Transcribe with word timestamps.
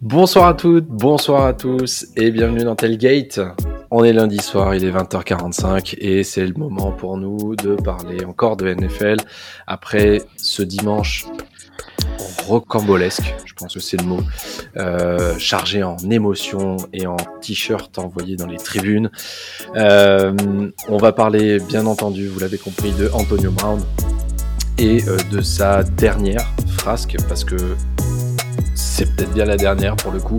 Bonsoir 0.00 0.46
à 0.46 0.54
toutes, 0.54 0.86
bonsoir 0.86 1.44
à 1.44 1.52
tous 1.52 2.06
et 2.16 2.30
bienvenue 2.30 2.64
dans 2.64 2.74
Tailgate. 2.74 3.40
On 3.90 4.04
est 4.04 4.12
lundi 4.12 4.38
soir, 4.38 4.74
il 4.74 4.84
est 4.84 4.90
20h45 4.90 5.96
et 5.98 6.24
c'est 6.24 6.46
le 6.46 6.54
moment 6.54 6.92
pour 6.92 7.18
nous 7.18 7.54
de 7.56 7.74
parler 7.74 8.24
encore 8.24 8.56
de 8.56 8.72
NFL 8.72 9.16
après 9.66 10.22
ce 10.36 10.62
dimanche 10.62 11.26
rocambolesque, 12.48 13.34
je 13.44 13.52
pense 13.52 13.74
que 13.74 13.80
c'est 13.80 14.00
le 14.00 14.06
mot, 14.06 14.20
euh, 14.76 15.38
chargé 15.38 15.82
en 15.82 15.96
émotions 16.10 16.78
et 16.92 17.06
en 17.06 17.16
t-shirts 17.40 17.98
envoyés 17.98 18.36
dans 18.36 18.46
les 18.46 18.56
tribunes. 18.56 19.10
Euh, 19.76 20.32
on 20.88 20.96
va 20.96 21.12
parler 21.12 21.58
bien 21.60 21.86
entendu, 21.86 22.26
vous 22.28 22.40
l'avez 22.40 22.58
compris, 22.58 22.92
de 22.92 23.10
Antonio 23.12 23.50
Brown 23.50 23.80
et 24.78 25.02
euh, 25.06 25.18
de 25.30 25.42
sa 25.42 25.82
dernière 25.82 26.46
frasque 26.78 27.16
parce 27.28 27.44
que 27.44 27.56
c'est 28.74 29.14
peut-être 29.14 29.32
bien 29.32 29.44
la 29.44 29.56
dernière 29.56 29.96
pour 29.96 30.12
le 30.12 30.20
coup, 30.20 30.38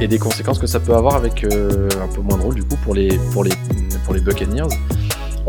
et 0.00 0.08
des 0.08 0.18
conséquences 0.18 0.58
que 0.58 0.66
ça 0.66 0.80
peut 0.80 0.94
avoir 0.94 1.14
avec 1.14 1.44
un 1.44 2.08
peu 2.12 2.20
moins 2.20 2.36
drôle 2.36 2.54
du 2.54 2.64
coup 2.64 2.76
pour 2.82 2.94
les, 2.94 3.16
pour 3.32 3.44
les, 3.44 3.52
pour 4.04 4.14
les 4.14 4.20
Buccaneers. 4.20 4.68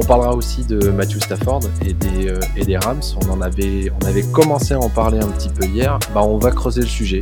On 0.01 0.05
parlera 0.05 0.33
aussi 0.33 0.63
de 0.63 0.89
Matthew 0.89 1.19
Stafford 1.19 1.61
et 1.85 1.93
des, 1.93 2.29
euh, 2.29 2.79
Rams. 2.79 3.01
On 3.29 3.39
avait, 3.41 3.91
commencé 4.33 4.73
à 4.73 4.79
en 4.79 4.89
parler 4.89 5.19
un 5.19 5.27
petit 5.27 5.49
peu 5.49 5.65
hier. 5.65 5.99
Bah, 6.15 6.23
on 6.23 6.37
va 6.37 6.51
creuser 6.51 6.81
le 6.81 6.87
sujet 6.87 7.19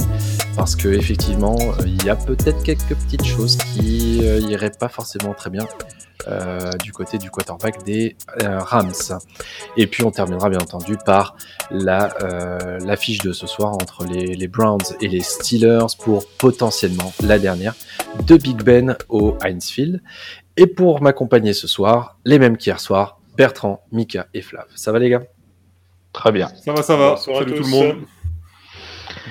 parce 0.55 0.75
que 0.77 0.87
effectivement, 0.87 1.57
il 1.85 2.03
y 2.05 2.09
a 2.09 2.15
peut-être 2.15 2.63
quelques 2.63 2.95
petites 2.95 3.25
choses 3.25 3.57
qui 3.57 4.19
iraient 4.19 4.71
pas 4.71 4.89
forcément 4.89 5.33
très 5.33 5.49
bien 5.49 5.65
euh, 6.27 6.71
du 6.83 6.91
côté 6.91 7.17
du 7.17 7.31
quarterback 7.31 7.83
des 7.85 8.17
euh, 8.43 8.59
Rams. 8.59 8.91
Et 9.77 9.87
puis 9.87 10.03
on 10.03 10.11
terminera 10.11 10.49
bien 10.49 10.59
entendu 10.59 10.97
par 11.05 11.37
la 11.71 12.09
euh, 12.21 12.77
l'affiche 12.79 13.19
de 13.19 13.31
ce 13.31 13.47
soir 13.47 13.71
entre 13.71 14.03
les, 14.03 14.35
les, 14.35 14.47
Browns 14.49 14.83
et 14.99 15.07
les 15.07 15.21
Steelers 15.21 15.95
pour 15.97 16.27
potentiellement 16.37 17.13
la 17.23 17.39
dernière 17.39 17.73
de 18.27 18.35
Big 18.35 18.61
Ben 18.63 18.97
au 19.07 19.37
Heinz 19.41 19.69
Field. 19.69 20.01
Et 20.59 20.67
pour 20.67 21.01
m'accompagner 21.01 21.53
ce 21.53 21.69
soir, 21.69 22.17
les 22.25 22.37
mêmes 22.37 22.57
qu'hier 22.57 22.81
soir, 22.81 23.21
Bertrand, 23.37 23.81
Mika 23.93 24.27
et 24.33 24.41
Flav. 24.41 24.65
Ça 24.75 24.91
va 24.91 24.99
les 24.99 25.09
gars? 25.09 25.23
Très 26.11 26.33
bien. 26.33 26.49
Ça 26.65 26.73
va, 26.73 26.83
ça 26.83 26.97
va. 26.97 27.15
Salut 27.15 27.55
tout 27.55 27.63
le 27.63 27.69
monde. 27.69 27.95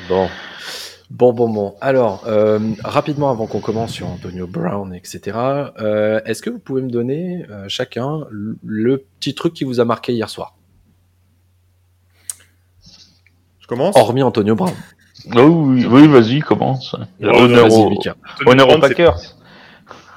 Bon, 0.09 0.27
Bon, 1.11 1.35
bon, 1.35 1.51
bon. 1.51 1.75
Alors, 1.83 2.25
euh, 2.27 2.59
rapidement, 2.83 3.31
avant 3.31 3.47
qu'on 3.47 3.61
commence 3.61 3.93
sur 3.93 4.07
Antonio 4.07 4.47
Brown, 4.47 4.95
etc., 4.95 5.37
euh, 5.81 6.23
est-ce 6.25 6.41
que 6.41 6.49
vous 6.49 6.59
pouvez 6.59 6.81
me 6.81 6.89
donner 6.89 7.45
euh, 7.51 7.67
chacun 7.69 8.25
le 8.31 9.05
petit 9.19 9.35
truc 9.35 9.53
qui 9.53 9.65
vous 9.65 9.81
a 9.81 9.85
marqué 9.85 10.15
hier 10.15 10.31
soir? 10.31 10.55
Je 13.61 13.67
commence? 13.67 13.95
Hormis 13.99 14.23
Antonio 14.23 14.55
Brown. 14.55 14.73
Oh, 15.37 15.41
oui, 15.41 15.85
oui 15.85 16.09
vas-y, 16.09 16.41
commence. 16.41 16.97
Honneur, 17.21 17.71
au... 17.71 17.93
Honneur 18.47 18.71
aux 18.71 18.79
Packers. 18.79 19.38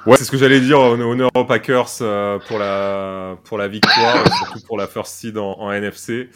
Ouais, 0.06 0.16
c'est 0.16 0.24
ce 0.24 0.30
que 0.30 0.36
j'allais 0.36 0.60
dire. 0.60 0.78
Honneur 0.78 1.30
aux 1.34 1.44
Packers 1.44 1.98
pour, 2.46 2.58
la, 2.58 3.36
pour 3.44 3.58
la 3.58 3.68
victoire, 3.68 4.24
surtout 4.36 4.66
pour 4.66 4.76
la 4.76 4.86
first 4.86 5.14
seed 5.14 5.38
en, 5.38 5.52
en 5.58 5.70
NFC. 5.70 6.28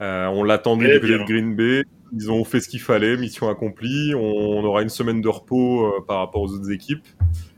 on 0.00 0.42
l'attendait 0.42 0.94
du 0.94 1.00
côté 1.00 1.18
de 1.18 1.24
Green 1.24 1.56
Bay. 1.56 1.82
Ils 2.12 2.30
ont 2.30 2.44
fait 2.44 2.60
ce 2.60 2.68
qu'il 2.68 2.80
fallait, 2.80 3.16
mission 3.16 3.48
accomplie. 3.48 4.14
On, 4.14 4.64
aura 4.64 4.82
une 4.82 4.88
semaine 4.88 5.20
de 5.20 5.28
repos 5.28 5.86
euh, 5.86 6.04
par 6.06 6.18
rapport 6.18 6.42
aux 6.42 6.52
autres 6.52 6.70
équipes. 6.70 7.04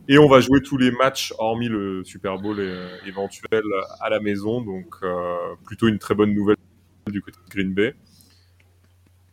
Et 0.08 0.18
on 0.18 0.26
va 0.26 0.40
jouer 0.40 0.62
tous 0.62 0.78
les 0.78 0.90
matchs, 0.90 1.34
hormis 1.38 1.68
le 1.68 2.02
Super 2.02 2.38
Bowl 2.38 2.58
euh, 2.58 2.88
éventuel, 3.06 3.62
à 4.00 4.08
la 4.08 4.20
maison. 4.20 4.62
Donc, 4.62 4.86
euh, 5.02 5.36
plutôt 5.66 5.88
une 5.88 5.98
très 5.98 6.14
bonne 6.14 6.32
nouvelle 6.32 6.56
du 7.08 7.20
côté 7.20 7.38
de 7.46 7.50
Green 7.50 7.74
Bay. 7.74 7.94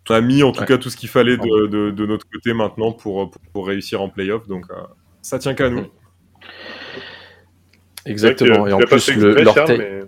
On 0.10 0.14
a 0.14 0.22
mis 0.22 0.44
en 0.44 0.52
tout 0.52 0.66
cas 0.66 0.78
tout 0.78 0.90
ce 0.90 0.98
qu'il 0.98 1.10
fallait 1.10 1.38
de, 1.38 1.90
de, 1.90 2.06
notre 2.06 2.30
côté 2.30 2.54
maintenant 2.54 2.92
pour, 2.92 3.32
pour, 3.54 3.66
réussir 3.66 4.04
en 4.04 4.10
playoff. 4.10 4.48
Donc, 4.48 4.66
ça 5.24 5.40
tient 5.40 5.56
qu'à 5.56 5.70
nous. 5.70 5.88
Exactement. 8.06 8.68
Et 8.68 8.74
en 8.74 8.80
plus, 8.80 9.16
l'orteil. 9.16 10.06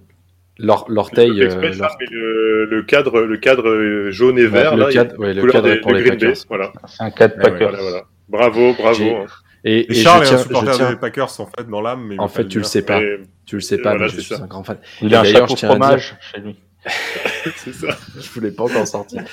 L'orteil. 0.60 1.32
Le, 1.32 2.66
le, 2.66 2.84
cadre, 2.84 3.22
le 3.22 3.38
cadre 3.38 4.10
jaune 4.10 4.40
et 4.40 4.48
vert, 4.48 4.76
le 4.76 4.86
là, 4.86 4.92
cadre, 4.92 5.20
ouais, 5.20 5.34
le 5.34 5.46
cadre 5.48 5.76
pour 5.82 5.94
les 5.94 6.04
Packers. 6.04 6.36
Voilà. 6.50 6.72
C'est 6.88 7.04
un 7.04 7.12
cadre 7.12 7.36
Packers. 7.36 7.72
Voilà, 7.72 7.82
voilà. 7.82 8.04
Bravo, 8.28 8.74
bravo. 8.74 9.04
Hein. 9.04 9.26
Et, 9.64 9.92
et, 9.92 9.94
Charles 9.96 10.24
est 10.24 10.34
un 10.34 10.38
supporter 10.38 10.72
tiens... 10.76 10.90
des 10.92 10.98
Packers 10.98 11.40
en 11.40 11.46
fait 11.46 11.68
dans 11.70 11.82
l'âme. 11.82 12.14
En 12.18 12.28
fait, 12.28 12.48
tu 12.48 12.60
le 12.60 12.64
sais 12.64 12.82
pas. 12.82 13.00
Tu 13.46 13.56
le 13.56 13.62
sais 13.62 13.78
pas, 13.78 13.96
mais 13.96 14.10
je 14.10 14.20
suis 14.20 14.36
un 14.36 14.48
grand 14.48 14.64
fan. 14.64 14.78
Il 15.02 15.14
a 15.14 15.22
un 15.22 15.24
chapeau 15.24 15.56
fromage 15.56 16.16
chez 16.22 16.42
lui. 16.42 16.56
c'est 17.56 17.74
ça. 17.74 17.88
Je 18.20 18.30
voulais 18.30 18.52
pas 18.52 18.64
encore 18.64 18.88
sortir. 18.88 19.24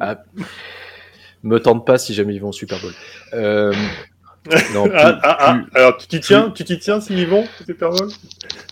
Ah, 0.00 0.22
me 1.42 1.60
tente 1.60 1.86
pas 1.86 1.98
si 1.98 2.14
jamais 2.14 2.34
ils 2.34 2.40
vont 2.40 2.48
au 2.48 2.52
Super 2.52 2.80
Bowl. 2.80 2.92
Euh, 3.34 3.72
non, 4.74 4.84
plus, 4.84 4.96
ah, 4.96 5.20
ah, 5.22 5.36
ah. 5.40 5.60
Alors 5.74 5.96
tu 5.96 6.06
t'y 6.06 6.20
tiens, 6.20 6.50
tu 6.50 6.64
t'y 6.64 6.78
tiens 6.78 6.98
Bowl 7.28 7.44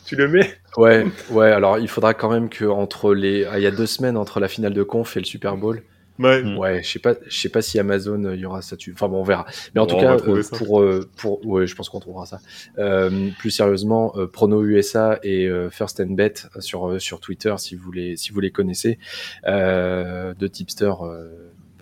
Tu 0.04 0.16
le 0.16 0.28
mets 0.28 0.54
Ouais, 0.76 1.06
ouais. 1.30 1.50
Alors 1.50 1.78
il 1.78 1.88
faudra 1.88 2.14
quand 2.14 2.30
même 2.30 2.48
que 2.48 2.64
entre 2.64 3.14
les, 3.14 3.44
ah, 3.44 3.58
il 3.58 3.62
y 3.62 3.66
a 3.66 3.70
deux 3.70 3.86
semaines 3.86 4.16
entre 4.16 4.40
la 4.40 4.48
finale 4.48 4.74
de 4.74 4.82
conf 4.82 5.16
et 5.16 5.20
le 5.20 5.26
Super 5.26 5.56
Bowl. 5.56 5.82
Ouais. 6.18 6.42
Ouais, 6.56 6.82
je 6.82 6.90
sais 6.90 6.98
pas, 6.98 7.14
je 7.26 7.36
sais 7.36 7.48
pas 7.48 7.62
si 7.62 7.78
Amazon 7.78 8.32
il 8.32 8.40
y 8.40 8.46
aura 8.46 8.62
ça. 8.62 8.76
Enfin 8.92 9.08
bon, 9.08 9.20
on 9.20 9.24
verra. 9.24 9.46
Mais 9.74 9.80
en 9.80 9.86
bon, 9.86 9.94
tout 9.94 10.00
cas, 10.00 10.16
euh, 10.16 10.42
pour 10.56 10.80
euh, 10.80 11.08
pour, 11.16 11.44
ouais, 11.46 11.66
je 11.66 11.74
pense 11.74 11.88
qu'on 11.88 12.00
trouvera 12.00 12.26
ça. 12.26 12.38
Euh, 12.78 13.30
plus 13.38 13.50
sérieusement, 13.50 14.12
euh, 14.16 14.26
Prono 14.26 14.62
USA 14.62 15.18
et 15.22 15.46
euh, 15.46 15.70
First 15.70 16.00
and 16.00 16.10
Bet 16.12 16.34
sur 16.60 17.00
sur 17.00 17.20
Twitter, 17.20 17.54
si 17.58 17.74
vous 17.76 17.90
les 17.92 18.16
si 18.16 18.30
vous 18.30 18.40
les 18.40 18.50
connaissez, 18.50 18.98
deux 19.46 20.48
tipsters 20.50 20.98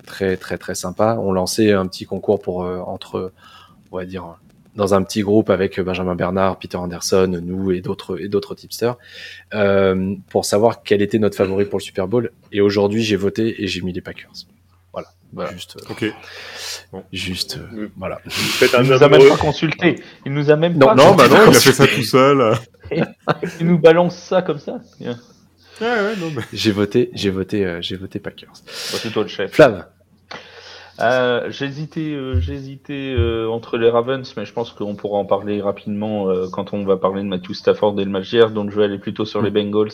très 0.06 0.36
très 0.36 0.58
très 0.58 0.74
sympas, 0.74 1.16
ont 1.18 1.32
lancé 1.32 1.72
un 1.72 1.86
petit 1.86 2.06
concours 2.06 2.40
pour 2.40 2.60
entre 2.60 3.32
on 3.92 3.96
va 3.98 4.04
dire, 4.04 4.36
dans 4.76 4.94
un 4.94 5.02
petit 5.02 5.22
groupe 5.22 5.50
avec 5.50 5.80
Benjamin 5.80 6.14
Bernard, 6.14 6.58
Peter 6.58 6.76
Anderson, 6.76 7.40
nous 7.42 7.72
et 7.72 7.80
d'autres 7.80 8.20
et 8.20 8.28
d'autres 8.28 8.54
tipsters, 8.54 8.96
euh, 9.54 10.14
pour 10.28 10.44
savoir 10.44 10.82
quel 10.82 11.02
était 11.02 11.18
notre 11.18 11.36
favori 11.36 11.64
pour 11.64 11.78
le 11.78 11.84
Super 11.84 12.06
Bowl. 12.06 12.30
Et 12.52 12.60
aujourd'hui, 12.60 13.02
j'ai 13.02 13.16
voté 13.16 13.62
et 13.62 13.66
j'ai 13.66 13.80
mis 13.82 13.92
les 13.92 14.00
Packers. 14.00 14.32
Voilà. 14.92 15.08
voilà. 15.32 15.52
Juste. 15.52 15.76
Euh, 15.76 15.92
ok. 15.92 16.14
Bon. 16.92 17.04
Juste. 17.12 17.58
Euh, 17.58 17.88
voilà. 17.96 18.20
il 18.24 18.88
nous 18.88 19.02
a 19.02 19.08
même 19.08 19.28
pas 19.28 19.36
consulté. 19.36 20.02
Il 20.24 20.32
nous 20.32 20.50
a 20.50 20.56
même 20.56 20.74
non, 20.74 20.86
pas. 20.86 20.94
Non, 20.94 21.14
bah 21.14 21.28
non, 21.28 21.50
il 21.50 21.56
a 21.56 21.60
fait 21.60 21.72
ça 21.72 21.86
tout 21.86 22.02
seul. 22.02 22.54
il 23.60 23.66
nous 23.66 23.78
balance 23.78 24.16
ça 24.16 24.42
comme 24.42 24.58
ça. 24.58 24.80
Ouais, 25.80 25.86
ouais, 25.86 26.16
non, 26.16 26.30
mais... 26.36 26.42
J'ai 26.52 26.72
voté, 26.72 27.10
j'ai 27.14 27.30
voté, 27.30 27.64
euh, 27.64 27.80
j'ai 27.80 27.96
voté 27.96 28.18
Packers. 28.18 28.52
Bah, 28.52 28.98
c'est 29.00 29.10
toi 29.10 29.22
le 29.22 29.28
chef. 29.28 29.52
Flav. 29.52 29.86
Euh, 31.00 31.50
j'hésitais, 31.50 32.12
euh, 32.12 32.40
j'hésitais 32.40 33.14
euh, 33.16 33.48
entre 33.48 33.78
les 33.78 33.88
Ravens, 33.88 34.34
mais 34.36 34.44
je 34.44 34.52
pense 34.52 34.72
qu'on 34.72 34.94
pourra 34.94 35.18
en 35.18 35.24
parler 35.24 35.60
rapidement 35.60 36.28
euh, 36.28 36.48
quand 36.50 36.72
on 36.72 36.84
va 36.84 36.96
parler 36.96 37.22
de 37.22 37.28
Matthew 37.28 37.52
Stafford 37.52 37.98
et 38.00 38.04
le 38.04 38.10
match 38.10 38.30
d'hier. 38.30 38.50
Donc 38.50 38.70
je 38.70 38.76
vais 38.76 38.84
aller 38.84 38.98
plutôt 38.98 39.24
sur 39.24 39.42
les 39.42 39.50
Bengals, 39.50 39.92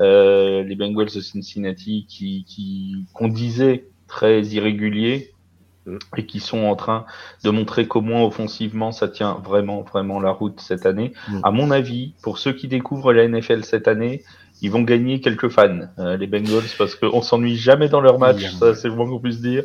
euh, 0.00 0.62
les 0.62 0.74
Bengals 0.74 1.12
de 1.14 1.20
Cincinnati, 1.20 2.06
qui, 2.08 2.44
qui 2.46 3.04
qu'on 3.14 3.28
disait 3.28 3.88
très 4.08 4.42
irréguliers 4.42 5.32
et 6.16 6.26
qui 6.26 6.40
sont 6.40 6.64
en 6.64 6.74
train 6.74 7.06
de 7.44 7.50
montrer 7.50 7.86
qu'au 7.86 8.00
moins 8.00 8.24
offensivement 8.24 8.90
ça 8.90 9.06
tient 9.06 9.34
vraiment 9.44 9.82
vraiment 9.82 10.20
la 10.20 10.30
route 10.30 10.60
cette 10.60 10.84
année. 10.84 11.12
Mm. 11.28 11.40
À 11.44 11.50
mon 11.50 11.70
avis, 11.70 12.14
pour 12.22 12.38
ceux 12.38 12.52
qui 12.52 12.68
découvrent 12.68 13.12
la 13.12 13.28
NFL 13.28 13.64
cette 13.64 13.86
année, 13.86 14.22
ils 14.62 14.70
vont 14.70 14.82
gagner 14.82 15.20
quelques 15.20 15.48
fans, 15.48 15.80
euh, 15.98 16.16
les 16.16 16.26
Bengals, 16.26 16.62
parce 16.78 16.94
qu'on 16.94 17.22
s'ennuie 17.22 17.56
jamais 17.56 17.88
dans 17.88 18.00
leur 18.00 18.18
match, 18.18 18.50
ça 18.58 18.74
c'est 18.74 18.88
le 18.88 18.94
moins 18.94 19.08
qu'on 19.08 19.20
puisse 19.20 19.40
dire. 19.40 19.64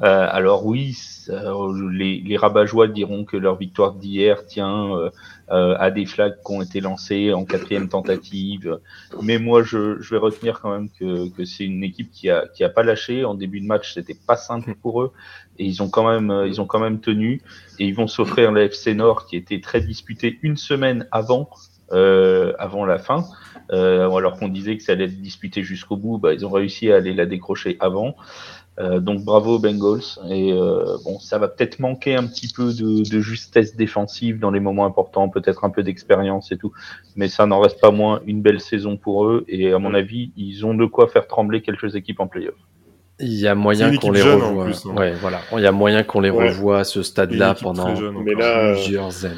Euh, 0.00 0.28
alors 0.30 0.64
oui, 0.64 0.96
euh, 1.28 1.90
les, 1.92 2.22
les 2.24 2.36
rabat-joie 2.36 2.86
diront 2.86 3.24
que 3.24 3.36
leur 3.36 3.56
victoire 3.56 3.94
d'hier 3.94 4.46
tient 4.46 4.94
euh, 4.94 5.10
euh, 5.50 5.74
à 5.78 5.90
des 5.90 6.06
flags 6.06 6.36
qui 6.46 6.52
ont 6.52 6.62
été 6.62 6.80
lancés 6.80 7.32
en 7.32 7.44
quatrième 7.44 7.88
tentative, 7.88 8.78
mais 9.22 9.38
moi 9.38 9.64
je, 9.64 10.00
je 10.00 10.10
vais 10.10 10.18
retenir 10.18 10.60
quand 10.60 10.70
même 10.70 10.88
que, 10.88 11.28
que 11.30 11.44
c'est 11.44 11.64
une 11.64 11.82
équipe 11.82 12.12
qui 12.12 12.30
a, 12.30 12.46
qui 12.46 12.62
a 12.62 12.68
pas 12.68 12.84
lâché. 12.84 13.24
En 13.24 13.34
début 13.34 13.60
de 13.60 13.66
match, 13.66 13.94
c'était 13.94 14.16
pas 14.26 14.36
simple 14.36 14.76
pour 14.80 15.02
eux, 15.02 15.12
et 15.58 15.64
ils 15.64 15.82
ont 15.82 15.88
quand 15.88 16.08
même, 16.08 16.44
ils 16.46 16.60
ont 16.60 16.66
quand 16.66 16.80
même 16.80 17.00
tenu, 17.00 17.42
et 17.80 17.86
ils 17.86 17.94
vont 17.94 18.06
s'offrir 18.06 18.52
la 18.52 18.64
FC 18.64 18.94
Nord 18.94 19.26
qui 19.26 19.36
était 19.36 19.60
très 19.60 19.80
disputée 19.80 20.38
une 20.42 20.56
semaine 20.56 21.08
avant, 21.10 21.50
avant 21.90 22.84
la 22.84 22.98
fin. 22.98 23.24
Euh, 23.72 24.10
alors 24.10 24.38
qu'on 24.38 24.48
disait 24.48 24.76
que 24.76 24.82
ça 24.82 24.92
allait 24.92 25.04
être 25.04 25.20
disputé 25.20 25.62
jusqu'au 25.62 25.96
bout, 25.96 26.18
bah, 26.18 26.32
ils 26.32 26.46
ont 26.46 26.50
réussi 26.50 26.90
à 26.90 26.96
aller 26.96 27.14
la 27.14 27.26
décrocher 27.26 27.76
avant. 27.80 28.16
Euh, 28.78 29.00
donc 29.00 29.24
bravo 29.24 29.56
aux 29.56 29.58
Bengals. 29.58 30.02
Et 30.30 30.52
euh, 30.52 30.96
bon, 31.04 31.18
ça 31.18 31.38
va 31.38 31.48
peut-être 31.48 31.80
manquer 31.80 32.14
un 32.14 32.26
petit 32.26 32.48
peu 32.48 32.72
de, 32.72 33.08
de, 33.08 33.20
justesse 33.20 33.74
défensive 33.74 34.38
dans 34.38 34.52
les 34.52 34.60
moments 34.60 34.86
importants, 34.86 35.28
peut-être 35.28 35.64
un 35.64 35.70
peu 35.70 35.82
d'expérience 35.82 36.52
et 36.52 36.56
tout, 36.56 36.72
mais 37.16 37.28
ça 37.28 37.46
n'en 37.46 37.60
reste 37.60 37.80
pas 37.80 37.90
moins 37.90 38.20
une 38.26 38.40
belle 38.40 38.60
saison 38.60 38.96
pour 38.96 39.26
eux. 39.26 39.44
Et 39.48 39.72
à 39.72 39.78
mon 39.78 39.94
avis, 39.94 40.30
ils 40.36 40.64
ont 40.64 40.74
de 40.74 40.86
quoi 40.86 41.08
faire 41.08 41.26
trembler 41.26 41.60
quelques 41.60 41.96
équipes 41.96 42.20
en 42.20 42.28
playoff. 42.28 42.54
Il 43.20 43.34
y 43.34 43.48
a 43.48 43.56
moyen 43.56 43.96
qu'on 43.96 44.12
les 44.12 44.22
revoie. 44.22 44.66
Plus, 44.66 44.86
hein. 44.86 44.96
ouais, 44.96 45.12
voilà. 45.20 45.40
Il 45.56 45.60
y 45.60 45.66
a 45.66 45.72
moyen 45.72 46.04
qu'on 46.04 46.20
les 46.20 46.30
revoie 46.30 46.80
à 46.80 46.84
ce 46.84 47.02
stade-là 47.02 47.54
pendant 47.54 47.92
plusieurs 47.94 49.24
années. 49.24 49.34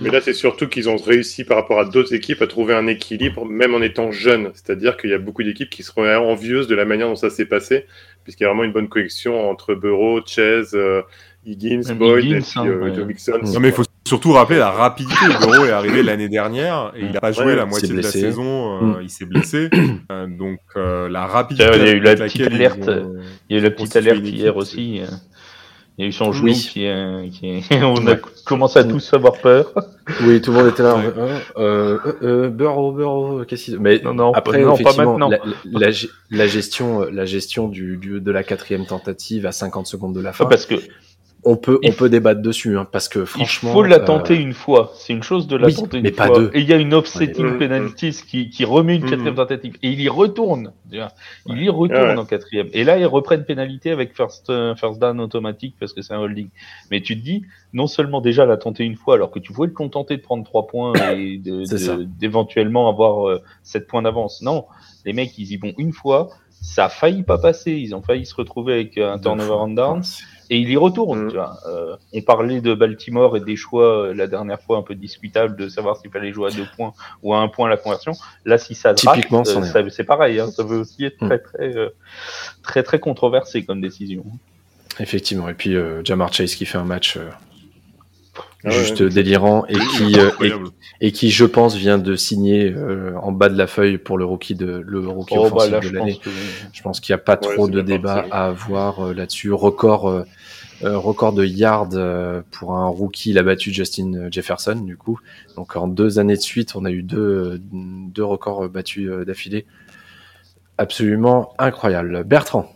Mais 0.00 0.10
là, 0.10 0.20
c'est 0.20 0.32
surtout 0.32 0.68
qu'ils 0.68 0.88
ont 0.88 0.96
réussi 0.96 1.44
par 1.44 1.56
rapport 1.56 1.80
à 1.80 1.84
d'autres 1.84 2.14
équipes 2.14 2.42
à 2.42 2.46
trouver 2.46 2.74
un 2.74 2.86
équilibre, 2.86 3.44
même 3.44 3.74
en 3.74 3.82
étant 3.82 4.12
jeunes. 4.12 4.50
C'est-à-dire 4.54 4.96
qu'il 4.96 5.10
y 5.10 5.14
a 5.14 5.18
beaucoup 5.18 5.42
d'équipes 5.42 5.70
qui 5.70 5.82
seront 5.82 6.06
envieuses 6.16 6.68
de 6.68 6.74
la 6.74 6.84
manière 6.84 7.08
dont 7.08 7.16
ça 7.16 7.30
s'est 7.30 7.46
passé, 7.46 7.86
puisqu'il 8.24 8.44
y 8.44 8.46
a 8.46 8.50
vraiment 8.50 8.64
une 8.64 8.72
bonne 8.72 8.88
connexion 8.88 9.48
entre 9.50 9.74
Burrow, 9.74 10.20
Chase, 10.24 10.74
euh, 10.74 11.02
Higgins, 11.44 11.94
Boyd 11.94 12.32
et 12.32 12.40
puis, 12.40 12.60
euh, 12.60 13.04
Mixon. 13.04 13.40
Non, 13.42 13.60
mais 13.60 13.68
il 13.68 13.74
faut 13.74 13.84
surtout 14.06 14.32
rappeler 14.32 14.58
la 14.58 14.70
rapidité. 14.70 15.26
Burrow 15.40 15.64
est 15.64 15.72
arrivé 15.72 16.02
l'année 16.02 16.28
dernière 16.28 16.92
et 16.96 17.00
il 17.00 17.10
n'a 17.10 17.20
pas 17.20 17.32
joué 17.32 17.56
la 17.56 17.66
moitié 17.66 17.88
de 17.88 17.96
la 17.96 18.02
saison. 18.02 18.76
Euh, 18.76 18.84
mm. 18.84 18.98
Il 19.02 19.10
s'est 19.10 19.26
blessé. 19.26 19.68
donc, 20.38 20.60
la 20.76 21.26
rapidité. 21.26 21.68
Il 21.74 21.82
y 21.82 21.88
a 21.88 21.92
eu 21.92 22.00
la 22.00 22.16
petite 22.16 22.46
alerte. 22.46 22.90
Il 23.48 23.56
y 23.56 23.58
a 23.58 23.62
eu 23.62 23.64
la 23.64 23.70
petite 23.70 23.96
alerte 23.96 24.24
hier 24.24 24.56
aussi. 24.56 25.02
Il 25.98 26.02
y 26.02 26.04
a 26.04 26.08
eu 26.10 26.12
son 26.12 26.32
genou 26.32 26.52
qui, 26.52 26.86
qui 27.32 27.62
on 27.82 28.06
a 28.06 28.14
commencé 28.44 28.78
à 28.78 28.84
tous 28.84 29.12
avoir 29.14 29.32
peur. 29.40 29.72
Oui, 30.22 30.40
tout 30.40 30.52
le 30.52 30.58
monde 30.58 30.68
était 30.68 30.84
là. 30.84 30.96
Euh, 30.96 31.38
euh, 31.56 31.98
euh, 32.22 32.48
Burrow, 32.50 32.92
Burrow, 32.92 33.44
qu'est-ce 33.44 33.64
qu'il... 33.64 33.80
Mais 33.80 34.00
non, 34.04 34.14
non, 34.14 34.32
après, 34.32 34.62
non, 34.62 34.76
pas 34.76 34.94
maintenant. 34.94 35.28
La, 35.28 35.38
la, 35.64 35.90
la, 36.30 36.46
gestion, 36.46 37.00
la 37.10 37.24
gestion 37.24 37.66
du, 37.66 37.96
du, 37.96 38.20
de 38.20 38.30
la 38.30 38.44
quatrième 38.44 38.86
tentative 38.86 39.44
à 39.44 39.50
50 39.50 39.88
secondes 39.88 40.14
de 40.14 40.20
la 40.20 40.32
fin. 40.32 40.46
Parce 40.46 40.66
que 40.66 40.76
on 41.48 41.56
peut, 41.56 41.80
on 41.82 41.92
peut 41.92 42.10
débattre 42.10 42.42
dessus, 42.42 42.76
hein, 42.76 42.86
parce 42.90 43.08
que 43.08 43.24
franchement. 43.24 43.70
Il 43.70 43.72
faut 43.72 43.82
la 43.82 44.00
tenter 44.00 44.36
une 44.36 44.52
fois. 44.52 44.92
C'est 44.94 45.14
une 45.14 45.22
chose 45.22 45.46
de 45.46 45.56
la 45.56 45.72
tenter 45.72 45.98
une 45.98 46.12
fois. 46.12 46.50
Et 46.52 46.60
il 46.60 46.68
y 46.68 46.74
a 46.74 46.76
une 46.76 46.92
offsetting 46.92 47.56
penalties 47.58 48.20
qui, 48.28 48.50
qui 48.50 48.66
remet 48.66 48.96
une 48.96 49.08
quatrième 49.08 49.34
tentative. 49.34 49.76
Et 49.82 49.88
il 49.88 50.00
y 50.00 50.10
retourne. 50.10 50.72
Il 50.92 51.62
y 51.62 51.70
retourne 51.70 52.18
en 52.18 52.26
quatrième. 52.26 52.68
Et 52.74 52.84
là, 52.84 52.98
ils 52.98 53.06
reprennent 53.06 53.44
pénalité 53.44 53.90
avec 53.90 54.14
first, 54.14 54.52
first 54.76 55.00
down 55.00 55.20
automatique 55.20 55.74
parce 55.80 55.94
que 55.94 56.02
c'est 56.02 56.12
un 56.12 56.18
holding. 56.18 56.50
Mais 56.90 57.00
tu 57.00 57.18
te 57.18 57.24
dis, 57.24 57.44
non 57.72 57.86
seulement 57.86 58.20
déjà 58.20 58.44
la 58.44 58.58
tenter 58.58 58.84
une 58.84 58.96
fois, 58.96 59.14
alors 59.14 59.30
que 59.30 59.38
tu 59.38 59.54
pouvais 59.54 59.68
te 59.68 59.74
contenter 59.74 60.18
de 60.18 60.22
prendre 60.22 60.44
trois 60.44 60.66
points 60.66 60.92
et 61.16 61.40
d'éventuellement 62.18 62.90
avoir 62.90 63.40
7 63.62 63.86
points 63.86 64.02
d'avance. 64.02 64.42
Non. 64.42 64.66
Les 65.06 65.14
mecs, 65.14 65.38
ils 65.38 65.50
y 65.50 65.56
vont 65.56 65.72
une 65.78 65.94
fois. 65.94 66.28
Ça 66.60 66.86
a 66.86 66.88
failli 66.90 67.22
pas 67.22 67.38
passer. 67.38 67.72
Ils 67.72 67.94
ont 67.94 68.02
failli 68.02 68.26
se 68.26 68.34
retrouver 68.34 68.74
avec 68.74 68.98
un 68.98 69.18
turnover 69.18 69.52
on 69.52 69.68
downs 69.68 70.02
et 70.50 70.58
il 70.58 70.70
y 70.70 70.76
retourne. 70.76 71.26
Mm. 71.26 71.28
Tu 71.28 71.34
vois. 71.34 71.58
Euh, 71.66 71.96
on 72.12 72.22
parlait 72.22 72.60
de 72.60 72.74
Baltimore 72.74 73.36
et 73.36 73.40
des 73.40 73.56
choix 73.56 74.06
euh, 74.08 74.14
la 74.14 74.26
dernière 74.26 74.60
fois 74.60 74.78
un 74.78 74.82
peu 74.82 74.94
discutables 74.94 75.56
de 75.56 75.68
savoir 75.68 75.96
s'il 75.98 76.10
fallait 76.10 76.32
jouer 76.32 76.50
à 76.52 76.54
deux 76.54 76.66
points 76.76 76.92
ou 77.22 77.34
à 77.34 77.38
un 77.38 77.48
point 77.48 77.68
la 77.68 77.76
conversion. 77.76 78.12
Là, 78.44 78.58
si 78.58 78.74
ça 78.74 78.94
Typiquement, 78.94 79.42
euh, 79.46 79.88
c'est 79.90 80.04
pareil. 80.04 80.40
Hein, 80.40 80.50
ça 80.50 80.62
veut 80.62 80.78
aussi 80.78 81.04
être 81.04 81.22
mm. 81.22 81.28
très, 81.28 81.38
très, 81.38 81.74
très, 82.62 82.82
très, 82.82 82.98
controversé 82.98 83.64
comme 83.64 83.80
décision. 83.80 84.24
Effectivement. 85.00 85.48
Et 85.48 85.54
puis 85.54 85.76
Jamar 86.04 86.32
Chase 86.32 86.54
qui 86.54 86.66
fait 86.66 86.78
un 86.78 86.84
match 86.84 87.18
ah 88.64 88.70
juste 88.70 89.04
délirant 89.04 89.66
et 89.66 89.74
qui 89.74 90.18
euh, 90.18 90.30
et, 91.00 91.12
qui 91.12 91.30
je 91.30 91.44
pense 91.44 91.76
vient 91.76 91.96
de 91.96 92.16
signer 92.16 92.72
euh, 92.76 93.12
en 93.22 93.30
bas 93.30 93.48
de 93.48 93.56
la 93.56 93.68
feuille 93.68 93.98
pour 93.98 94.18
le 94.18 94.24
rookie 94.24 94.56
de 94.56 94.82
le 94.84 95.06
rookie 95.06 95.36
oh, 95.38 95.48
bah 95.48 95.66
offensif 95.66 95.92
de 95.92 95.96
l'année. 95.96 96.20
Je 96.72 96.82
pense 96.82 96.98
qu'il 96.98 97.14
n'y 97.14 97.20
a 97.20 97.22
pas 97.22 97.36
trop 97.36 97.68
de 97.68 97.80
débat 97.82 98.26
à 98.32 98.46
avoir 98.46 99.06
euh, 99.06 99.14
là-dessus. 99.14 99.52
Record 99.52 100.24
record 100.82 101.32
de 101.32 101.44
yards 101.44 101.90
pour 102.50 102.74
un 102.74 102.86
rookie, 102.86 103.30
il 103.30 103.38
a 103.38 103.42
battu 103.42 103.72
Justin 103.72 104.28
Jefferson 104.30 104.76
du 104.76 104.96
coup. 104.96 105.18
Donc 105.56 105.76
en 105.76 105.88
deux 105.88 106.18
années 106.18 106.36
de 106.36 106.40
suite, 106.40 106.76
on 106.76 106.84
a 106.84 106.90
eu 106.90 107.02
deux 107.02 107.60
deux 107.62 108.24
records 108.24 108.68
battus 108.68 109.10
d'affilée. 109.26 109.66
Absolument 110.78 111.54
incroyable. 111.58 112.22
Bertrand. 112.24 112.72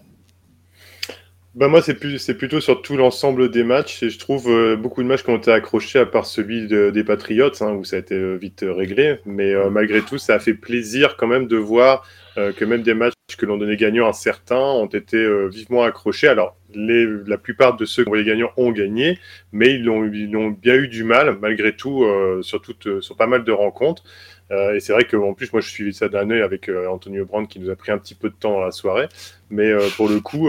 Bah 1.54 1.68
moi, 1.68 1.82
c'est, 1.82 1.94
plus, 1.94 2.18
c'est 2.18 2.34
plutôt 2.34 2.60
sur 2.62 2.80
tout 2.80 2.96
l'ensemble 2.96 3.50
des 3.50 3.62
matchs. 3.62 4.02
Et 4.02 4.08
je 4.08 4.18
trouve 4.18 4.48
euh, 4.48 4.74
beaucoup 4.74 5.02
de 5.02 5.08
matchs 5.08 5.22
qui 5.22 5.30
ont 5.30 5.36
été 5.36 5.52
accrochés, 5.52 5.98
à 5.98 6.06
part 6.06 6.24
celui 6.24 6.66
des 6.66 7.04
Patriots, 7.04 7.50
hein, 7.60 7.72
où 7.72 7.84
ça 7.84 7.96
a 7.96 7.98
été 7.98 8.14
euh, 8.14 8.36
vite 8.36 8.62
euh, 8.62 8.72
réglé. 8.72 9.18
Mais 9.26 9.52
malgré 9.70 10.00
tout, 10.00 10.16
ça 10.16 10.34
a 10.34 10.38
fait 10.38 10.54
plaisir 10.54 11.16
quand 11.18 11.26
même 11.26 11.46
de 11.46 11.56
voir 11.56 12.06
que 12.34 12.64
même 12.64 12.80
des 12.80 12.94
matchs 12.94 13.12
que 13.36 13.44
l'on 13.44 13.58
donnait 13.58 13.76
gagnants 13.76 14.08
à 14.08 14.14
certains 14.14 14.56
ont 14.56 14.86
été 14.86 15.48
vivement 15.50 15.82
accrochés. 15.82 16.28
Alors, 16.28 16.56
les, 16.74 17.06
la 17.26 17.38
plupart 17.38 17.76
de 17.76 17.84
ceux 17.84 18.04
qui 18.04 18.10
ont 18.10 18.14
été 18.14 18.24
gagnants 18.24 18.52
ont 18.56 18.70
gagné, 18.70 19.18
mais 19.52 19.74
ils 19.74 19.88
ont, 19.88 20.50
bien 20.50 20.74
eu 20.74 20.88
du 20.88 21.04
mal, 21.04 21.38
malgré 21.40 21.74
tout, 21.74 22.04
sur, 22.42 22.62
sur 23.00 23.16
pas 23.16 23.26
mal 23.26 23.44
de 23.44 23.52
rencontres. 23.52 24.04
Euh, 24.52 24.74
et 24.74 24.80
c'est 24.80 24.92
vrai 24.92 25.04
qu'en 25.04 25.32
plus, 25.32 25.52
moi, 25.52 25.62
je 25.62 25.68
suis 25.68 25.94
ça 25.94 26.08
d'un 26.08 26.30
œil 26.30 26.42
avec 26.42 26.68
euh, 26.68 26.86
Antonio 26.88 27.24
Brand 27.24 27.48
qui 27.48 27.58
nous 27.58 27.70
a 27.70 27.76
pris 27.76 27.90
un 27.90 27.98
petit 27.98 28.14
peu 28.14 28.28
de 28.28 28.34
temps 28.34 28.52
dans 28.52 28.64
la 28.64 28.70
soirée. 28.70 29.08
Mais 29.50 29.70
euh, 29.70 29.88
pour 29.96 30.08
le 30.08 30.20
coup, 30.20 30.48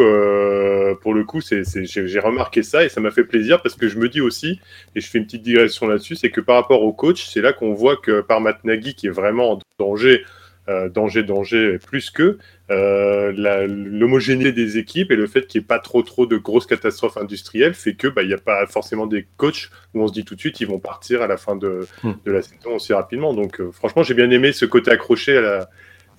pour 1.02 1.14
coup, 1.26 1.42
j'ai 1.42 2.20
remarqué 2.20 2.64
ça 2.64 2.84
et 2.84 2.90
ça 2.90 3.02
m'a 3.02 3.12
fait 3.12 3.24
plaisir 3.24 3.62
parce 3.62 3.76
que 3.76 3.88
je 3.88 3.98
me 3.98 4.10
dis 4.10 4.22
aussi, 4.22 4.60
et 4.96 5.02
je 5.02 5.10
fais 5.10 5.20
une 5.20 5.26
petite 5.26 5.44
digression 5.44 5.88
là-dessus, 5.88 6.16
c'est 6.16 6.32
que 6.32 6.42
par 6.42 6.56
rapport 6.56 6.84
au 6.84 6.94
coach, 6.94 7.26
c'est 7.28 7.42
là 7.42 7.54
qu'on 7.54 7.74
voit 7.74 7.98
que 7.98 8.22
par 8.22 8.42
Matt 8.42 8.64
Nagy, 8.64 8.96
qui 8.96 9.08
est 9.08 9.12
vraiment 9.12 9.54
en 9.54 9.60
danger 9.80 10.24
euh, 10.70 10.88
danger, 10.88 11.24
danger, 11.24 11.78
plus 11.78 12.10
que 12.10 12.38
euh, 12.72 13.68
l'homogénéité 13.68 14.54
des 14.54 14.78
équipes 14.78 15.12
et 15.12 15.18
le 15.18 15.28
fait 15.28 15.46
qu'il 15.46 15.60
n'y 15.60 15.66
ait 15.66 15.68
pas 15.68 15.80
trop, 15.80 16.02
trop 16.04 16.26
de 16.26 16.38
grosses 16.38 16.68
catastrophes 16.68 17.18
industrielles 17.18 17.74
fait 17.74 17.96
que 17.96 18.08
bah, 18.08 18.22
il 18.22 18.30
n'y 18.30 18.34
a 18.34 18.38
pas 18.38 18.66
forcément 18.68 19.06
des 19.06 19.28
coachs 19.36 19.70
où 19.94 20.02
on 20.02 20.08
se 20.08 20.14
dit 20.14 20.24
tout 20.24 20.36
de 20.36 20.40
suite 20.40 20.62
ils 20.62 20.68
vont 20.68 20.80
partir 20.80 21.22
à 21.22 21.28
la 21.28 21.36
fin 21.36 21.58
de, 21.58 21.86
hmm. 22.04 22.14
de 22.26 22.32
la 22.32 22.42
saison 22.42 22.76
aussi 22.76 22.94
rapidement. 22.94 23.34
Donc, 23.34 23.60
euh, 23.60 23.72
franchement, 23.72 24.04
j'ai 24.04 24.14
bien 24.14 24.30
aimé 24.30 24.54
ce 24.54 24.66
côté 24.66 24.92
accroché 24.92 25.38
à 25.38 25.42
la 25.42 25.70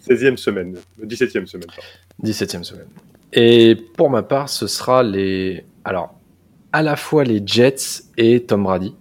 16e 0.06 0.36
semaine, 0.36 0.76
17e 1.02 1.46
semaine. 1.46 1.70
17e 2.22 2.64
semaine. 2.64 2.88
Et 3.32 3.76
pour 3.96 4.10
ma 4.10 4.22
part, 4.22 4.50
ce 4.50 4.66
sera 4.66 5.02
les. 5.02 5.64
Alors, 5.84 6.18
à 6.72 6.82
la 6.82 6.96
fois 6.96 7.24
les 7.24 7.40
Jets 7.44 8.02
et 8.18 8.44
Tom 8.44 8.64
Brady 8.64 8.94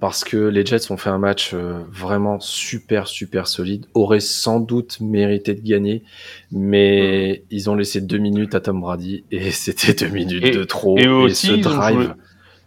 parce 0.00 0.24
que 0.24 0.36
les 0.38 0.64
Jets 0.64 0.90
ont 0.90 0.96
fait 0.96 1.10
un 1.10 1.18
match 1.18 1.52
euh, 1.52 1.80
vraiment 1.92 2.40
super 2.40 3.06
super 3.06 3.46
solide, 3.46 3.84
auraient 3.92 4.20
sans 4.20 4.58
doute 4.58 4.98
mérité 5.00 5.54
de 5.54 5.60
gagner, 5.60 6.02
mais 6.50 7.44
ils 7.50 7.68
ont 7.68 7.74
laissé 7.74 8.00
deux 8.00 8.18
minutes 8.18 8.54
à 8.54 8.60
Tom 8.60 8.80
Brady 8.80 9.24
et 9.30 9.50
c'était 9.50 10.06
deux 10.06 10.12
minutes 10.12 10.54
de 10.54 10.64
trop. 10.64 10.98
Et, 10.98 11.06
eux, 11.06 11.12
aussi, 11.12 11.48
ce 11.48 11.52
drive... 11.56 12.14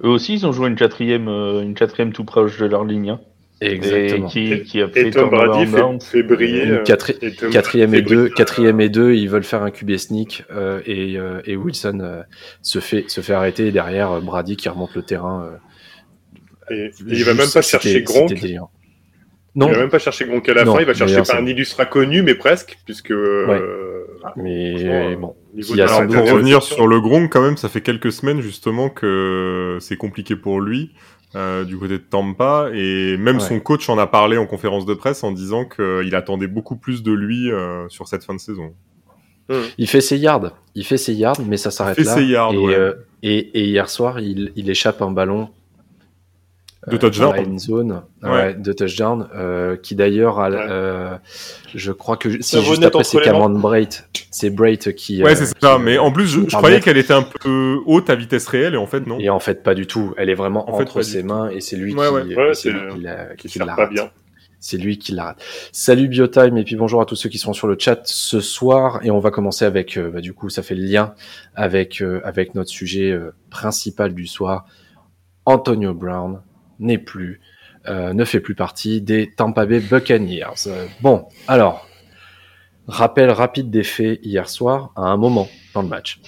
eux 0.03 0.09
aussi, 0.09 0.35
ils 0.35 0.45
ont 0.45 0.51
joué 0.51 0.69
une 0.69 0.75
quatrième, 0.75 1.27
euh, 1.27 1.61
une 1.61 1.73
quatrième 1.73 2.13
tout 2.13 2.23
proche 2.23 2.59
de 2.59 2.67
leur 2.67 2.85
ligne. 2.85 3.09
Hein. 3.09 3.19
Exactement. 3.61 4.29
Et, 4.35 4.63
qui, 4.63 4.81
a 4.81 4.89
fait 4.89 5.09
Tom 5.09 5.29
Brady 5.29 5.71
fait, 6.01 6.21
briller. 6.21 6.67
Euh, 6.67 6.83
quatrième 6.83 7.93
et 7.95 8.01
deux, 8.01 8.27
quatrième 8.27 8.81
et 8.81 8.89
deux, 8.89 9.13
ils 9.13 9.29
veulent 9.29 9.45
faire 9.45 9.63
un 9.63 9.71
QB 9.71 9.95
sneak 9.95 10.43
et, 10.85 11.17
et, 11.45 11.55
Wilson 11.55 12.23
se 12.61 12.79
fait 12.79 13.05
se 13.07 13.21
fait 13.21 13.33
arrêter 13.33 13.67
et 13.67 13.71
derrière 13.71 14.19
Brady 14.19 14.57
qui 14.57 14.67
remonte 14.67 14.93
le 14.95 15.03
terrain 15.03 15.49
et, 16.69 16.91
il 17.07 17.23
va 17.23 17.33
même 17.33 17.49
pas 17.53 17.61
chercher 17.61 18.01
Gronk. 18.03 18.31
Non. 19.55 19.67
Il 19.67 19.73
va 19.73 19.81
même 19.81 19.89
pas 19.89 19.99
chercher 19.99 20.25
Gronk 20.25 20.49
à 20.49 20.53
la 20.55 20.65
fin, 20.65 20.79
il 20.79 20.85
va 20.85 20.93
chercher 20.93 21.21
un 21.31 21.45
illustre 21.45 21.87
connu, 21.87 22.23
mais 22.23 22.35
presque, 22.35 22.77
puisque. 22.85 23.11
Euh, 23.11 24.05
mais 24.35 25.15
bon. 25.15 25.35
pour 25.55 26.31
revenir 26.31 26.63
sur 26.63 26.87
le 26.87 26.99
Gronk, 26.99 27.31
quand 27.31 27.41
même, 27.41 27.57
ça 27.57 27.69
fait 27.69 27.81
quelques 27.81 28.11
semaines 28.11 28.41
justement 28.41 28.89
que 28.89 29.77
c'est 29.79 29.97
compliqué 29.97 30.35
pour 30.35 30.61
lui. 30.61 30.91
Euh, 31.35 31.63
du 31.63 31.79
côté 31.79 31.93
de 31.93 32.03
Tampa 32.03 32.69
et 32.75 33.17
même 33.17 33.39
son 33.39 33.59
coach 33.59 33.89
en 33.89 33.97
a 33.97 34.05
parlé 34.05 34.37
en 34.37 34.45
conférence 34.45 34.85
de 34.85 34.93
presse 34.93 35.23
en 35.23 35.31
disant 35.31 35.65
qu'il 35.65 36.13
attendait 36.13 36.45
beaucoup 36.45 36.75
plus 36.75 37.01
de 37.01 37.11
lui 37.11 37.51
euh, 37.51 37.89
sur 37.89 38.07
cette 38.07 38.23
fin 38.23 38.35
de 38.35 38.39
saison. 38.39 38.75
Hmm. 39.49 39.63
Il 39.79 39.87
fait 39.87 39.99
ses 39.99 40.17
yards, 40.17 40.51
il 40.75 40.85
fait 40.85 40.97
ses 40.97 41.13
yards, 41.13 41.41
mais 41.43 41.57
ça 41.57 41.71
s'arrête 41.71 41.97
là. 41.97 42.13
Ses 42.13 42.25
yards, 42.25 42.53
et, 43.23 43.37
et, 43.59 43.63
hier 43.63 43.89
soir, 43.89 44.19
il, 44.19 44.51
il 44.55 44.69
échappe 44.69 45.01
un 45.01 45.09
ballon 45.09 45.49
de 46.87 46.97
touchdown. 46.97 47.59
zone, 47.59 48.01
de 48.21 48.73
touchdown, 48.73 49.27
euh, 49.35 49.77
qui 49.77 49.95
d'ailleurs, 49.95 50.39
euh, 50.39 51.15
je 51.73 51.91
crois 51.91 52.17
que 52.17 52.41
si 52.41 52.61
juste 52.63 52.83
après 52.83 53.03
c'est 53.03 53.21
Cameron 53.21 53.49
Brait, 53.49 53.89
c'est 54.31 54.49
Brait 54.49 54.77
qui. 54.77 55.23
Ouais, 55.23 55.31
euh, 55.31 55.35
c'est 55.35 55.59
ça. 55.59 55.77
mais 55.79 55.97
en 55.97 56.11
plus, 56.11 56.27
je, 56.27 56.55
croyais 56.55 56.81
qu'elle 56.81 56.97
était 56.97 57.13
un 57.13 57.23
peu 57.23 57.79
haute 57.85 58.09
à 58.09 58.15
vitesse 58.15 58.47
réelle, 58.47 58.73
et 58.73 58.77
en 58.77 58.87
fait 58.87 59.07
non. 59.07 59.17
Et 59.19 59.29
en 59.29 59.39
fait 59.39 59.63
pas 59.63 59.75
du 59.75 59.87
tout. 59.87 60.13
Elle 60.17 60.29
est 60.29 60.35
vraiment 60.35 60.69
entre 60.69 61.01
ses 61.01 61.23
mains, 61.23 61.49
et 61.49 61.61
c'est 61.61 61.77
lui 61.77 61.95
qui, 61.95 62.69
qui, 63.47 63.59
la, 63.59 63.87
bien. 63.87 64.09
C'est 64.59 64.77
lui 64.77 64.97
qui 64.97 65.13
la 65.13 65.25
rate. 65.25 65.43
Salut 65.71 66.07
Biotime 66.07 66.57
et 66.57 66.63
puis 66.63 66.77
bonjour 66.77 67.01
à 67.01 67.05
tous 67.05 67.15
ceux 67.15 67.27
qui 67.27 67.37
sont 67.37 67.51
sur 67.51 67.67
le 67.67 67.75
chat 67.77 67.99
ce 68.05 68.39
soir 68.39 69.01
et 69.03 69.11
on 69.11 69.19
va 69.19 69.29
commencer 69.29 69.65
avec 69.65 69.99
bah, 69.99 70.21
du 70.21 70.31
coup 70.31 70.49
ça 70.49 70.63
fait 70.63 70.73
le 70.73 70.83
lien 70.83 71.15
avec 71.53 72.01
avec 72.23 72.55
notre 72.55 72.69
sujet 72.69 73.13
principal 73.49 74.13
du 74.13 74.25
soir 74.25 74.65
Antonio 75.45 75.93
Brown 75.93 76.39
n'est 76.79 76.97
plus, 76.97 77.41
euh, 77.87 78.13
ne 78.13 78.25
fait 78.25 78.39
plus 78.39 78.55
partie 78.55 79.01
des 79.01 79.29
Tampa 79.31 79.65
Bay 79.65 79.79
Buccaneers. 79.79 80.69
bon, 81.01 81.25
alors, 81.47 81.87
rappel 82.87 83.29
rapide 83.31 83.69
des 83.69 83.83
faits 83.83 84.19
hier 84.23 84.49
soir, 84.49 84.91
à 84.95 85.01
un 85.01 85.17
moment 85.17 85.49
dans 85.73 85.81
le 85.81 85.87
match. 85.87 86.19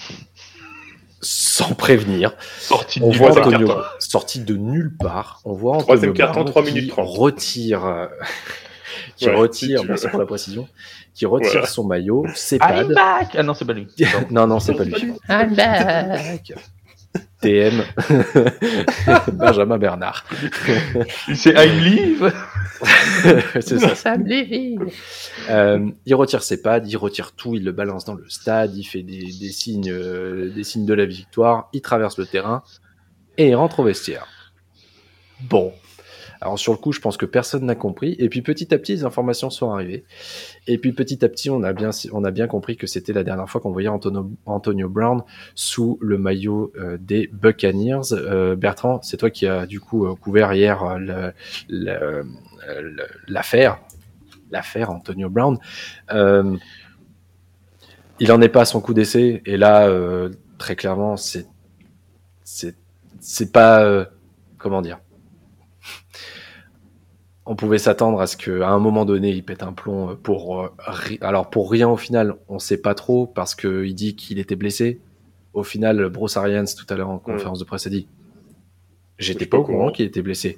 Sans 1.22 1.74
prévenir, 1.74 2.34
sorti 2.60 3.00
on 3.02 3.10
voit 3.10 3.32
Antonio, 3.32 3.74
sorti 3.98 4.42
de 4.42 4.56
nulle 4.56 4.96
part. 4.96 5.42
On 5.44 5.54
voit 5.54 5.78
Antonio 5.78 6.14
Brown 6.14 6.52
qui 6.66 6.92
retire, 6.96 8.10
qui 9.16 9.26
Ouais, 9.28 9.34
retire, 9.36 9.80
si 9.82 9.88
merci 9.88 10.08
pour 10.08 10.20
la 10.20 10.26
précision, 10.28 10.68
qui 11.16 11.26
retire 11.26 11.52
Voilà. 11.52 11.68
son 11.68 11.84
maillot, 11.86 12.26
ses 12.36 12.58
I'm 12.58 12.90
pads. 12.90 12.94
back 12.94 13.28
Ah 13.34 13.42
non, 13.44 13.56
c'est 13.56 13.66
pas 13.66 13.74
lui. 13.74 13.88
non, 14.30 14.46
non, 14.46 14.60
c'est 14.60 14.76
pas 14.76 14.84
lui. 14.84 15.14
I'm 15.30 15.56
back. 15.56 16.54
TM. 17.46 17.84
Benjamin 19.34 19.78
Bernard. 19.78 20.26
C'est 21.34 21.52
I'm 21.52 21.80
leave 21.80 22.34
c'est 23.62 23.80
ça. 23.80 24.16
Euh, 25.50 25.92
il 26.06 26.16
retire 26.16 26.44
ses 26.44 26.62
pads, 26.62 26.82
il 26.86 26.98
retire 26.98 27.34
tout, 27.34 27.56
il 27.56 27.64
le 27.64 27.72
balance 27.72 28.06
dans 28.06 28.14
le 28.14 28.28
stade, 28.30 28.76
il 28.76 28.84
fait 28.84 29.04
des, 29.04 29.24
des 29.24 29.52
signes, 29.52 29.92
euh, 29.92 30.52
des 30.54 30.64
signes 30.64 30.86
de 30.86 30.94
la 30.94 31.06
victoire, 31.06 31.70
il 31.74 31.82
traverse 31.82 32.18
le 32.18 32.26
terrain 32.26 32.64
et 33.38 33.50
il 33.50 33.56
rentre 33.56 33.80
au 33.80 33.84
vestiaire. 33.84 34.54
Bon. 35.42 35.74
Alors 36.46 36.60
sur 36.60 36.74
le 36.74 36.78
coup, 36.78 36.92
je 36.92 37.00
pense 37.00 37.18
que 37.18 37.26
personne 37.26 37.66
n'a 37.66 37.74
compris. 37.74 38.16
Et 38.20 38.30
puis 38.30 38.44
petit 38.44 38.72
à 38.72 38.78
petit, 38.78 38.92
les 38.92 39.04
informations 39.04 39.50
sont 39.50 39.72
arrivées. 39.72 40.06
Et 40.68 40.78
puis 40.78 40.94
petit 40.94 41.26
à 41.26 41.28
petit, 41.28 41.50
on 41.50 41.64
a 41.64 41.74
bien, 41.74 41.90
on 42.12 42.24
a 42.24 42.30
bien 42.30 42.46
compris 42.46 42.78
que 42.78 42.86
c'était 42.86 43.14
la 43.14 43.24
dernière 43.24 43.50
fois 43.50 43.60
qu'on 43.62 43.72
voyait 43.72 43.88
Antonio, 43.88 44.30
Antonio 44.46 44.88
Brown 44.88 45.24
sous 45.56 45.98
le 46.02 46.20
maillot 46.20 46.72
euh, 46.78 47.00
des 47.02 47.32
Buccaneers. 47.34 48.12
Euh, 48.12 48.56
Bertrand, 48.56 49.02
c'est 49.02 49.18
toi 49.18 49.32
qui 49.32 49.48
as 49.48 49.66
du 49.66 49.80
coup 49.80 50.06
euh, 50.06 50.14
couvert 50.14 50.54
hier 50.54 50.84
euh, 50.84 51.32
l'affaire, 53.28 53.80
l'affaire 54.52 54.92
Antonio 54.92 55.32
Brown. 55.32 55.58
Euh, 56.14 56.56
il 58.20 58.32
en 58.32 58.40
est 58.40 58.50
pas 58.50 58.62
à 58.62 58.66
son 58.66 58.82
coup 58.82 58.94
d'essai. 58.94 59.42
Et 59.48 59.58
là, 59.58 59.90
très 60.60 60.76
clairement, 60.76 61.18
c'est, 61.18 61.48
c'est, 62.44 63.52
pas, 63.52 64.06
comment 64.60 64.84
dire 64.84 65.00
on 67.46 67.56
pouvait 67.56 67.78
s'attendre 67.78 68.20
à 68.22 68.28
ce 68.28 68.38
qu'à 68.38 68.70
un 68.70 68.80
moment 68.80 69.06
donné, 69.06 69.30
il 69.30 69.44
pète 69.44 69.64
un 69.64 69.72
plomb 69.74 70.16
pour 70.16 70.62
euh, 70.64 70.70
alors 71.22 71.50
pour 71.50 71.70
rien 71.72 71.88
au 71.88 71.98
final, 71.98 72.36
on 72.48 72.60
sait 72.60 72.82
pas 72.82 72.96
trop 72.96 73.28
parce 73.28 73.54
que 73.56 73.86
il 73.86 73.94
dit 73.96 74.16
qu'il 74.16 74.40
était 74.40 74.56
blessé. 74.56 75.00
Au 75.54 75.64
final, 75.64 76.10
Bruce 76.10 76.38
Arians 76.38 76.66
tout 76.66 76.92
à 76.92 76.98
l'heure 76.98 77.10
en 77.10 77.20
conférence 77.20 77.60
de 77.60 77.64
presse 77.66 77.88
a 77.88 77.90
dit 77.90 78.08
j'étais 79.20 79.46
pas 79.46 79.58
au 79.58 79.64
courant 79.64 79.92
qu'il 79.92 80.06
était 80.06 80.22
blessé. 80.22 80.58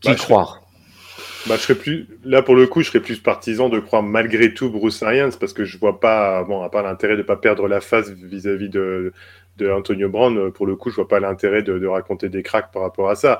Qui 0.00 0.10
Bah, 0.10 0.16
je- 0.16 0.22
croire? 0.22 0.60
Bah, 1.46 1.56
je 1.56 1.60
serais 1.62 1.74
plus 1.74 2.06
là 2.24 2.42
pour 2.42 2.54
le 2.54 2.66
coup, 2.66 2.80
je 2.80 2.88
serais 2.88 3.00
plus 3.02 3.18
partisan 3.18 3.68
de 3.68 3.78
croire 3.78 4.02
malgré 4.02 4.54
tout 4.54 4.70
Bruce 4.70 5.02
Arians 5.02 5.30
parce 5.38 5.52
que 5.52 5.64
je 5.64 5.76
vois 5.78 6.00
pas, 6.00 6.42
bon, 6.44 6.62
à 6.62 6.70
part 6.70 6.82
l'intérêt 6.82 7.16
de 7.16 7.22
pas 7.22 7.36
perdre 7.36 7.68
la 7.68 7.80
face 7.82 8.08
vis-à-vis 8.08 8.70
de, 8.70 9.12
de 9.58 9.70
Antonio 9.70 10.08
Brown, 10.08 10.38
euh, 10.38 10.50
pour 10.50 10.64
le 10.66 10.74
coup, 10.74 10.88
je 10.90 10.96
vois 10.96 11.08
pas 11.08 11.20
l'intérêt 11.20 11.62
de, 11.62 11.78
de 11.78 11.86
raconter 11.86 12.30
des 12.30 12.42
cracks 12.42 12.72
par 12.72 12.80
rapport 12.82 13.10
à 13.10 13.14
ça. 13.14 13.38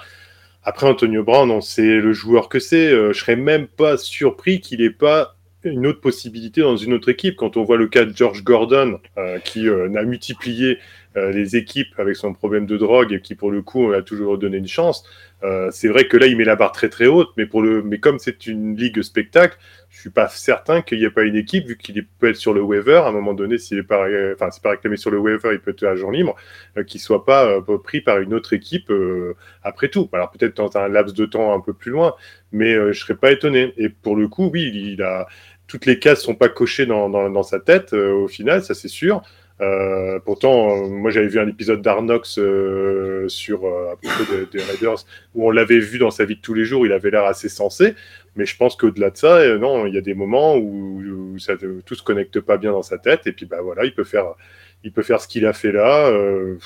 Après 0.64 0.86
Antonio 0.86 1.22
Brown, 1.22 1.50
on 1.50 1.60
sait 1.60 2.00
le 2.00 2.12
joueur 2.12 2.48
que 2.48 2.58
c'est. 2.58 2.88
euh, 2.88 3.12
je 3.12 3.20
serais 3.20 3.36
même 3.36 3.66
pas 3.66 3.96
surpris 3.98 4.60
qu'il 4.60 4.80
ait 4.80 4.90
pas 4.90 5.36
une 5.62 5.86
autre 5.86 6.00
possibilité 6.00 6.60
dans 6.60 6.76
une 6.76 6.92
autre 6.92 7.08
équipe. 7.10 7.36
Quand 7.36 7.56
on 7.56 7.64
voit 7.64 7.76
le 7.76 7.86
cas 7.86 8.04
de 8.04 8.16
George 8.16 8.44
Gordon, 8.44 8.98
euh, 9.18 9.38
qui 9.38 9.68
euh, 9.68 9.88
n'a 9.88 10.02
multiplié 10.02 10.78
euh, 11.16 11.32
les 11.32 11.56
équipes 11.56 11.88
avec 11.98 12.16
son 12.16 12.34
problème 12.34 12.66
de 12.66 12.76
drogue 12.76 13.12
et 13.12 13.20
qui, 13.20 13.34
pour 13.34 13.50
le 13.50 13.62
coup, 13.62 13.92
a 13.92 14.02
toujours 14.02 14.36
donné 14.38 14.58
une 14.58 14.68
chance. 14.68 15.04
Euh, 15.42 15.68
c'est 15.70 15.88
vrai 15.88 16.06
que 16.08 16.16
là, 16.16 16.26
il 16.26 16.36
met 16.36 16.44
la 16.44 16.56
barre 16.56 16.72
très 16.72 16.88
très 16.88 17.06
haute, 17.06 17.28
mais, 17.36 17.46
pour 17.46 17.62
le, 17.62 17.82
mais 17.82 17.98
comme 17.98 18.18
c'est 18.18 18.46
une 18.46 18.76
ligue 18.76 19.02
spectacle, 19.02 19.56
je 19.94 20.00
suis 20.00 20.10
pas 20.10 20.28
certain 20.28 20.82
qu'il 20.82 20.98
n'y 20.98 21.04
ait 21.04 21.10
pas 21.10 21.22
une 21.22 21.36
équipe, 21.36 21.68
vu 21.68 21.76
qu'il 21.76 22.04
peut 22.04 22.28
être 22.28 22.36
sur 22.36 22.52
le 22.52 22.60
waiver, 22.60 22.96
à 22.96 23.06
un 23.06 23.12
moment 23.12 23.32
donné, 23.32 23.58
s'il 23.58 23.78
est 23.78 23.84
pas, 23.84 24.06
pas 24.36 24.70
réclamé 24.70 24.96
sur 24.96 25.12
le 25.12 25.18
waiver, 25.18 25.50
il 25.52 25.60
peut 25.60 25.70
être 25.70 25.84
agent 25.84 26.10
libre, 26.10 26.34
euh, 26.76 26.82
qu'il 26.82 27.00
soit 27.00 27.24
pas 27.24 27.46
euh, 27.46 27.78
pris 27.78 28.00
par 28.00 28.18
une 28.18 28.34
autre 28.34 28.54
équipe 28.54 28.90
euh, 28.90 29.36
après 29.62 29.88
tout. 29.88 30.10
Alors 30.12 30.32
peut-être 30.32 30.56
dans 30.56 30.76
un 30.76 30.88
laps 30.88 31.14
de 31.14 31.26
temps 31.26 31.54
un 31.54 31.60
peu 31.60 31.72
plus 31.72 31.92
loin, 31.92 32.14
mais 32.50 32.74
euh, 32.74 32.92
je 32.92 33.00
serais 33.00 33.14
pas 33.14 33.30
étonné. 33.30 33.72
Et 33.76 33.88
pour 33.88 34.16
le 34.16 34.26
coup, 34.26 34.50
oui, 34.52 34.68
il, 34.74 35.00
a 35.00 35.28
toutes 35.68 35.86
les 35.86 36.00
cases 36.00 36.22
sont 36.22 36.34
pas 36.34 36.48
cochées 36.48 36.86
dans, 36.86 37.08
dans, 37.08 37.30
dans 37.30 37.44
sa 37.44 37.60
tête 37.60 37.92
euh, 37.92 38.12
au 38.12 38.26
final, 38.26 38.64
ça 38.64 38.74
c'est 38.74 38.88
sûr. 38.88 39.22
Euh, 39.60 40.18
pourtant, 40.24 40.88
moi 40.88 41.12
j'avais 41.12 41.28
vu 41.28 41.38
un 41.38 41.46
épisode 41.46 41.80
d'Arnox 41.80 42.40
euh, 42.40 43.28
sur 43.28 43.66
à 43.66 43.94
propos 43.94 44.32
des, 44.32 44.46
des 44.46 44.64
Raiders 44.64 45.04
où 45.36 45.46
on 45.46 45.50
l'avait 45.52 45.78
vu 45.78 45.98
dans 45.98 46.10
sa 46.10 46.24
vie 46.24 46.34
de 46.34 46.40
tous 46.40 46.54
les 46.54 46.64
jours, 46.64 46.84
il 46.84 46.92
avait 46.92 47.10
l'air 47.10 47.24
assez 47.24 47.48
sensé. 47.48 47.94
Mais 48.36 48.46
je 48.46 48.56
pense 48.56 48.76
qu'au-delà 48.76 49.10
de 49.10 49.16
ça, 49.16 49.36
euh, 49.36 49.58
non, 49.58 49.86
il 49.86 49.94
y 49.94 49.98
a 49.98 50.00
des 50.00 50.14
moments 50.14 50.56
où, 50.56 51.00
où 51.00 51.38
ça, 51.38 51.54
tout 51.84 51.94
se 51.94 52.02
connecte 52.02 52.40
pas 52.40 52.56
bien 52.56 52.72
dans 52.72 52.82
sa 52.82 52.98
tête. 52.98 53.26
Et 53.26 53.32
puis 53.32 53.46
bah 53.46 53.60
voilà, 53.62 53.84
il 53.84 53.94
peut 53.94 54.04
faire, 54.04 54.34
il 54.82 54.92
peut 54.92 55.02
faire 55.02 55.20
ce 55.20 55.28
qu'il 55.28 55.46
a 55.46 55.52
fait 55.52 55.72
là, 55.72 56.08
euh, 56.08 56.58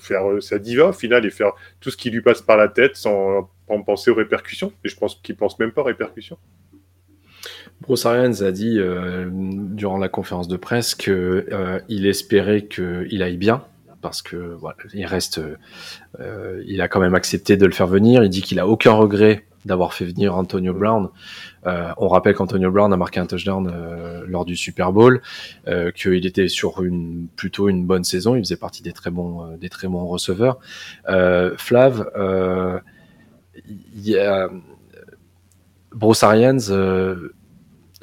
faire 0.00 0.30
euh, 0.30 0.40
sa 0.40 0.58
diva 0.58 0.88
au 0.88 0.92
final 0.92 1.24
et 1.24 1.30
faire 1.30 1.52
tout 1.80 1.90
ce 1.90 1.96
qui 1.96 2.10
lui 2.10 2.20
passe 2.20 2.42
par 2.42 2.56
la 2.56 2.68
tête 2.68 2.96
sans, 2.96 3.50
sans 3.68 3.82
penser 3.82 4.10
aux 4.10 4.14
répercussions. 4.14 4.72
Et 4.84 4.88
je 4.88 4.96
pense 4.96 5.16
qu'il 5.16 5.36
pense 5.36 5.58
même 5.58 5.72
pas 5.72 5.80
aux 5.80 5.84
répercussions. 5.84 6.38
Bruce 7.80 8.06
Arians 8.06 8.40
a 8.40 8.52
dit 8.52 8.80
durant 9.30 9.98
la 9.98 10.08
conférence 10.08 10.48
de 10.48 10.56
presse 10.56 10.94
que 10.94 11.46
euh, 11.52 11.80
il 11.88 12.06
espérait 12.06 12.66
qu'il 12.66 13.22
aille 13.22 13.36
bien 13.36 13.64
parce 14.04 14.20
que 14.20 14.36
voilà, 14.36 14.76
il 14.92 15.06
reste, 15.06 15.40
euh, 16.20 16.62
il 16.66 16.82
a 16.82 16.88
quand 16.88 17.00
même 17.00 17.14
accepté 17.14 17.56
de 17.56 17.64
le 17.64 17.72
faire 17.72 17.86
venir. 17.86 18.22
Il 18.22 18.28
dit 18.28 18.42
qu'il 18.42 18.60
a 18.60 18.68
aucun 18.68 18.92
regret 18.92 19.46
d'avoir 19.64 19.94
fait 19.94 20.04
venir 20.04 20.36
Antonio 20.36 20.74
Brown. 20.74 21.08
Euh, 21.66 21.90
on 21.96 22.08
rappelle 22.08 22.34
qu'Antonio 22.34 22.70
Brown 22.70 22.92
a 22.92 22.98
marqué 22.98 23.18
un 23.18 23.24
touchdown 23.24 23.66
euh, 23.66 24.22
lors 24.28 24.44
du 24.44 24.56
Super 24.56 24.92
Bowl, 24.92 25.22
qu'il 25.96 26.26
était 26.26 26.48
sur 26.48 26.82
une 26.82 27.28
plutôt 27.34 27.70
une 27.70 27.86
bonne 27.86 28.04
saison. 28.04 28.36
Il 28.36 28.40
faisait 28.40 28.58
partie 28.58 28.82
des 28.82 28.92
très 28.92 29.10
bons, 29.10 29.56
des 29.56 29.70
très 29.70 29.88
bons 29.88 30.04
receveurs. 30.04 30.58
Flav, 31.56 32.10
il 33.66 34.02
y 34.02 34.18
a. 34.18 34.50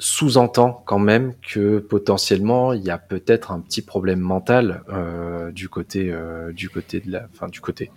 Sous-entend 0.04 0.82
quand 0.84 0.98
même 0.98 1.32
que 1.48 1.78
potentiellement 1.78 2.72
il 2.72 2.82
y 2.82 2.90
a 2.90 2.98
peut-être 2.98 3.52
un 3.52 3.60
petit 3.60 3.82
problème 3.82 4.18
mental 4.18 4.82
euh, 4.92 5.52
du 5.52 5.68
côté 5.68 6.10
euh, 6.10 6.52
du 6.52 6.68
côté 6.70 6.98
de 6.98 7.12
la 7.12 7.28
enfin 7.32 7.46
du 7.46 7.60
côté 7.60 7.92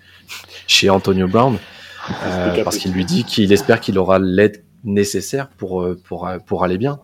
chez 0.68 0.92
Antonio 0.92 1.28
Brown 1.28 1.58
euh, 2.24 2.64
parce 2.64 2.78
qu'il 2.78 2.92
lui 2.94 3.06
dit 3.06 3.24
qu'il 3.24 3.52
espère 3.52 3.80
qu'il 3.80 3.98
aura 3.98 4.20
l'aide 4.20 4.64
nécessaire 4.84 5.48
pour 5.48 5.82
euh, 5.82 6.00
pour 6.08 6.30
pour 6.46 6.64
aller 6.64 6.78
bien 6.78 7.00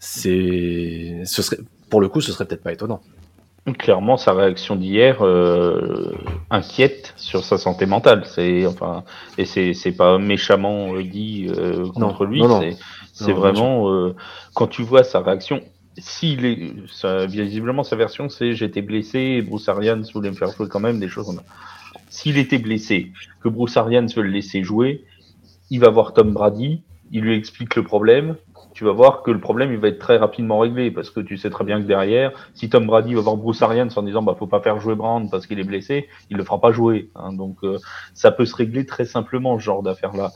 c'est 0.00 1.22
ce 1.24 1.40
serait 1.40 1.56
pour 1.88 2.02
le 2.02 2.10
coup 2.10 2.20
ce 2.20 2.30
serait 2.30 2.44
peut-être 2.44 2.62
pas 2.62 2.74
étonnant 2.74 3.00
Clairement, 3.78 4.16
sa 4.16 4.32
réaction 4.32 4.74
d'hier 4.74 5.24
euh, 5.24 6.12
inquiète 6.50 7.14
sur 7.16 7.44
sa 7.44 7.58
santé 7.58 7.86
mentale. 7.86 8.24
C'est 8.26 8.66
enfin, 8.66 9.04
et 9.38 9.44
c'est 9.44 9.72
c'est 9.72 9.92
pas 9.92 10.18
méchamment 10.18 10.94
euh, 10.96 11.04
dit 11.04 11.46
euh, 11.48 11.86
contre 11.94 12.24
Non, 12.24 12.30
lui. 12.30 12.40
non, 12.40 12.48
non. 12.48 12.70
C'est 13.12 13.32
vraiment 13.32 13.90
euh, 13.92 14.14
quand 14.54 14.66
tu 14.66 14.82
vois 14.82 15.04
sa 15.04 15.20
réaction. 15.20 15.60
S'il 15.98 16.46
est, 16.46 16.72
ça, 16.90 17.26
visiblement 17.26 17.84
sa 17.84 17.96
version, 17.96 18.30
c'est 18.30 18.54
j'étais 18.54 18.80
blessé, 18.80 19.18
et 19.18 19.42
Bruce 19.42 19.68
Arians 19.68 20.00
voulait 20.14 20.30
me 20.30 20.34
faire 20.34 20.50
jouer 20.50 20.66
quand 20.66 20.80
même 20.80 20.98
des 20.98 21.08
choses. 21.08 21.26
comme 21.26 21.36
ça. 21.36 21.42
S'il 22.08 22.38
était 22.38 22.58
blessé, 22.58 23.12
que 23.42 23.50
Bruce 23.50 23.76
Arians 23.76 24.06
veut 24.16 24.22
le 24.22 24.30
laisser 24.30 24.64
jouer, 24.64 25.04
il 25.70 25.80
va 25.80 25.90
voir 25.90 26.14
Tom 26.14 26.32
Brady, 26.32 26.82
il 27.10 27.20
lui 27.22 27.36
explique 27.36 27.76
le 27.76 27.82
problème. 27.82 28.36
Tu 28.74 28.84
vas 28.84 28.92
voir 28.92 29.22
que 29.22 29.30
le 29.30 29.38
problème 29.38 29.70
il 29.70 29.78
va 29.78 29.88
être 29.88 29.98
très 29.98 30.16
rapidement 30.16 30.58
réglé 30.60 30.90
parce 30.90 31.10
que 31.10 31.20
tu 31.20 31.36
sais 31.36 31.50
très 31.50 31.64
bien 31.64 31.80
que 31.82 31.86
derrière, 31.86 32.32
si 32.54 32.70
Tom 32.70 32.86
Brady 32.86 33.12
va 33.12 33.20
voir 33.20 33.36
Bruce 33.36 33.60
Arians 33.60 33.88
en 33.94 34.02
disant 34.02 34.22
bah 34.22 34.34
faut 34.38 34.46
pas 34.46 34.60
faire 34.60 34.80
jouer 34.80 34.94
Brand 34.94 35.30
parce 35.30 35.46
qu'il 35.46 35.58
est 35.60 35.64
blessé, 35.64 36.08
il 36.30 36.38
le 36.38 36.44
fera 36.44 36.58
pas 36.58 36.72
jouer. 36.72 37.10
hein. 37.14 37.34
donc 37.34 37.58
euh, 37.64 37.78
ça 38.14 38.30
peut 38.32 38.46
se 38.46 38.56
régler 38.56 38.86
très 38.86 39.04
simplement 39.04 39.58
ce 39.58 39.64
genre 39.64 39.82
d'affaire 39.82 40.16
là. 40.16 40.32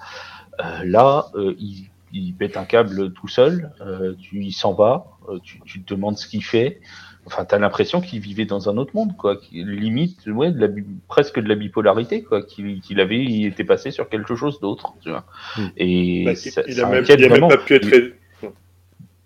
Euh, 0.60 0.82
là, 0.84 1.26
euh, 1.34 1.54
il, 1.58 1.88
il 2.16 2.34
pète 2.34 2.56
un 2.56 2.64
câble 2.64 3.12
tout 3.12 3.28
seul, 3.28 3.70
euh, 3.80 4.14
tu, 4.18 4.42
il 4.44 4.52
s'en 4.52 4.72
va, 4.72 5.06
euh, 5.28 5.38
tu, 5.42 5.60
tu 5.64 5.82
te 5.82 5.94
demandes 5.94 6.16
ce 6.18 6.26
qu'il 6.26 6.44
fait. 6.44 6.80
Enfin, 7.28 7.44
t'as 7.44 7.58
l'impression 7.58 8.00
qu'il 8.00 8.20
vivait 8.20 8.44
dans 8.44 8.68
un 8.68 8.76
autre 8.76 8.92
monde, 8.94 9.16
quoi. 9.16 9.36
Qu'il- 9.36 9.68
Limite, 9.68 10.24
ouais, 10.26 10.52
de 10.52 10.60
la, 10.64 10.68
presque 11.08 11.40
de 11.40 11.48
la 11.48 11.56
bipolarité, 11.56 12.22
quoi. 12.22 12.42
Qu'il 12.42 12.80
qu'il 12.80 13.00
avait, 13.00 13.18
il 13.18 13.46
était 13.46 13.64
passé 13.64 13.90
sur 13.90 14.08
quelque 14.08 14.36
chose 14.36 14.60
d'autre, 14.60 14.94
tu 15.02 15.10
vois. 15.10 15.24
Hmm. 15.56 15.66
Et 15.76 16.24
Bah, 16.24 16.34
ça, 16.36 16.62
il 16.68 16.74
ça 16.74 16.86
a 16.86 16.90
même, 16.90 17.02
inquiète 17.02 17.18
il 17.18 17.24
a 17.24 17.28
même 17.28 17.38
vraiment. 17.40 17.48
pas 17.48 17.56
pu 17.58 17.74
être 17.74 17.88
Il-. 17.88 18.14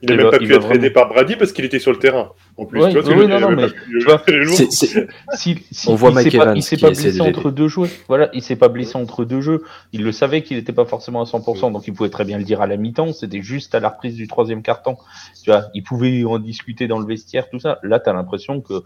Il 0.03 0.11
a 0.11 0.15
il 0.15 0.21
même 0.21 0.31
pas 0.31 0.39
pu 0.39 0.55
être 0.55 0.73
aidé 0.73 0.91
par 0.91 1.09
Brady 1.09 1.37
parce 1.37 1.53
qu'il 1.53 1.65
était 1.65 1.79
sur 1.79 1.93
le 1.93 1.99
terrain. 1.99 2.31
En 2.57 2.65
plus, 2.65 2.81
Ouais, 2.81 2.91
tu 2.93 3.01
vois, 3.01 3.27
non, 3.27 3.41
non, 3.41 3.51
mais 3.51 3.69
tu 3.69 4.05
vois, 4.05 4.23
est 4.27 4.47
Si, 5.35 5.59
si, 5.71 5.89
On 5.89 5.95
voit 5.95 6.11
il 6.11 6.15
Mike 6.15 6.33
s'est 6.33 6.39
pas, 6.39 6.55
il 6.55 6.63
s'est 6.63 6.77
blessé 6.77 7.21
entre 7.21 7.51
deux 7.51 7.69
jeux. 7.69 7.89
Voilà, 8.09 8.31
il 8.33 8.43
s'est 8.43 8.57
pas 8.57 8.69
blessé 8.69 8.97
entre 8.97 9.25
deux 9.25 9.41
jeux. 9.41 9.63
Il 9.93 10.03
le 10.03 10.13
savait 10.13 10.43
qu'il 10.43 10.57
n'était 10.57 10.73
pas 10.73 10.87
forcément 10.87 11.21
à 11.21 11.25
100%, 11.25 11.73
donc 11.73 11.87
il 11.87 11.93
pouvait 11.93 12.09
très 12.09 12.25
bien 12.25 12.39
le 12.39 12.45
dire 12.45 12.63
à 12.63 12.67
la 12.67 12.77
mi-temps. 12.77 13.13
C'était 13.13 13.43
juste 13.43 13.75
à 13.75 13.81
la 13.81 13.91
reprise 13.91 14.15
du 14.15 14.27
troisième 14.27 14.63
carton. 14.63 14.97
Tu 15.43 15.51
vois, 15.51 15.67
il 15.75 15.83
pouvait 15.83 16.25
en 16.25 16.39
discuter 16.39 16.87
dans 16.89 16.99
le 16.99 17.07
vestiaire, 17.07 17.51
tout 17.51 17.61
ça. 17.61 17.79
Là, 17.83 18.01
t'as 18.01 18.13
l'impression 18.13 18.61
que, 18.61 18.83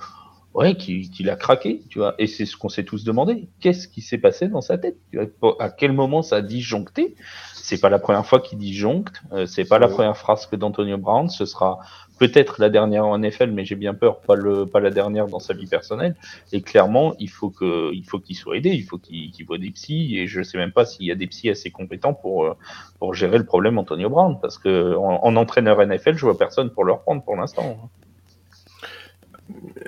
ouais, 0.55 0.77
qu'il 0.77 1.11
qu'il 1.11 1.29
a 1.29 1.37
craqué, 1.37 1.83
tu 1.91 1.99
vois. 1.99 2.15
Et 2.19 2.27
c'est 2.27 2.47
ce 2.47 2.57
qu'on 2.57 2.69
s'est 2.69 2.85
tous 2.85 3.05
demandé. 3.05 3.49
Qu'est-ce 3.61 3.89
qui 3.89 4.01
s'est 4.01 4.19
passé 4.19 4.49
dans 4.49 4.61
sa 4.61 4.79
tête 4.79 4.97
tu 5.11 5.19
vois? 5.41 5.57
À 5.61 5.69
quel 5.69 5.93
moment 5.93 6.23
ça 6.23 6.37
a 6.37 6.43
disjoncté? 6.43 7.17
C'est 7.55 7.81
pas 7.81 7.89
la 7.89 7.99
première 7.99 8.27
fois 8.27 8.41
qu'il 8.41 8.59
disjoncte. 8.59 9.23
Euh, 9.33 9.47
c'est 9.47 9.65
pas 9.65 9.79
la 9.79 9.89
première 9.89 10.17
phrase 10.17 10.47
que 10.47 10.57
d'Antonio 10.57 10.97
Brown. 10.97 11.29
Ce 11.29 11.45
sera 11.45 11.81
peut-être 12.19 12.61
la 12.61 12.71
dernière 12.71 13.07
en 13.07 13.19
NFL, 13.19 13.51
mais 13.51 13.65
j'ai 13.65 13.75
bien 13.75 13.95
peur, 13.95 14.21
pas, 14.21 14.37
le, 14.37 14.67
pas 14.67 14.81
la 14.81 14.91
dernière 14.91 15.27
dans 15.27 15.41
sa 15.41 15.55
vie 15.55 15.67
personnelle. 15.67 16.15
Et 16.53 16.63
clairement, 16.63 17.15
il 17.19 17.31
faut 17.31 17.51
que, 17.51 17.93
il 17.93 18.05
faut 18.05 18.21
qu'il 18.21 18.37
soit 18.37 18.57
aidé, 18.57 18.71
il 18.71 18.85
faut 18.85 18.99
qu'il 18.99 19.33
voit 19.47 19.59
des 19.59 19.71
psys. 19.71 20.17
Et 20.19 20.27
je 20.27 20.43
sais 20.43 20.59
même 20.59 20.73
pas 20.73 20.85
s'il 20.85 21.07
y 21.07 21.11
a 21.11 21.15
des 21.15 21.27
psys 21.27 21.51
assez 21.51 21.71
compétents 21.71 22.15
pour, 22.15 22.45
euh, 22.45 22.55
pour 22.99 23.15
gérer 23.15 23.39
le 23.39 23.47
problème 23.47 23.79
Antonio 23.79 24.09
Brown, 24.09 24.39
parce 24.41 24.59
que 24.59 24.95
en, 24.97 25.35
entraîneur 25.37 25.85
NFL, 25.85 26.15
je 26.15 26.27
vois 26.27 26.39
personne 26.39 26.71
pour 26.71 26.85
le 26.85 26.93
reprendre 26.93 27.25
pour 27.25 27.35
l'instant. 27.35 27.91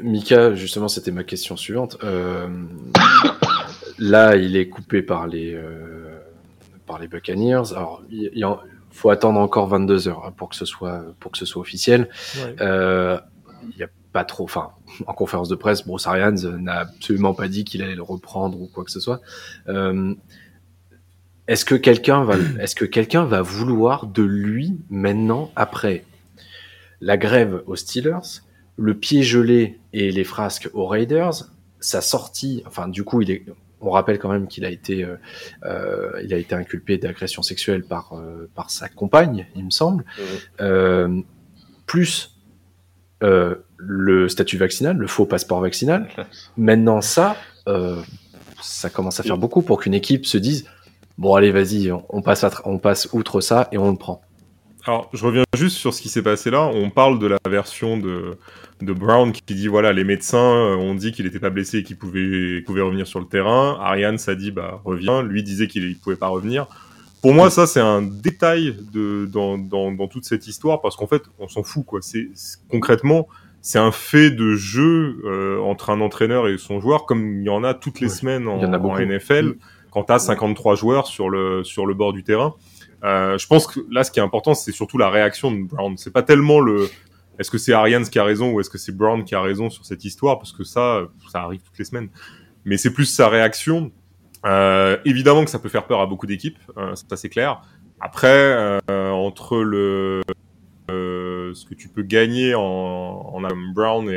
Mika, 0.02 0.54
justement, 0.54 0.88
c'était 0.88 1.10
ma 1.10 1.24
question 1.24 1.56
suivante. 1.56 1.98
Euh, 2.04 2.48
là, 3.98 4.36
il 4.36 4.56
est 4.56 4.68
coupé 4.68 5.02
par 5.02 5.26
les, 5.26 5.54
euh, 5.54 6.18
par 6.86 6.98
les 6.98 7.08
Buccaneers. 7.08 7.72
Alors, 7.72 8.02
il, 8.10 8.30
il, 8.34 8.46
faut 8.90 9.10
attendre 9.10 9.38
encore 9.38 9.68
22 9.68 10.08
heures 10.08 10.24
hein, 10.26 10.32
pour 10.34 10.48
que 10.48 10.56
ce 10.56 10.64
soit 10.64 11.04
pour 11.20 11.30
que 11.30 11.38
ce 11.38 11.44
soit 11.44 11.60
officiel. 11.60 12.08
Euh, 12.60 13.18
il 13.76 13.82
a 13.82 13.88
pas 14.12 14.24
trop, 14.24 14.44
enfin, 14.44 14.70
en 15.06 15.12
conférence 15.12 15.48
de 15.48 15.56
presse, 15.56 15.86
Bruce 15.86 16.06
Arians 16.06 16.36
n'a 16.58 16.80
absolument 16.80 17.34
pas 17.34 17.48
dit 17.48 17.64
qu'il 17.64 17.82
allait 17.82 17.94
le 17.94 18.02
reprendre 18.02 18.58
ou 18.60 18.66
quoi 18.66 18.84
que 18.84 18.90
ce 18.90 19.00
soit. 19.00 19.20
Euh, 19.68 20.14
est-ce 21.48 21.64
que 21.64 21.74
quelqu'un 21.74 22.24
va, 22.24 22.36
est-ce 22.60 22.74
que 22.74 22.86
quelqu'un 22.86 23.24
va 23.24 23.42
vouloir 23.42 24.06
de 24.06 24.22
lui 24.22 24.78
maintenant 24.88 25.52
après 25.54 26.04
la 27.00 27.18
grève 27.18 27.62
aux 27.66 27.76
Steelers, 27.76 28.40
le 28.76 28.94
pied 28.94 29.22
gelé 29.22 29.78
et 29.92 30.10
les 30.10 30.24
frasques 30.24 30.68
aux 30.74 30.86
Raiders, 30.86 31.50
sa 31.80 32.00
sortie, 32.00 32.62
enfin 32.66 32.88
du 32.88 33.04
coup 33.04 33.22
il 33.22 33.30
est, 33.30 33.44
on 33.80 33.90
rappelle 33.90 34.18
quand 34.18 34.30
même 34.30 34.48
qu'il 34.48 34.64
a 34.64 34.70
été, 34.70 35.04
euh, 35.04 35.16
euh, 35.64 36.20
il 36.22 36.32
a 36.34 36.36
été 36.36 36.54
inculpé 36.54 36.98
d'agression 36.98 37.42
sexuelle 37.42 37.84
par 37.84 38.12
euh, 38.14 38.48
par 38.54 38.70
sa 38.70 38.88
compagne, 38.88 39.46
il 39.54 39.64
me 39.64 39.70
semble. 39.70 40.04
Mmh. 40.60 41.22
plus 41.86 42.32
le 43.78 44.28
statut 44.28 44.56
vaccinal, 44.56 44.96
le 44.96 45.06
faux 45.06 45.26
passeport 45.26 45.60
vaccinal. 45.60 46.08
Maintenant, 46.56 47.00
ça, 47.00 47.36
ça 48.60 48.90
commence 48.90 49.20
à 49.20 49.22
faire 49.22 49.38
beaucoup 49.38 49.62
pour 49.62 49.80
qu'une 49.80 49.94
équipe 49.94 50.26
se 50.26 50.38
dise 50.38 50.66
bon 51.18 51.34
allez 51.34 51.50
vas-y, 51.50 51.90
on 51.92 52.22
passe 52.22 52.44
on 52.64 52.78
passe 52.78 53.08
outre 53.12 53.40
ça 53.40 53.68
et 53.72 53.78
on 53.78 53.90
le 53.90 53.96
prend. 53.96 54.22
Alors, 54.86 55.10
je 55.12 55.24
reviens 55.24 55.42
juste 55.56 55.76
sur 55.76 55.92
ce 55.92 56.00
qui 56.00 56.08
s'est 56.08 56.22
passé 56.22 56.50
là. 56.50 56.64
On 56.64 56.90
parle 56.90 57.18
de 57.18 57.26
la 57.26 57.38
version 57.48 57.96
de, 57.96 58.38
de 58.80 58.92
Brown 58.92 59.32
qui 59.32 59.54
dit 59.54 59.66
voilà, 59.66 59.92
les 59.92 60.04
médecins 60.04 60.38
euh, 60.38 60.76
ont 60.76 60.94
dit 60.94 61.10
qu'il 61.10 61.24
n'était 61.24 61.40
pas 61.40 61.50
blessé 61.50 61.78
et 61.78 61.82
qu'il 61.82 61.96
pouvait, 61.96 62.60
pouvait 62.60 62.82
revenir 62.82 63.06
sur 63.06 63.18
le 63.18 63.26
terrain. 63.26 63.78
Ariane 63.80 64.18
ça 64.18 64.36
dit 64.36 64.52
bah 64.52 64.80
reviens. 64.84 65.22
Lui 65.22 65.42
disait 65.42 65.66
qu'il 65.66 65.88
ne 65.88 65.94
pouvait 65.94 66.16
pas 66.16 66.28
revenir. 66.28 66.66
Pour 67.20 67.34
moi, 67.34 67.50
ça 67.50 67.66
c'est 67.66 67.80
un 67.80 68.02
détail 68.02 68.76
de, 68.92 69.26
dans, 69.26 69.58
dans, 69.58 69.90
dans 69.90 70.06
toute 70.06 70.24
cette 70.24 70.46
histoire 70.46 70.80
parce 70.80 70.94
qu'en 70.94 71.08
fait, 71.08 71.22
on 71.40 71.48
s'en 71.48 71.64
fout 71.64 71.84
quoi. 71.84 71.98
C'est 72.00 72.28
concrètement, 72.70 73.26
c'est 73.62 73.80
un 73.80 73.90
fait 73.90 74.30
de 74.30 74.54
jeu 74.54 75.20
euh, 75.24 75.58
entre 75.62 75.90
un 75.90 76.00
entraîneur 76.00 76.46
et 76.46 76.58
son 76.58 76.80
joueur, 76.80 77.06
comme 77.06 77.40
il 77.40 77.44
y 77.44 77.48
en 77.48 77.64
a 77.64 77.74
toutes 77.74 77.98
les 77.98 78.08
semaines 78.08 78.46
en, 78.46 78.62
en 78.62 78.98
NFL. 79.00 79.46
Mm. 79.46 79.54
Quand 79.90 80.04
tu 80.04 80.12
as 80.12 80.20
53 80.20 80.76
joueurs 80.76 81.08
sur 81.08 81.28
le, 81.28 81.64
sur 81.64 81.86
le 81.86 81.94
bord 81.94 82.12
du 82.12 82.22
terrain, 82.22 82.54
euh, 83.06 83.38
je 83.38 83.46
pense 83.46 83.66
que 83.66 83.80
là, 83.90 84.04
ce 84.04 84.10
qui 84.10 84.20
est 84.20 84.22
important, 84.22 84.54
c'est 84.54 84.72
surtout 84.72 84.98
la 84.98 85.08
réaction 85.08 85.50
de 85.50 85.62
Brown. 85.62 85.96
C'est 85.96 86.12
pas 86.12 86.22
tellement 86.22 86.60
le 86.60 86.88
est-ce 87.38 87.50
que 87.50 87.58
c'est 87.58 87.72
Arians 87.72 88.04
qui 88.04 88.18
a 88.18 88.24
raison 88.24 88.52
ou 88.52 88.60
est-ce 88.60 88.70
que 88.70 88.78
c'est 88.78 88.96
Brown 88.96 89.24
qui 89.24 89.34
a 89.34 89.40
raison 89.40 89.68
sur 89.70 89.84
cette 89.84 90.04
histoire 90.04 90.38
parce 90.38 90.52
que 90.52 90.64
ça, 90.64 91.02
ça 91.30 91.42
arrive 91.42 91.60
toutes 91.62 91.78
les 91.78 91.84
semaines. 91.84 92.08
Mais 92.64 92.76
c'est 92.78 92.92
plus 92.92 93.04
sa 93.04 93.28
réaction. 93.28 93.92
Euh, 94.44 94.96
évidemment 95.04 95.44
que 95.44 95.50
ça 95.50 95.58
peut 95.58 95.68
faire 95.68 95.86
peur 95.86 96.00
à 96.00 96.06
beaucoup 96.06 96.26
d'équipes, 96.26 96.58
euh, 96.76 96.94
ça 96.94 97.16
c'est 97.16 97.28
clair. 97.28 97.62
Après, 98.00 98.28
euh, 98.28 99.10
entre 99.10 99.58
le 99.58 100.22
ce 100.88 101.64
que 101.64 101.74
tu 101.74 101.88
peux 101.88 102.02
gagner 102.02 102.54
en, 102.54 102.60
en 102.62 103.40
Brown 103.74 104.08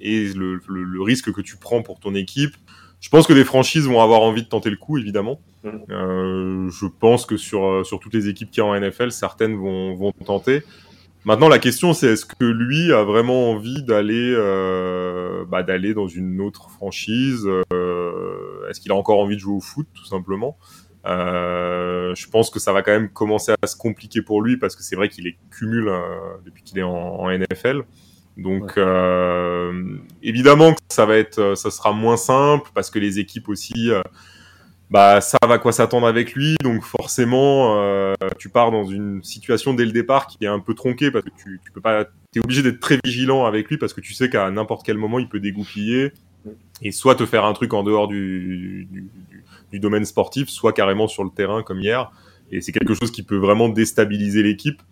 et, 0.00 0.32
le, 0.32 1.02
risque 1.02 1.32
que 1.32 1.40
tu 1.40 1.56
prends 1.56 1.82
pour 1.82 2.00
ton 2.00 2.14
équipe, 2.14 2.54
je 3.00 3.08
pense 3.08 3.26
que 3.26 3.32
des 3.32 3.44
franchises 3.44 3.86
vont 3.86 4.00
avoir 4.00 4.22
envie 4.22 4.42
de 4.42 4.48
tenter 4.48 4.70
le 4.70 4.76
coup, 4.76 4.98
évidemment. 4.98 5.40
Mmh. 5.64 5.68
Euh, 5.90 6.70
je 6.70 6.86
pense 6.86 7.26
que 7.26 7.36
sur, 7.36 7.66
euh, 7.66 7.84
sur 7.84 8.00
toutes 8.00 8.14
les 8.14 8.28
équipes 8.28 8.50
qui 8.50 8.60
y 8.60 8.62
a 8.62 8.66
en 8.66 8.78
NFL, 8.78 9.10
certaines 9.10 9.56
vont, 9.56 9.94
vont 9.94 10.12
tenter. 10.24 10.62
Maintenant, 11.24 11.48
la 11.48 11.58
question, 11.58 11.92
c'est 11.92 12.08
est-ce 12.08 12.24
que 12.24 12.44
lui 12.44 12.92
a 12.92 13.04
vraiment 13.04 13.50
envie 13.50 13.82
d'aller 13.82 14.32
euh, 14.34 15.44
bah, 15.44 15.62
d'aller 15.62 15.92
dans 15.92 16.08
une 16.08 16.40
autre 16.40 16.70
franchise 16.70 17.46
euh, 17.72 18.68
Est-ce 18.70 18.80
qu'il 18.80 18.90
a 18.90 18.94
encore 18.94 19.18
envie 19.18 19.34
de 19.34 19.40
jouer 19.40 19.54
au 19.54 19.60
foot, 19.60 19.86
tout 19.92 20.06
simplement? 20.06 20.56
Euh, 21.06 22.14
Je 22.14 22.28
pense 22.28 22.48
que 22.48 22.58
ça 22.58 22.72
va 22.72 22.82
quand 22.82 22.92
même 22.92 23.10
commencer 23.10 23.52
à 23.60 23.66
se 23.66 23.76
compliquer 23.76 24.22
pour 24.22 24.40
lui 24.40 24.56
parce 24.56 24.76
que 24.76 24.82
c'est 24.82 24.96
vrai 24.96 25.10
qu'il 25.10 25.26
est 25.26 25.36
cumule 25.50 25.88
euh, 25.88 26.00
depuis 26.46 26.62
qu'il 26.62 26.78
est 26.78 26.82
en, 26.82 26.90
en, 26.90 27.30
NFL. 27.30 27.82
Donc, 28.40 28.76
ouais. 28.76 28.82
Euh, 28.82 29.96
évidemment 30.22 30.72
que 30.72 30.80
ça 30.88 31.06
va 31.06 31.16
être, 31.16 31.54
ça 31.56 31.70
sera 31.70 31.92
moins 31.92 32.16
simple 32.16 32.70
parce 32.74 32.90
que 32.90 32.98
les 32.98 33.18
équipes 33.18 33.48
aussi 33.48 33.90
bah 34.90 35.20
ça 35.20 35.38
va 35.46 35.58
quoi 35.58 35.72
s'attendre 35.72 36.06
avec 36.06 36.34
lui. 36.34 36.56
Donc 36.62 36.82
forcément 36.82 37.80
euh, 37.80 38.14
tu 38.38 38.48
pars 38.48 38.70
dans 38.70 38.84
une 38.84 39.22
situation 39.22 39.72
dès 39.72 39.84
le 39.84 39.92
départ 39.92 40.26
qui 40.26 40.44
est 40.44 40.48
un 40.48 40.58
peu 40.58 40.74
tronquée 40.74 41.10
parce 41.10 41.24
que 41.24 41.30
tu, 41.38 41.60
tu 41.64 41.70
peux 41.70 41.80
pas 41.80 42.06
t'es 42.32 42.40
obligé 42.40 42.62
d'être 42.62 42.80
très 42.80 42.98
vigilant 43.04 43.46
avec 43.46 43.68
lui 43.68 43.78
parce 43.78 43.94
que 43.94 44.00
tu 44.00 44.14
sais 44.14 44.28
qu'à 44.28 44.50
n'importe 44.50 44.84
quel 44.84 44.98
moment 44.98 45.18
il 45.18 45.28
peut 45.28 45.40
dégoupiller 45.40 46.12
et 46.82 46.90
soit 46.90 47.14
te 47.14 47.24
faire 47.24 47.44
un 47.44 47.52
truc 47.52 47.72
en 47.72 47.84
dehors 47.84 48.08
du, 48.08 48.86
du, 48.90 49.00
du, 49.02 49.44
du 49.70 49.80
domaine 49.80 50.04
sportif 50.04 50.48
soit 50.48 50.72
carrément 50.72 51.06
sur 51.06 51.22
le 51.22 51.30
terrain 51.30 51.62
comme 51.62 51.80
hier. 51.80 52.10
Et 52.50 52.60
c'est 52.60 52.72
quelque 52.72 52.94
chose 52.94 53.12
qui 53.12 53.22
peut 53.22 53.36
vraiment 53.36 53.68
déstabiliser 53.68 54.42
l'équipe 54.42 54.82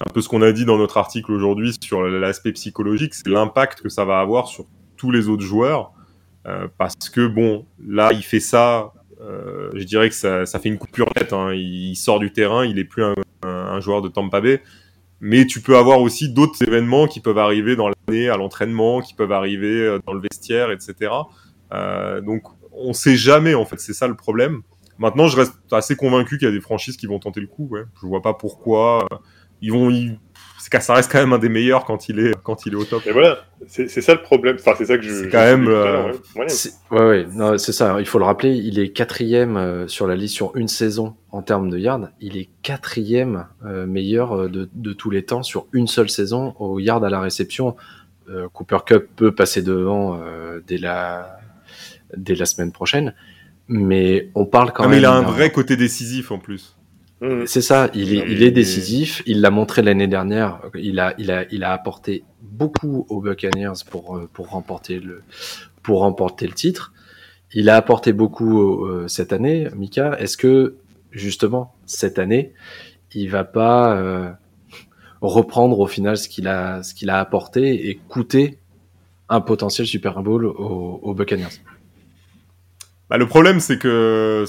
un 0.00 0.10
peu 0.12 0.20
ce 0.20 0.28
qu'on 0.28 0.42
a 0.42 0.52
dit 0.52 0.64
dans 0.64 0.78
notre 0.78 0.98
article 0.98 1.32
aujourd'hui 1.32 1.74
sur 1.80 2.02
l'aspect 2.02 2.52
psychologique 2.52 3.14
c'est 3.14 3.28
l'impact 3.28 3.82
que 3.82 3.88
ça 3.88 4.04
va 4.04 4.20
avoir 4.20 4.48
sur 4.48 4.66
tous 4.96 5.10
les 5.10 5.28
autres 5.28 5.44
joueurs 5.44 5.92
euh, 6.46 6.68
parce 6.78 7.08
que 7.10 7.26
bon 7.26 7.66
là 7.78 8.12
il 8.12 8.22
fait 8.22 8.40
ça 8.40 8.92
euh, 9.20 9.70
je 9.74 9.84
dirais 9.84 10.08
que 10.08 10.14
ça, 10.14 10.46
ça, 10.46 10.58
fait 10.58 10.68
une 10.68 10.78
coupure 10.78 11.08
nette. 11.16 11.32
Hein. 11.32 11.52
Il 11.54 11.96
sort 11.96 12.18
du 12.18 12.32
terrain, 12.32 12.64
il 12.64 12.78
est 12.78 12.84
plus 12.84 13.02
un, 13.02 13.14
un, 13.42 13.48
un, 13.48 13.80
joueur 13.80 14.02
de 14.02 14.08
Tampa 14.08 14.40
Bay. 14.40 14.62
Mais 15.20 15.46
tu 15.46 15.60
peux 15.60 15.76
avoir 15.76 16.00
aussi 16.00 16.28
d'autres 16.28 16.62
événements 16.62 17.06
qui 17.06 17.20
peuvent 17.20 17.38
arriver 17.38 17.74
dans 17.74 17.88
l'année, 17.88 18.28
à 18.28 18.36
l'entraînement, 18.36 19.00
qui 19.00 19.14
peuvent 19.14 19.32
arriver 19.32 19.80
euh, 19.82 19.98
dans 20.06 20.12
le 20.12 20.20
vestiaire, 20.20 20.70
etc. 20.70 21.12
Euh, 21.72 22.20
donc, 22.20 22.42
on 22.72 22.92
sait 22.92 23.16
jamais, 23.16 23.54
en 23.54 23.64
fait. 23.64 23.80
C'est 23.80 23.94
ça 23.94 24.08
le 24.08 24.16
problème. 24.16 24.60
Maintenant, 24.98 25.28
je 25.28 25.36
reste 25.36 25.54
assez 25.72 25.96
convaincu 25.96 26.38
qu'il 26.38 26.46
y 26.46 26.50
a 26.50 26.54
des 26.54 26.60
franchises 26.60 26.96
qui 26.96 27.06
vont 27.06 27.18
tenter 27.18 27.40
le 27.40 27.46
coup. 27.46 27.68
Ouais. 27.70 27.84
Je 28.00 28.06
vois 28.06 28.22
pas 28.22 28.34
pourquoi. 28.34 29.06
Ils 29.62 29.72
vont, 29.72 29.90
ils, 29.90 30.18
c'est 30.70 30.82
ça 30.82 30.94
reste 30.94 31.10
quand 31.10 31.18
même 31.18 31.32
un 31.32 31.38
des 31.38 31.48
meilleurs 31.48 31.84
quand 31.84 32.08
il 32.08 32.18
est 32.18 32.34
quand 32.42 32.66
il 32.66 32.72
est 32.72 32.76
au 32.76 32.84
top. 32.84 33.06
Et 33.06 33.12
voilà, 33.12 33.38
c'est 33.68 33.88
ça 33.88 34.14
le 34.14 34.22
problème. 34.22 34.56
Enfin, 34.58 34.72
c'est 34.76 34.86
ça 34.86 34.96
que 34.96 35.04
je. 35.04 35.12
C'est 35.12 35.28
quand 35.28 35.38
même. 35.38 35.68
Euh... 35.68 36.12
Ouais, 36.34 36.46
ouais, 36.90 37.06
ouais. 37.06 37.26
Non, 37.32 37.56
c'est 37.56 37.72
ça. 37.72 37.96
Il 38.00 38.06
faut 38.06 38.18
le 38.18 38.24
rappeler. 38.24 38.54
Il 38.56 38.78
est 38.78 38.90
quatrième 38.90 39.56
euh, 39.56 39.86
sur 39.86 40.06
la 40.06 40.16
liste 40.16 40.34
sur 40.34 40.56
une 40.56 40.68
saison 40.68 41.14
en 41.30 41.42
termes 41.42 41.70
de 41.70 41.78
yards. 41.78 42.08
Il 42.20 42.36
est 42.36 42.48
quatrième 42.62 43.46
euh, 43.64 43.86
meilleur 43.86 44.32
euh, 44.32 44.48
de, 44.48 44.68
de, 44.72 44.92
tous 44.92 45.10
les 45.10 45.24
temps 45.24 45.42
sur 45.42 45.66
une 45.72 45.86
seule 45.86 46.10
saison 46.10 46.54
au 46.58 46.80
yard 46.80 47.04
à 47.04 47.10
la 47.10 47.20
réception. 47.20 47.76
Euh, 48.28 48.48
Cooper 48.52 48.78
Cup 48.84 49.08
peut 49.14 49.34
passer 49.34 49.62
devant 49.62 50.18
euh, 50.20 50.60
dès 50.66 50.78
la 50.78 51.38
dès 52.16 52.34
la 52.34 52.46
semaine 52.46 52.72
prochaine, 52.72 53.14
mais 53.68 54.30
on 54.34 54.46
parle 54.46 54.72
quand 54.72 54.84
ah, 54.84 54.88
même. 54.88 54.96
Mais 54.96 55.02
il 55.02 55.06
a 55.06 55.12
un 55.12 55.22
vrai 55.22 55.50
côté 55.50 55.76
décisif 55.76 56.32
en 56.32 56.38
plus. 56.38 56.75
Mmh. 57.26 57.46
C'est 57.46 57.60
ça, 57.60 57.90
il 57.94 58.14
est, 58.14 58.24
il 58.28 58.42
est 58.42 58.50
décisif. 58.50 59.22
Il 59.26 59.40
l'a 59.40 59.50
montré 59.50 59.82
l'année 59.82 60.06
dernière. 60.06 60.60
Il 60.74 61.00
a, 61.00 61.14
il 61.18 61.30
a, 61.30 61.44
il 61.50 61.64
a 61.64 61.72
apporté 61.72 62.24
beaucoup 62.42 63.06
aux 63.08 63.20
Buccaneers 63.20 63.82
pour 63.90 64.20
pour 64.32 64.50
remporter 64.50 65.00
le 65.00 65.22
pour 65.82 66.00
remporter 66.00 66.46
le 66.46 66.52
titre. 66.54 66.92
Il 67.52 67.68
a 67.68 67.76
apporté 67.76 68.12
beaucoup 68.12 68.84
euh, 68.84 69.08
cette 69.08 69.32
année, 69.32 69.68
Mika. 69.74 70.16
Est-ce 70.18 70.36
que 70.36 70.76
justement 71.10 71.74
cette 71.86 72.18
année, 72.18 72.52
il 73.14 73.30
va 73.30 73.44
pas 73.44 73.96
euh, 73.96 74.30
reprendre 75.20 75.80
au 75.80 75.86
final 75.86 76.16
ce 76.16 76.28
qu'il 76.28 76.48
a 76.48 76.82
ce 76.82 76.94
qu'il 76.94 77.10
a 77.10 77.18
apporté 77.18 77.88
et 77.88 77.94
coûter 78.08 78.58
un 79.28 79.40
potentiel 79.40 79.86
Super 79.86 80.22
Bowl 80.22 80.46
aux, 80.46 81.00
aux 81.02 81.14
Buccaneers? 81.14 81.60
Bah, 83.08 83.18
le 83.18 83.26
problème, 83.26 83.60
c'est 83.60 83.78
que, 83.78 84.44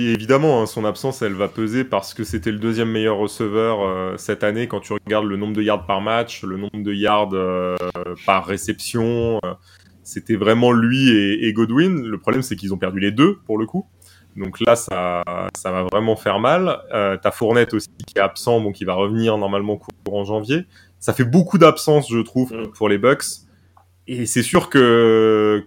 évidemment, 0.00 0.62
hein, 0.62 0.66
son 0.66 0.86
absence, 0.86 1.20
elle 1.20 1.34
va 1.34 1.46
peser 1.46 1.84
parce 1.84 2.14
que 2.14 2.24
c'était 2.24 2.50
le 2.50 2.58
deuxième 2.58 2.90
meilleur 2.90 3.18
receveur 3.18 3.82
euh, 3.82 4.16
cette 4.16 4.44
année 4.44 4.66
quand 4.66 4.80
tu 4.80 4.94
regardes 4.94 5.26
le 5.26 5.36
nombre 5.36 5.54
de 5.54 5.62
yards 5.62 5.84
par 5.84 6.00
match, 6.00 6.42
le 6.42 6.56
nombre 6.56 6.82
de 6.82 6.92
yards 6.94 7.34
euh, 7.34 7.76
par 8.24 8.46
réception. 8.46 9.40
Euh, 9.44 9.52
c'était 10.04 10.36
vraiment 10.36 10.72
lui 10.72 11.10
et, 11.10 11.46
et 11.46 11.52
Godwin. 11.52 12.02
Le 12.02 12.16
problème, 12.16 12.40
c'est 12.40 12.56
qu'ils 12.56 12.72
ont 12.72 12.78
perdu 12.78 12.98
les 12.98 13.12
deux 13.12 13.40
pour 13.44 13.58
le 13.58 13.66
coup. 13.66 13.86
Donc 14.36 14.58
là, 14.60 14.74
ça, 14.74 15.22
ça 15.54 15.70
va 15.70 15.82
vraiment 15.82 16.16
faire 16.16 16.38
mal. 16.38 16.78
T'as 16.90 17.30
Fournette 17.30 17.74
aussi 17.74 17.88
qui 18.06 18.16
est 18.16 18.20
absent, 18.20 18.60
donc 18.60 18.80
il 18.80 18.84
va 18.84 18.94
revenir 18.94 19.36
normalement 19.36 19.76
courant 19.76 20.24
janvier. 20.24 20.64
Ça 20.98 21.12
fait 21.12 21.24
beaucoup 21.24 21.58
d'absence, 21.58 22.10
je 22.10 22.20
trouve, 22.20 22.54
mmh. 22.54 22.68
pour 22.68 22.88
les 22.88 22.98
Bucks. 22.98 23.24
Et 24.06 24.26
c'est 24.26 24.44
sûr 24.44 24.70
que 24.70 25.64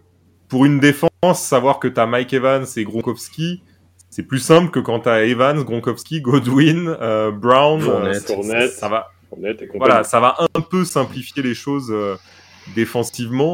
pour 0.48 0.66
une 0.66 0.80
défense, 0.80 1.11
savoir 1.34 1.80
que 1.80 1.88
tu 1.88 2.00
as 2.00 2.06
Mike 2.06 2.34
Evans 2.34 2.66
et 2.76 2.84
Gronkowski, 2.84 3.62
c'est 4.10 4.24
plus 4.24 4.40
simple 4.40 4.72
que 4.72 4.80
quand 4.80 5.02
tu 5.02 5.10
as 5.10 5.24
Evans, 5.24 5.64
Gronkowski, 5.64 6.22
Godwin, 6.22 6.96
euh, 7.00 7.32
Brown, 7.32 7.80
Fournette, 7.80 8.30
euh, 8.30 8.42
ça, 8.42 8.68
ça, 8.68 8.90
va. 8.90 9.12
Fournette 9.30 9.62
et. 9.62 9.70
Voilà, 9.76 10.04
ça 10.04 10.20
va 10.20 10.36
un 10.56 10.62
peu 10.62 10.84
simplifier 10.84 11.44
les 11.44 11.54
choses 11.54 11.92
euh, 11.92 12.16
défensivement. 12.76 13.54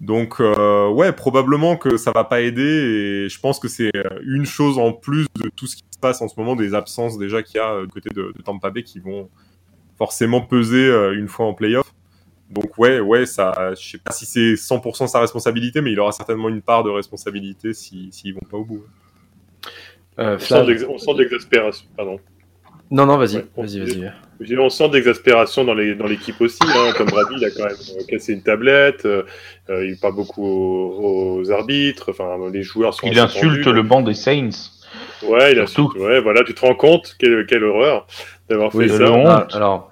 Donc, 0.00 0.40
euh, 0.40 0.88
ouais, 0.88 1.12
probablement 1.12 1.76
que 1.76 1.96
ça 1.96 2.10
va 2.12 2.24
pas 2.24 2.40
aider. 2.40 2.62
Et 2.62 3.28
je 3.28 3.40
pense 3.40 3.58
que 3.58 3.68
c'est 3.68 3.90
une 4.24 4.46
chose 4.46 4.78
en 4.78 4.92
plus 4.92 5.26
de 5.36 5.50
tout 5.54 5.66
ce 5.66 5.76
qui 5.76 5.84
se 5.90 5.98
passe 5.98 6.22
en 6.22 6.28
ce 6.28 6.38
moment, 6.38 6.56
des 6.56 6.74
absences 6.74 7.18
déjà 7.18 7.42
qu'il 7.42 7.56
y 7.56 7.60
a 7.60 7.72
euh, 7.72 7.86
du 7.86 7.92
côté 7.92 8.10
de, 8.10 8.32
de 8.34 8.42
Tampa 8.42 8.70
Bay 8.70 8.82
qui 8.82 8.98
vont 8.98 9.28
forcément 9.98 10.40
peser 10.40 10.86
euh, 10.86 11.18
une 11.18 11.28
fois 11.28 11.46
en 11.46 11.54
playoff. 11.54 11.92
Donc, 12.50 12.76
ouais, 12.78 12.98
ouais, 13.00 13.26
ça, 13.26 13.72
je 13.80 13.90
sais 13.90 13.98
pas 13.98 14.12
si 14.12 14.26
c'est 14.26 14.54
100% 14.56 15.06
sa 15.06 15.20
responsabilité, 15.20 15.80
mais 15.80 15.92
il 15.92 16.00
aura 16.00 16.12
certainement 16.12 16.48
une 16.48 16.62
part 16.62 16.82
de 16.82 16.90
responsabilité 16.90 17.72
s'ils 17.72 18.12
si, 18.12 18.20
s'ils 18.22 18.34
vont 18.34 18.40
pas 18.50 18.56
au 18.56 18.64
bout. 18.64 18.84
Euh, 20.18 20.34
On 20.34 20.38
sent 20.38 20.46
Flav- 20.54 20.66
de 20.66 20.70
l'ex- 20.72 20.86
on 20.88 20.98
sent 20.98 21.14
de 21.14 21.18
l'exaspération. 21.22 21.86
Pardon. 21.96 22.18
Non, 22.90 23.06
non, 23.06 23.18
vas-y, 23.18 23.36
Ouais, 23.36 23.46
vas-y, 23.56 24.58
On 24.58 24.68
sent 24.68 24.88
de 24.88 24.94
l'exaspération 24.94 25.64
dans 25.64 25.74
les- 25.74 25.94
dans 25.94 26.06
l'équipe 26.06 26.40
aussi. 26.40 26.58
Hein. 26.62 26.92
Comme 26.96 27.06
Brady, 27.06 27.34
il 27.38 27.44
a 27.44 27.50
quand 27.50 27.64
même 27.66 27.76
euh, 28.00 28.02
cassé 28.08 28.32
une 28.32 28.42
tablette. 28.42 29.06
euh, 29.06 29.22
euh, 29.68 29.86
il 29.86 29.96
parle 29.96 30.16
beaucoup 30.16 30.44
aux, 30.44 31.38
aux 31.40 31.50
arbitres. 31.52 32.10
Enfin, 32.10 32.36
les 32.52 32.64
joueurs 32.64 32.92
sont. 32.94 33.06
Il 33.06 33.18
insulte 33.20 33.66
le 33.66 33.82
banc 33.82 34.00
des 34.02 34.14
Saints. 34.14 34.50
Ouais, 35.22 35.52
il 35.52 35.68
surtout. 35.68 35.90
insulte. 35.92 36.02
Ouais, 36.04 36.20
voilà, 36.20 36.42
tu 36.42 36.52
te 36.54 36.60
rends 36.62 36.74
compte 36.74 37.14
quelle, 37.18 37.46
quelle 37.46 37.62
horreur 37.62 38.08
d'avoir 38.48 38.74
Oui, 38.74 38.88
fait 38.88 38.98
le 38.98 39.06
ça. 39.06 39.12
honte. 39.12 39.26
Ah, 39.52 39.56
alors, 39.56 39.89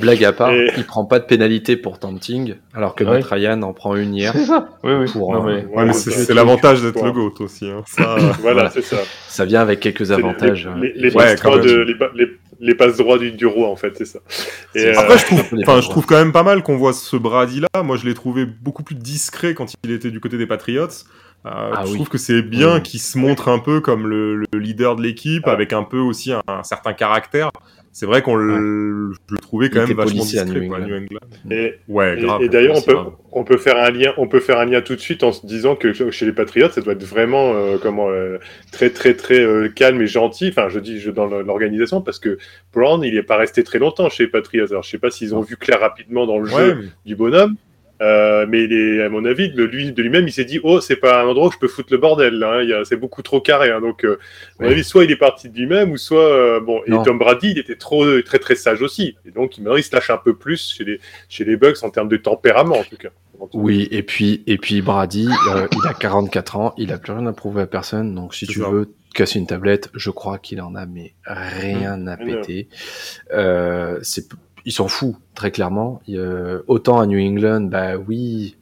blague 0.00 0.24
à 0.24 0.32
part, 0.32 0.50
Et- 0.52 0.70
il 0.76 0.84
prend 0.84 1.04
pas 1.04 1.18
de 1.18 1.24
pénalité 1.24 1.76
pour 1.76 1.98
tanting, 1.98 2.54
alors 2.74 2.94
que 2.94 3.04
Ouais. 3.04 3.18
Matt 3.18 3.24
Ryan 3.24 3.62
en 3.62 3.72
prend 3.72 3.96
une 3.96 4.14
hier. 4.14 4.32
C'est 4.32 4.44
ça. 4.46 4.68
Oui, 4.84 4.92
oui. 4.94 5.10
Pour, 5.12 5.32
Non, 5.34 5.48
euh, 5.48 5.62
mais- 5.68 5.74
Ouais, 5.76 5.84
mais 5.86 5.92
c'est 5.92 6.32
l'avantage 6.34 6.82
d'être 6.82 7.02
le 7.04 7.12
GOAT 7.12 7.34
aussi. 7.40 7.68
Hein. 7.68 7.82
Ça, 7.86 8.14
euh, 8.14 8.18
Voilà, 8.40 8.52
Voilà. 8.54 8.70
c'est 8.70 8.82
ça. 8.82 8.96
Ça 9.28 9.44
vient 9.44 9.60
avec 9.60 9.80
quelques 9.80 10.10
avantages. 10.12 10.68
Les, 10.80 10.92
les, 10.92 11.10
les, 11.10 11.16
Ouais, 11.16 11.24
passes 11.24 11.42
droits 11.42 11.58
de, 11.58 11.74
les, 11.80 11.94
pa- 11.94 12.10
les, 12.14 12.26
les 12.60 12.74
passes 12.74 12.96
droits 12.96 13.18
du, 13.18 13.32
du 13.32 13.46
roi, 13.46 13.68
en 13.68 13.76
fait, 13.76 13.94
c'est 13.96 14.04
ça. 14.04 14.18
Et, 14.74 14.80
C'est- 14.80 14.96
euh, 14.96 15.00
Après, 15.00 15.18
je 15.18 15.24
trouve, 15.26 15.42
je 16.02 16.06
quand 16.06 16.16
même 16.18 16.32
pas 16.32 16.42
mal 16.42 16.62
qu'on 16.62 16.76
voit 16.76 16.92
ce 16.92 17.16
Brady 17.16 17.60
là. 17.60 17.82
Moi, 17.82 17.96
je 17.96 18.06
l'ai 18.06 18.14
trouvé 18.14 18.46
beaucoup 18.46 18.82
plus 18.82 18.94
discret 18.96 19.54
quand 19.54 19.72
il 19.84 19.90
était 19.92 20.10
du 20.10 20.20
côté 20.20 20.38
des 20.38 20.46
Patriots. 20.46 20.88
Euh, 21.44 21.50
Ah 21.52 21.82
je 21.84 21.90
oui. 21.90 21.94
trouve 21.96 22.08
que 22.08 22.18
c'est 22.18 22.42
bien 22.42 22.76
Oui. 22.76 22.82
qu'il 22.82 22.98
se 22.98 23.18
montre 23.18 23.48
un 23.48 23.60
peu 23.60 23.80
comme 23.80 24.08
le, 24.08 24.36
le 24.52 24.58
leader 24.58 24.96
de 24.96 25.02
l'équipe, 25.02 25.44
Ah. 25.46 25.52
avec 25.52 25.72
un 25.72 25.84
peu 25.84 25.98
aussi 25.98 26.32
un, 26.32 26.42
un 26.48 26.64
certain 26.64 26.92
caractère. 26.92 27.50
C'est 27.98 28.04
vrai 28.04 28.20
qu'on 28.20 28.34
le, 28.34 29.10
je 29.14 29.18
le 29.30 29.38
trouvais 29.38 29.70
quand 29.70 29.80
Il 29.84 29.88
même 29.88 29.96
vachement 29.96 30.20
à 30.20 30.24
discret, 30.26 30.66
quoi. 30.66 30.80
New 30.80 30.94
England. 30.96 31.18
et, 31.50 31.76
Ouais, 31.88 32.18
grave. 32.20 32.42
et 32.42 32.50
d'ailleurs, 32.50 32.76
on 32.76 32.82
peut, 32.82 32.92
grave. 32.92 33.12
on 33.32 33.42
peut 33.42 33.56
faire 33.56 33.78
un 33.78 33.90
lien, 33.90 34.12
on 34.18 34.28
peut 34.28 34.40
faire 34.40 34.58
un 34.58 34.66
lien 34.66 34.82
tout 34.82 34.94
de 34.94 35.00
suite 35.00 35.22
en 35.24 35.32
se 35.32 35.46
disant 35.46 35.76
que 35.76 35.94
chez 36.10 36.26
les 36.26 36.32
Patriots, 36.32 36.68
ça 36.68 36.82
doit 36.82 36.92
être 36.92 37.04
vraiment 37.04 37.54
euh, 37.54 37.78
comment 37.80 38.10
euh, 38.10 38.36
très 38.70 38.90
très 38.90 39.14
très 39.14 39.40
euh, 39.40 39.70
calme 39.70 40.02
et 40.02 40.06
gentil. 40.06 40.48
Enfin, 40.50 40.68
je 40.68 40.78
dis 40.78 41.00
je, 41.00 41.10
dans 41.10 41.24
l'organisation 41.24 42.02
parce 42.02 42.18
que 42.18 42.36
Brown, 42.74 43.02
il 43.02 43.14
n'est 43.14 43.22
pas 43.22 43.38
resté 43.38 43.64
très 43.64 43.78
longtemps 43.78 44.10
chez 44.10 44.24
les 44.24 44.30
Patriots. 44.30 44.66
Alors, 44.70 44.82
je 44.82 44.90
sais 44.90 44.98
pas 44.98 45.10
s'ils 45.10 45.34
ont 45.34 45.40
vu 45.40 45.56
clair 45.56 45.80
rapidement 45.80 46.26
dans 46.26 46.38
le 46.38 46.52
Ouais, 46.52 46.66
jeu 46.66 46.74
mais- 46.82 46.88
du 47.06 47.16
bonhomme. 47.16 47.56
Euh, 48.02 48.44
mais 48.48 48.64
il 48.64 48.72
est, 48.72 49.02
à 49.02 49.08
mon 49.08 49.24
avis, 49.24 49.48
de 49.50 49.64
lui, 49.64 49.90
de 49.92 50.02
lui-même, 50.02 50.28
il 50.28 50.32
s'est 50.32 50.44
dit, 50.44 50.60
oh, 50.62 50.80
c'est 50.80 50.96
pas 50.96 51.22
un 51.22 51.26
endroit 51.26 51.48
où 51.48 51.52
je 51.52 51.58
peux 51.58 51.68
foutre 51.68 51.88
le 51.92 51.98
bordel. 51.98 52.42
Hein. 52.42 52.60
Il 52.62 52.68
y 52.68 52.72
a- 52.74 52.84
c'est 52.84 52.96
beaucoup 52.96 53.22
trop 53.22 53.40
carré. 53.40 53.70
hein. 53.70 53.80
donc, 53.80 54.04
euh, 54.04 54.18
à 54.60 54.64
mon 54.64 54.70
avis, 54.70 54.84
soit 54.84 55.04
il 55.04 55.10
est 55.10 55.16
parti 55.16 55.48
de 55.48 55.56
lui-même, 55.56 55.92
ou 55.92 55.96
soit 55.96 56.20
euh, 56.30 56.60
bon. 56.60 56.80
Et. 56.86 56.90
Tom 57.04 57.18
Brady, 57.18 57.52
il 57.52 57.58
était 57.58 57.76
trop 57.76 58.04
très 58.22 58.38
très 58.38 58.54
sage 58.54 58.82
aussi. 58.82 59.16
Et 59.26 59.30
donc, 59.30 59.56
maintenant, 59.58 59.76
il 59.76 59.82
se 59.82 59.94
lâche 59.94 60.10
un 60.10 60.18
peu 60.18 60.34
plus 60.34 60.74
chez 60.76 60.84
les 60.84 61.00
chez 61.28 61.44
les 61.44 61.56
Bucks 61.56 61.82
en 61.82 61.90
termes 61.90 62.08
de 62.08 62.16
tempérament, 62.18 62.78
en 62.78 62.84
tout 62.84 62.96
cas. 62.96 63.08
Oui, 63.52 63.86
et 63.90 64.02
puis, 64.02 64.42
et 64.46 64.56
puis 64.56 64.80
Brady, 64.80 65.28
euh, 65.50 65.66
il 65.70 65.86
a 65.88 65.92
44 65.92 66.56
ans, 66.56 66.74
il 66.78 66.90
a 66.92 66.98
plus 66.98 67.12
rien 67.12 67.26
à 67.26 67.32
prouver 67.34 67.62
à 67.62 67.66
personne, 67.66 68.14
donc 68.14 68.34
si 68.34 68.46
C'est 68.46 68.52
tu 68.52 68.60
ça. 68.60 68.68
veux 68.70 68.88
casser 69.14 69.38
une 69.38 69.46
tablette, 69.46 69.90
je 69.94 70.10
crois 70.10 70.38
qu'il 70.38 70.60
en 70.62 70.74
a 70.74 70.86
mais 70.86 71.12
rien 71.26 72.06
à 72.06 72.14
Rien. 72.16 72.36
péter. 72.40 72.68
Euh, 73.32 73.98
c'est, 74.02 74.26
il 74.66 74.72
s'en 74.72 74.88
fout 74.88 75.14
très 75.34 75.50
clairement. 75.50 76.00
Il, 76.06 76.18
euh, 76.18 76.60
autant 76.66 77.00
à 77.00 77.06
New 77.06 77.18
England, 77.18 77.62
bah 77.62 77.96
oui, 77.96 78.56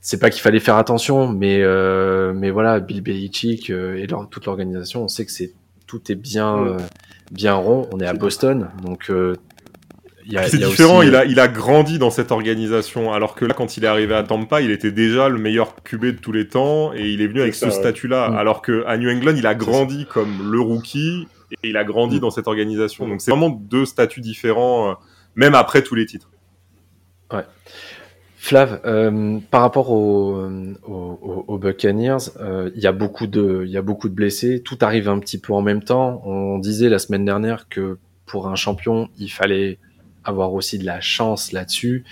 c'est 0.00 0.18
pas 0.18 0.30
qu'il 0.30 0.42
fallait 0.42 0.60
faire 0.60 0.76
attention, 0.76 1.28
mais 1.28 1.60
euh, 1.62 2.32
mais 2.34 2.50
voilà, 2.50 2.80
Bill 2.80 3.00
Belichick 3.00 3.70
euh, 3.70 3.96
et 3.96 4.06
leur- 4.06 4.28
toute 4.28 4.46
l'organisation, 4.46 5.04
on 5.04 5.08
sait 5.08 5.24
que 5.24 5.32
c'est 5.32 5.52
tout 5.86 6.10
est 6.10 6.14
bien 6.14 6.76
bien 7.30 7.54
rond. 7.54 7.88
On 7.92 8.00
est 8.00 8.06
à 8.06 8.14
Boston, 8.14 8.68
donc 8.82 9.10
euh, 9.10 9.34
C'est 10.46 10.56
différent, 10.58 10.98
aussi, 10.98 11.08
il, 11.08 11.16
a, 11.16 11.24
il 11.26 11.38
a 11.40 11.48
grandi 11.48 11.98
dans 11.98 12.10
cette 12.10 12.32
organisation, 12.32 13.12
alors 13.12 13.34
que 13.34 13.44
là, 13.44 13.52
quand 13.54 13.76
il 13.76 13.84
est 13.84 13.88
arrivé 13.88 14.14
à 14.14 14.22
Tampa, 14.22 14.60
il 14.62 14.70
était 14.70 14.92
déjà 14.92 15.28
le 15.28 15.38
meilleur 15.38 15.74
QB 15.84 16.04
de 16.06 16.10
tous 16.12 16.32
les 16.32 16.48
temps, 16.48 16.92
et 16.94 17.10
il 17.10 17.20
est 17.20 17.26
venu 17.26 17.40
avec 17.42 17.54
ça, 17.54 17.70
ce 17.70 17.74
ouais. 17.76 17.80
statut-là, 17.80 18.30
Mm. 18.30 18.36
alors 18.36 18.62
que 18.62 18.84
à 18.86 18.96
New 18.96 19.10
England, 19.10 19.34
il 19.36 19.46
a 19.46 19.54
grandi 19.54 20.06
comme 20.06 20.50
le 20.50 20.60
rookie, 20.60 21.26
et 21.50 21.68
il 21.68 21.76
a 21.76 21.84
grandi 21.84 22.16
Mm. 22.16 22.20
dans 22.20 22.30
cette 22.30 22.48
organisation. 22.48 23.08
Donc 23.08 23.20
c'est 23.20 23.30
vraiment 23.30 23.50
deux 23.50 23.84
statuts 23.84 24.20
différents, 24.20 24.90
euh, 24.90 24.94
même 25.34 25.54
après 25.54 25.82
tous 25.82 25.94
les 25.94 26.06
titres. 26.06 26.30
Flav, 28.36 28.80
euh, 28.84 29.38
par 29.50 29.62
rapport 29.62 29.90
aux, 29.90 30.36
euh, 30.36 30.74
aux, 30.86 30.92
aux- 31.22 31.44
aux 31.48 31.58
Buccaneers, 31.58 32.18
euh, 32.40 32.70
il 32.74 32.82
y 32.82 32.86
a 32.86 32.92
beaucoup 32.92 33.26
de, 33.26 33.62
il 33.64 33.70
y 33.70 33.78
a 33.78 33.82
beaucoup 33.82 34.10
de 34.10 34.14
blessés. 34.14 34.60
Tout 34.62 34.76
arrive 34.82 35.08
un 35.08 35.18
petit 35.18 35.38
peu 35.38 35.54
en 35.54 35.62
même 35.62 35.82
temps. 35.82 36.20
On 36.26 36.58
disait 36.58 36.90
la 36.90 36.98
semaine 36.98 37.24
dernière 37.24 37.68
que 37.70 37.96
pour 38.26 38.48
un 38.48 38.54
champion, 38.54 39.08
il 39.18 39.28
fallait 39.30 39.78
avoir 40.24 40.52
aussi 40.52 40.78
de 40.78 40.84
la 40.84 41.00
chance 41.00 41.52
là-dessus. 41.52 42.04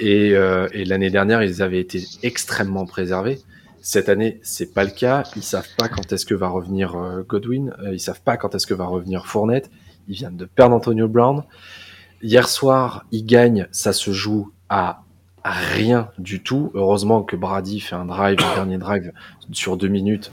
Et, 0.00 0.34
euh, 0.34 0.68
et 0.72 0.86
l'année 0.86 1.10
dernière, 1.10 1.42
ils 1.42 1.60
avaient 1.62 1.80
été 1.80 2.02
extrêmement 2.22 2.86
préservés. 2.86 3.40
Cette 3.86 4.08
année, 4.08 4.40
c'est 4.42 4.72
pas 4.72 4.82
le 4.82 4.90
cas. 4.90 5.24
Ils 5.36 5.42
savent 5.42 5.68
pas 5.76 5.90
quand 5.90 6.10
est-ce 6.10 6.24
que 6.24 6.34
va 6.34 6.48
revenir 6.48 6.96
euh, 6.96 7.22
Godwin. 7.22 7.74
Euh, 7.80 7.92
ils 7.92 8.00
savent 8.00 8.22
pas 8.22 8.38
quand 8.38 8.54
est-ce 8.54 8.66
que 8.66 8.72
va 8.72 8.86
revenir 8.86 9.26
Fournette. 9.26 9.70
Ils 10.08 10.14
viennent 10.14 10.38
de 10.38 10.46
perdre 10.46 10.74
Antonio 10.74 11.06
Brown. 11.06 11.44
Hier 12.22 12.48
soir, 12.48 13.04
ils 13.12 13.26
gagnent. 13.26 13.68
Ça 13.72 13.92
se 13.92 14.10
joue 14.10 14.50
à 14.70 15.02
rien 15.52 16.08
du 16.16 16.42
tout. 16.42 16.70
Heureusement 16.72 17.24
que 17.24 17.36
Brady 17.36 17.78
fait 17.78 17.94
un 17.94 18.06
drive, 18.06 18.38
un 18.40 18.54
dernier 18.54 18.78
drive 18.78 19.12
sur 19.52 19.76
deux 19.76 19.88
minutes 19.88 20.32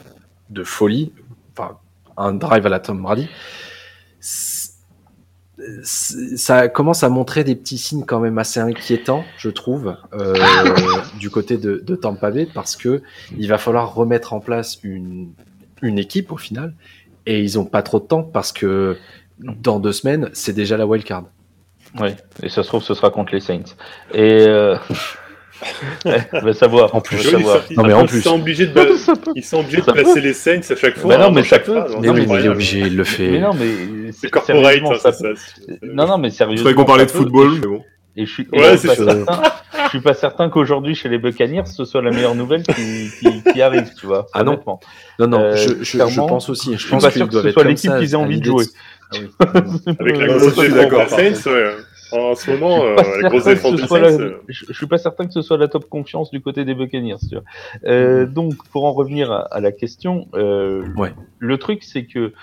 de 0.50 0.64
folie. 0.64 1.12
Enfin, 1.52 1.78
un 2.16 2.32
drive 2.32 2.66
à 2.66 2.70
la 2.70 2.80
Tom 2.80 3.02
Brady. 3.02 3.28
Ça 5.84 6.68
commence 6.68 7.04
à 7.04 7.10
montrer 7.10 7.44
des 7.44 7.56
petits 7.56 7.78
signes 7.78 8.04
quand 8.06 8.20
même 8.20 8.38
assez 8.38 8.60
inquiétants, 8.60 9.24
je 9.38 9.50
trouve, 9.50 9.96
euh, 10.14 10.34
du 11.20 11.30
côté 11.30 11.58
de, 11.58 11.84
de 11.86 11.96
Tampa 11.96 12.32
Bay, 12.32 12.48
parce 12.54 12.76
que 12.76 13.02
il 13.38 13.48
va 13.48 13.58
falloir 13.58 13.94
remettre 13.94 14.34
en 14.34 14.40
place 14.40 14.80
une, 14.84 15.32
une 15.82 16.00
équipe 16.00 16.32
au 16.32 16.38
final, 16.38 16.74
et 17.26 17.42
ils 17.42 17.60
ont 17.60 17.66
pas 17.66 17.84
trop 17.84 18.00
de 18.00 18.06
temps 18.06 18.24
parce 18.24 18.52
que 18.52 18.98
dans 19.40 19.80
deux 19.80 19.92
semaines, 19.92 20.30
c'est 20.34 20.54
déjà 20.54 20.78
la 20.78 20.86
wild 20.86 21.06
card. 21.06 21.26
Oui, 22.00 22.10
et 22.42 22.50
ça 22.50 22.64
se 22.64 22.68
trouve, 22.68 22.84
ce 22.84 22.94
sera 22.94 23.10
contre 23.10 23.34
les 23.34 23.42
Saints. 23.42 23.76
Et 24.14 24.48
euh... 24.48 24.78
va 26.32 26.54
savoir. 26.54 26.94
En 26.96 27.02
plus, 27.02 27.18
Ils 27.18 27.30
savoir. 27.32 27.64
sont- 27.64 27.74
Non, 27.76 27.84
mais 27.84 27.94
en 27.94 28.02
ils 28.04 28.08
plus. 28.08 28.22
sont 28.22 28.36
obligés 28.36 28.68
de, 28.68 28.96
Ça 28.98 29.14
ils 29.36 29.44
sont 29.44 29.60
obligés 29.60 29.78
de 29.78 29.84
Ça 29.84 29.94
placer 29.94 30.22
les 30.22 30.34
Saints 30.34 30.62
à 30.70 30.76
chaque 30.76 30.98
fois. 30.98 31.10
Bah 31.16 31.18
non, 31.22 31.26
hein, 31.28 31.32
mais 31.34 31.44
ça 31.44 31.50
chaque 31.50 31.66
peut. 31.66 31.76
phrase, 31.80 31.96
Mais 32.02 32.08
Non, 32.08 32.14
oui, 32.14 32.26
il 32.30 32.46
est 32.46 32.50
obligé, 32.50 32.80
il 32.80 32.96
le 32.98 33.04
fait. 33.04 33.30
Mais 33.32 33.40
non, 33.40 33.54
mais 33.54 34.12
C'est 34.12 34.30
corporate, 34.30 34.64
hein, 34.84 34.94
ça 35.00 35.12
ça. 35.12 35.28
c'est- 35.36 35.80
Non, 35.84 36.08
non, 36.08 36.18
mais 36.18 36.30
Je 36.30 36.36
sérieusement. 36.36 36.62
croyais 36.64 36.76
qu'on 36.76 36.86
parlait 36.86 37.06
de 37.06 37.10
ça 37.12 37.18
football, 37.18 37.52
mais 37.62 37.68
bon. 37.68 37.84
Et 38.18 38.26
je 38.26 38.32
suis, 38.34 38.48
et 38.52 38.60
Ouais, 38.60 38.72
je 38.74 38.78
suis 38.78 38.88
pas 38.90 38.96
ça. 38.96 39.06
certain, 39.06 39.42
je 39.86 39.90
suis 39.90 40.02
pas 40.02 40.14
certain 40.14 40.50
qu'aujourd'hui 40.50 40.96
chez 40.96 41.08
les 41.08 41.18
Buccaneers 41.18 41.64
ce 41.66 41.86
soit 41.86 42.02
la 42.02 42.12
meilleure 42.12 42.36
nouvelle 42.36 42.62
qui, 42.64 43.10
qui, 43.22 43.42
qui 43.54 43.62
arrive, 43.62 43.90
tu 43.98 44.06
vois. 44.06 44.26
Ah 44.34 44.44
non. 44.44 44.60
Non, 45.18 45.28
non, 45.28 45.40
Euh, 45.40 45.56
je, 45.56 45.76
je, 45.82 45.98
je 46.10 46.16
pense 46.20 46.50
aussi. 46.50 46.74
Je 46.74 46.78
suis 46.82 46.90
pense 46.90 47.04
pas 47.04 47.12
sûr 47.12 47.30
que 47.30 47.42
ce 47.42 47.52
soit 47.52 47.64
l'équipe 47.64 47.90
ça, 47.90 48.00
qu'ils 48.00 48.12
aient 48.12 48.16
envie 48.16 48.42
de 48.42 48.46
jouer. 48.46 48.66
Ah 49.14 49.16
oui. 49.18 49.30
Avec 50.00 50.18
la 50.18 50.28
grosse 50.28 50.42
ça, 50.44 50.62
je 50.62 50.62
suis 50.62 50.74
défense 50.74 51.48
En 52.14 52.36
ce 52.36 52.52
moment, 52.52 52.78
Je 52.78 52.82
suis 52.82 52.92
euh, 52.92 52.96
pas 52.96 53.22
la 53.22 53.30
grosse 53.30 53.44
certain 53.44 53.56
que 53.56 53.56
défense 53.56 53.76
ce 53.78 53.82
des 53.82 53.88
soit 53.88 54.00
Saints. 54.10 54.18
la- 54.18 54.24
euh, 54.26 54.42
je, 54.48 54.66
je 54.68 54.74
suis 54.74 54.88
pas 54.88 54.98
certain 54.98 55.26
que 55.28 55.34
ce 55.34 55.42
soit 55.42 55.58
la 55.58 55.68
top 55.68 55.88
confiance 55.90 56.32
du 56.32 56.42
côté 56.42 56.66
des 56.66 56.74
Buccaneers. 56.76 57.16
Tu 57.30 57.36
vois. 57.36 57.44
Euh, 57.86 58.26
donc, 58.26 58.54
pour 58.72 58.86
en 58.86 58.92
revenir 58.94 59.32
à, 59.32 59.40
à 59.42 59.60
la 59.60 59.72
question, 59.72 60.28
euh, 60.36 60.84
Ouais. 60.98 61.14
le 61.40 61.58
truc 61.58 61.84
c'est 61.84 62.06
que 62.06 62.34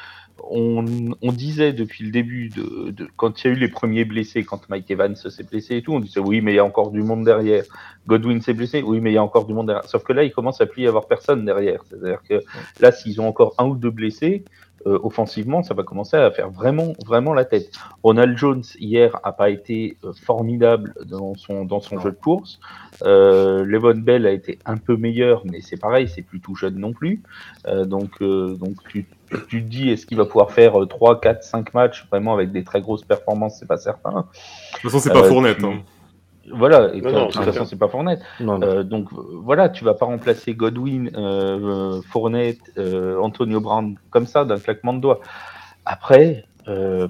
on, 0.51 0.85
on 1.21 1.33
disait 1.33 1.73
depuis 1.73 2.05
le 2.05 2.11
début 2.13 2.49
de, 2.49 2.91
de- 2.93 3.09
quand 3.17 3.43
il 3.43 3.49
y 3.49 3.51
a 3.51 3.53
eu 3.55 3.59
les 3.59 3.69
premiers 3.69 4.05
blessés, 4.05 4.45
quand 4.45 4.69
Mike 4.69 4.89
Evans 4.91 5.17
s'est 5.17 5.43
blessé 5.43 5.77
et 5.79 5.83
tout, 5.83 5.93
on 5.93 6.01
disait 6.01 6.21
oui 6.21 6.41
mais 6.41 6.53
il 6.53 6.57
y 6.57 6.61
a 6.61 6.65
encore 6.65 6.91
du 6.93 7.03
monde 7.03 7.25
derrière. 7.25 7.65
Godwin 8.07 8.41
s'est 8.41 8.55
blessé, 8.55 8.81
oui 8.83 9.01
mais 9.01 9.11
il 9.11 9.15
y 9.15 9.19
a 9.19 9.23
encore 9.23 9.47
du 9.47 9.53
monde 9.53 9.67
derrière. 9.67 9.85
Sauf 9.87 10.05
que 10.05 10.13
là 10.13 10.23
il 10.23 10.33
commence 10.33 10.61
à 10.61 10.67
plus 10.67 10.83
y 10.85 10.87
avoir 10.87 11.07
personne 11.09 11.45
derrière. 11.45 11.83
C'est-à-dire 11.89 12.23
que 12.27 12.41
là 12.81 12.93
s'ils 12.93 13.21
ont 13.21 13.27
encore 13.27 13.55
un 13.59 13.67
ou 13.67 13.75
deux 13.75 13.91
blessés. 13.91 14.45
Euh, 14.87 14.99
offensivement, 15.03 15.63
ça 15.63 15.75
va 15.75 15.83
commencer 15.83 16.17
à 16.17 16.31
faire 16.31 16.51
vraiment, 16.51 16.93
vraiment 17.05 17.35
la 17.35 17.45
tête. 17.45 17.71
Ronald 18.03 18.37
Jones 18.39 18.63
hier 18.79 19.19
a 19.25 19.33
pas 19.33 19.51
été 19.51 19.97
euh, 20.05 20.13
formidable 20.13 20.95
dans 21.05 21.35
son 21.35 21.65
dans 21.65 21.81
son 21.81 21.99
jeu 21.99 22.11
de 22.13 22.17
course. 22.17 22.61
Euh, 23.03 23.65
Levon 23.65 23.97
Bell 23.97 24.27
a 24.27 24.31
été 24.33 24.59
un 24.67 24.77
peu 24.77 24.97
meilleur, 24.97 25.43
mais 25.45 25.61
c'est 25.61 25.77
pareil, 25.77 26.09
c'est 26.09 26.23
plus 26.23 26.41
tout 26.41 26.55
jeune 26.55 26.77
non 26.77 26.93
plus. 26.93 27.23
Euh, 27.67 27.85
donc, 27.85 28.11
euh, 28.23 28.55
donc 28.57 28.77
tu, 28.89 29.07
tu 29.49 29.63
te 29.65 29.69
dis, 29.69 29.91
est-ce 29.91 30.07
qu'il 30.07 30.17
va 30.17 30.25
pouvoir 30.27 30.53
faire 30.53 30.81
euh, 30.81 30.87
3, 30.87 31.21
4, 31.21 31.43
5 31.43 31.75
matchs 31.75 32.07
vraiment 32.11 32.33
avec 32.35 32.53
des 32.53 32.65
très 32.65 32.81
grosses 32.81 33.05
performances? 33.05 33.57
C'est 33.59 33.69
pas 33.69 33.79
certain. 33.79 34.11
De 34.11 34.81
toute 34.81 34.83
façon, 34.83 34.99
c'est 35.01 35.13
pas 35.13 35.25
Fournette. 35.25 35.59
tu- 35.59 35.67
hein. 35.67 35.83
Voilà, 36.53 36.95
et 36.95 37.01
Non, 37.01 37.27
de 37.27 37.33
toute 37.33 37.43
façon, 37.43 37.65
c'est 37.65 37.79
pas 37.79 37.89
Fournette. 37.89 38.21
Non, 38.41 38.59
non. 38.59 38.67
Euh, 38.67 38.83
donc 38.83 39.09
voilà, 39.13 39.69
tu 39.69 39.85
vas 39.85 39.95
pas 39.95 40.07
remplacer 40.07 40.55
Godwin, 40.55 41.11
euh, 41.15 41.99
euh, 41.99 42.03
Fournette, 42.03 42.61
euh, 42.79 43.19
Antonio 43.19 43.61
Brown 43.61 43.97
comme 44.11 44.27
ça 44.27 44.45
d'un 44.45 44.59
claquement 44.59 44.95
de 44.95 45.01
doigts. 45.01 45.21
Après, 45.85 46.45
euh, 46.69 47.09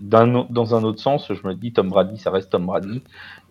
dans 0.00 0.74
un 0.74 0.84
autre 0.84 1.00
sens, 1.00 1.32
je 1.32 1.46
me 1.46 1.54
dis 1.54 1.72
Tom 1.72 1.88
Brady, 1.88 2.18
ça 2.18 2.30
reste 2.30 2.50
Tom 2.50 2.66
Brady. 2.66 3.02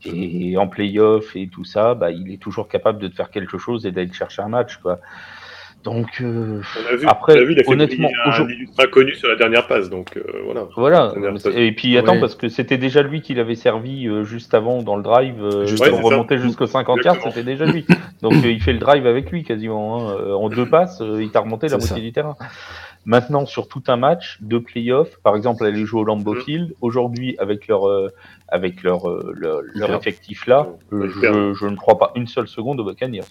Et 0.05 0.57
en 0.57 0.67
playoff 0.67 1.35
et 1.35 1.47
tout 1.47 1.65
ça, 1.65 1.95
bah, 1.95 2.11
il 2.11 2.31
est 2.31 2.41
toujours 2.41 2.67
capable 2.67 2.99
de 2.99 3.07
te 3.07 3.15
faire 3.15 3.31
quelque 3.31 3.57
chose 3.57 3.85
et 3.85 3.91
d'aller 3.91 4.13
chercher 4.13 4.41
un 4.41 4.49
match. 4.49 4.77
Quoi. 4.77 4.99
Donc, 5.83 6.07
euh, 6.21 6.61
On 6.83 6.93
a 6.93 6.95
vu, 6.97 7.07
après, 7.07 7.33
on 7.33 7.37
a 7.41 7.43
vu, 7.45 7.53
il 7.53 7.59
a 7.59 7.63
fait 7.63 7.69
honnêtement, 7.71 8.09
un 8.25 8.83
inconnu 8.83 9.15
sur 9.15 9.29
la 9.29 9.35
dernière 9.37 9.67
passe, 9.67 9.89
donc 9.89 10.17
euh, 10.17 10.23
voilà. 10.43 10.67
Voilà. 10.75 11.13
Et 11.55 11.71
puis 11.71 11.97
attends, 11.97 12.13
Ouais. 12.13 12.19
parce 12.19 12.35
que 12.35 12.49
c'était 12.49 12.77
déjà 12.77 13.01
lui 13.03 13.21
qui 13.21 13.33
l'avait 13.35 13.55
servi 13.55 14.05
euh, 14.07 14.23
juste 14.25 14.53
avant 14.53 14.81
dans 14.83 14.97
le 14.97 15.03
drive, 15.03 15.41
euh, 15.41 15.65
Juste. 15.65 15.81
Ouais, 15.83 15.89
remonter 15.89 16.39
jusqu'au 16.39 16.65
50 16.65 17.05
yards, 17.05 17.21
c'était 17.23 17.43
déjà 17.43 17.65
lui. 17.65 17.85
Donc 18.21 18.33
euh, 18.33 18.51
il 18.51 18.61
fait 18.61 18.73
le 18.73 18.79
drive 18.79 19.05
avec 19.07 19.31
lui 19.31 19.43
quasiment. 19.45 20.09
hein. 20.09 20.17
Euh, 20.19 20.33
En 20.33 20.49
deux 20.49 20.65
passes, 20.67 20.99
euh, 21.01 21.21
il 21.23 21.29
t'a 21.31 21.39
remonté 21.41 21.67
la 21.69 21.77
moitié 21.77 22.01
du 22.01 22.11
terrain. 22.11 22.35
Maintenant, 23.05 23.45
sur 23.45 23.69
tout 23.69 23.83
un 23.87 23.95
match 23.95 24.39
de 24.41 24.57
playoff, 24.57 25.15
par 25.23 25.37
exemple, 25.37 25.63
aller 25.63 25.85
jouer 25.85 26.01
au 26.01 26.03
Lambeau 26.03 26.33
Mhm. 26.33 26.41
Field, 26.41 26.73
aujourd'hui, 26.81 27.37
avec 27.39 27.67
leur, 27.69 27.87
euh, 27.87 28.09
avec 28.49 28.83
leur, 28.83 29.07
euh, 29.09 29.31
leur, 29.37 29.61
leur 29.73 29.93
effectif 29.93 30.45
là, 30.47 30.67
euh, 30.91 31.07
je, 31.07 31.53
je 31.57 31.65
ne 31.67 31.77
crois 31.77 31.97
pas 31.97 32.11
une 32.15 32.27
seule 32.27 32.49
seconde 32.49 32.81
aux 32.81 32.83
Buccaneers. 32.83 33.21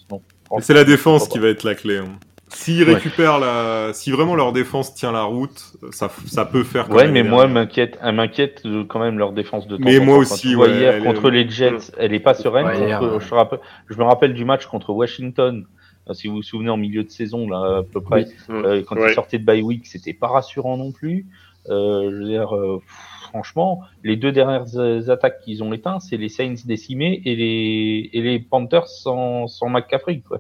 C'est 0.61 0.73
la 0.73 0.85
défense 0.85 1.29
qui 1.29 1.39
va 1.39 1.49
être 1.49 1.65
la 1.65 1.75
clé. 1.75 1.99
hein. 1.99 2.07
S'ils 2.49 2.85
Ouais. 2.85 2.95
récupèrent 2.95 3.39
la, 3.41 3.91
si 3.93 4.13
vraiment 4.13 4.37
leur 4.37 4.53
défense 4.53 4.95
tient 4.95 5.11
la 5.11 5.25
route, 5.25 5.73
ça, 5.91 6.09
ça 6.27 6.45
peut 6.47 6.63
faire. 6.63 6.87
comme 6.87 6.97
Ouais, 6.97 7.09
mais 7.09 7.25
moi, 7.25 7.49
m'inquiète, 7.49 7.99
elle 8.03 8.15
m'inquiète 8.15 8.63
quand 8.89 9.01
même 9.01 9.19
leur 9.19 9.33
défense 9.33 9.67
de 9.67 9.77
temps 9.77 9.83
Mais 9.85 9.99
en 9.99 10.05
moi 10.05 10.15
temps. 10.15 10.21
aussi, 10.21 10.51
Quand 10.51 10.57
vois 10.59 10.69
ouais, 10.69 10.79
hier 10.79 10.95
est- 10.97 11.03
contre 11.03 11.29
les 11.31 11.49
Jets, 11.49 11.91
elle 11.99 12.15
est 12.15 12.21
pas 12.21 12.35
sereine. 12.35 12.67
Ouais, 12.67 12.73
contre- 12.75 12.87
hier, 12.87 13.03
ouais. 13.03 13.19
je, 13.21 13.29
te 13.29 13.35
rappelle- 13.35 13.59
je 13.89 13.99
me 13.99 14.05
rappelle 14.05 14.33
du 14.33 14.45
match 14.45 14.67
contre 14.67 14.91
Washington. 14.91 15.65
euh, 16.09 16.15
Si 16.15 16.29
vous 16.29 16.37
vous 16.37 16.43
souvenez, 16.45 16.71
en 16.71 16.77
milieu 16.77 17.03
de 17.03 17.11
saison, 17.11 17.49
là, 17.49 17.79
à 17.79 17.83
peu 17.83 18.01
près, 18.01 18.27
Oui. 18.49 18.55
euh, 18.65 18.83
quand 18.87 18.95
Ouais. 18.97 19.11
ils 19.11 19.15
sortaient 19.15 19.39
de 19.41 19.45
bye 19.45 19.61
week, 19.63 19.85
c'était 19.89 20.13
pas 20.15 20.29
rassurant 20.29 20.77
non 20.77 20.93
plus. 20.93 21.27
Euh, 21.69 22.09
je 22.13 22.17
veux 22.19 22.25
dire, 22.29 22.55
euh, 22.55 22.79
pff, 22.79 22.97
franchement, 23.29 23.81
les 24.05 24.15
deux 24.15 24.31
dernières 24.31 24.79
attaques 25.11 25.41
qu'ils 25.41 25.65
ont 25.65 25.73
éteintes, 25.73 26.03
c'est 26.03 26.17
les 26.17 26.29
Saints 26.29 26.55
décimés 26.65 27.23
et 27.25 27.35
les, 27.35 28.09
et 28.13 28.21
les 28.23 28.39
Panthers 28.39 28.87
sans, 28.87 29.49
sans 29.49 29.69
McCaffrey. 29.69 30.21
Quoi. 30.29 30.39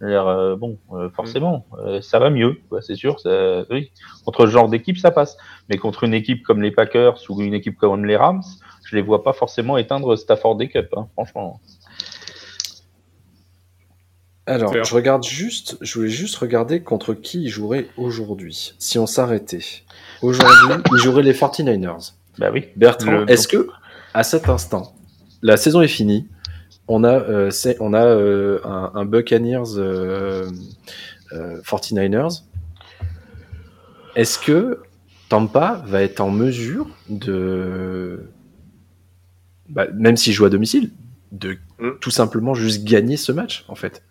Euh, 0.00 0.54
bon, 0.56 0.78
euh, 0.92 1.10
forcément, 1.10 1.66
euh, 1.84 2.00
ça 2.00 2.18
va 2.20 2.30
mieux, 2.30 2.56
quoi, 2.68 2.80
c'est 2.82 2.94
sûr. 2.94 3.18
ça- 3.20 3.64
oui. 3.70 3.90
Contre 4.24 4.46
ce 4.46 4.50
genre 4.52 4.68
d'équipe, 4.68 4.96
ça 4.98 5.10
passe. 5.10 5.36
Mais 5.68 5.76
contre 5.76 6.04
une 6.04 6.14
équipe 6.14 6.44
comme 6.44 6.62
les 6.62 6.70
Packers 6.70 7.18
ou 7.28 7.40
une 7.42 7.54
équipe 7.54 7.76
comme 7.76 8.04
les 8.04 8.16
Rams, 8.16 8.42
je 8.84 8.94
les 8.96 9.02
vois 9.02 9.24
pas 9.24 9.32
forcément 9.32 9.76
éteindre 9.76 10.14
Stafford 10.16 10.56
des 10.56 10.68
Cup, 10.68 10.88
hein, 10.96 11.08
franchement. 11.14 11.60
Alors, 14.46 14.72
je 14.82 14.94
regarde 14.94 15.24
juste, 15.24 15.76
je 15.82 15.94
voulais 15.98 16.08
juste 16.08 16.36
regarder 16.36 16.80
contre 16.82 17.12
qui 17.12 17.42
il 17.42 17.48
jouerait 17.48 17.88
aujourd'hui. 17.98 18.72
Si 18.78 18.98
on 18.98 19.06
s'arrêtait. 19.06 19.58
Aujourd'hui, 20.22 20.82
il 20.92 20.96
jouerait 20.98 21.22
les 21.22 21.34
49ers. 21.34 22.12
Bah 22.38 22.50
oui. 22.52 22.66
Bertrand, 22.76 23.10
Le- 23.10 23.30
est-ce 23.30 23.46
que, 23.46 23.68
à 24.14 24.22
cet 24.22 24.48
instant, 24.48 24.94
la 25.42 25.56
saison 25.58 25.82
est 25.82 25.88
finie, 25.88 26.28
on 26.88 27.04
a, 27.04 27.14
euh, 27.14 27.50
on 27.80 27.94
a 27.94 28.04
euh, 28.04 28.60
un, 28.64 28.92
un 28.94 29.04
Buccaneers 29.04 29.76
euh, 29.76 30.48
euh, 31.32 31.60
49ers, 31.62 32.42
est-ce 34.16 34.38
que 34.38 34.80
Tampa 35.28 35.82
va 35.86 36.02
être 36.02 36.20
en 36.20 36.30
mesure 36.30 36.88
de, 37.08 38.24
bah, 39.68 39.86
même 39.94 40.16
s'il 40.16 40.32
joue 40.32 40.46
à 40.46 40.50
domicile, 40.50 40.90
de 41.30 41.58
Hmm. 41.78 41.92
tout 42.00 42.10
simplement 42.10 42.54
juste 42.54 42.84
gagner 42.84 43.16
ce 43.16 43.30
match, 43.30 43.64
en 43.68 43.76
fait? 43.76 44.02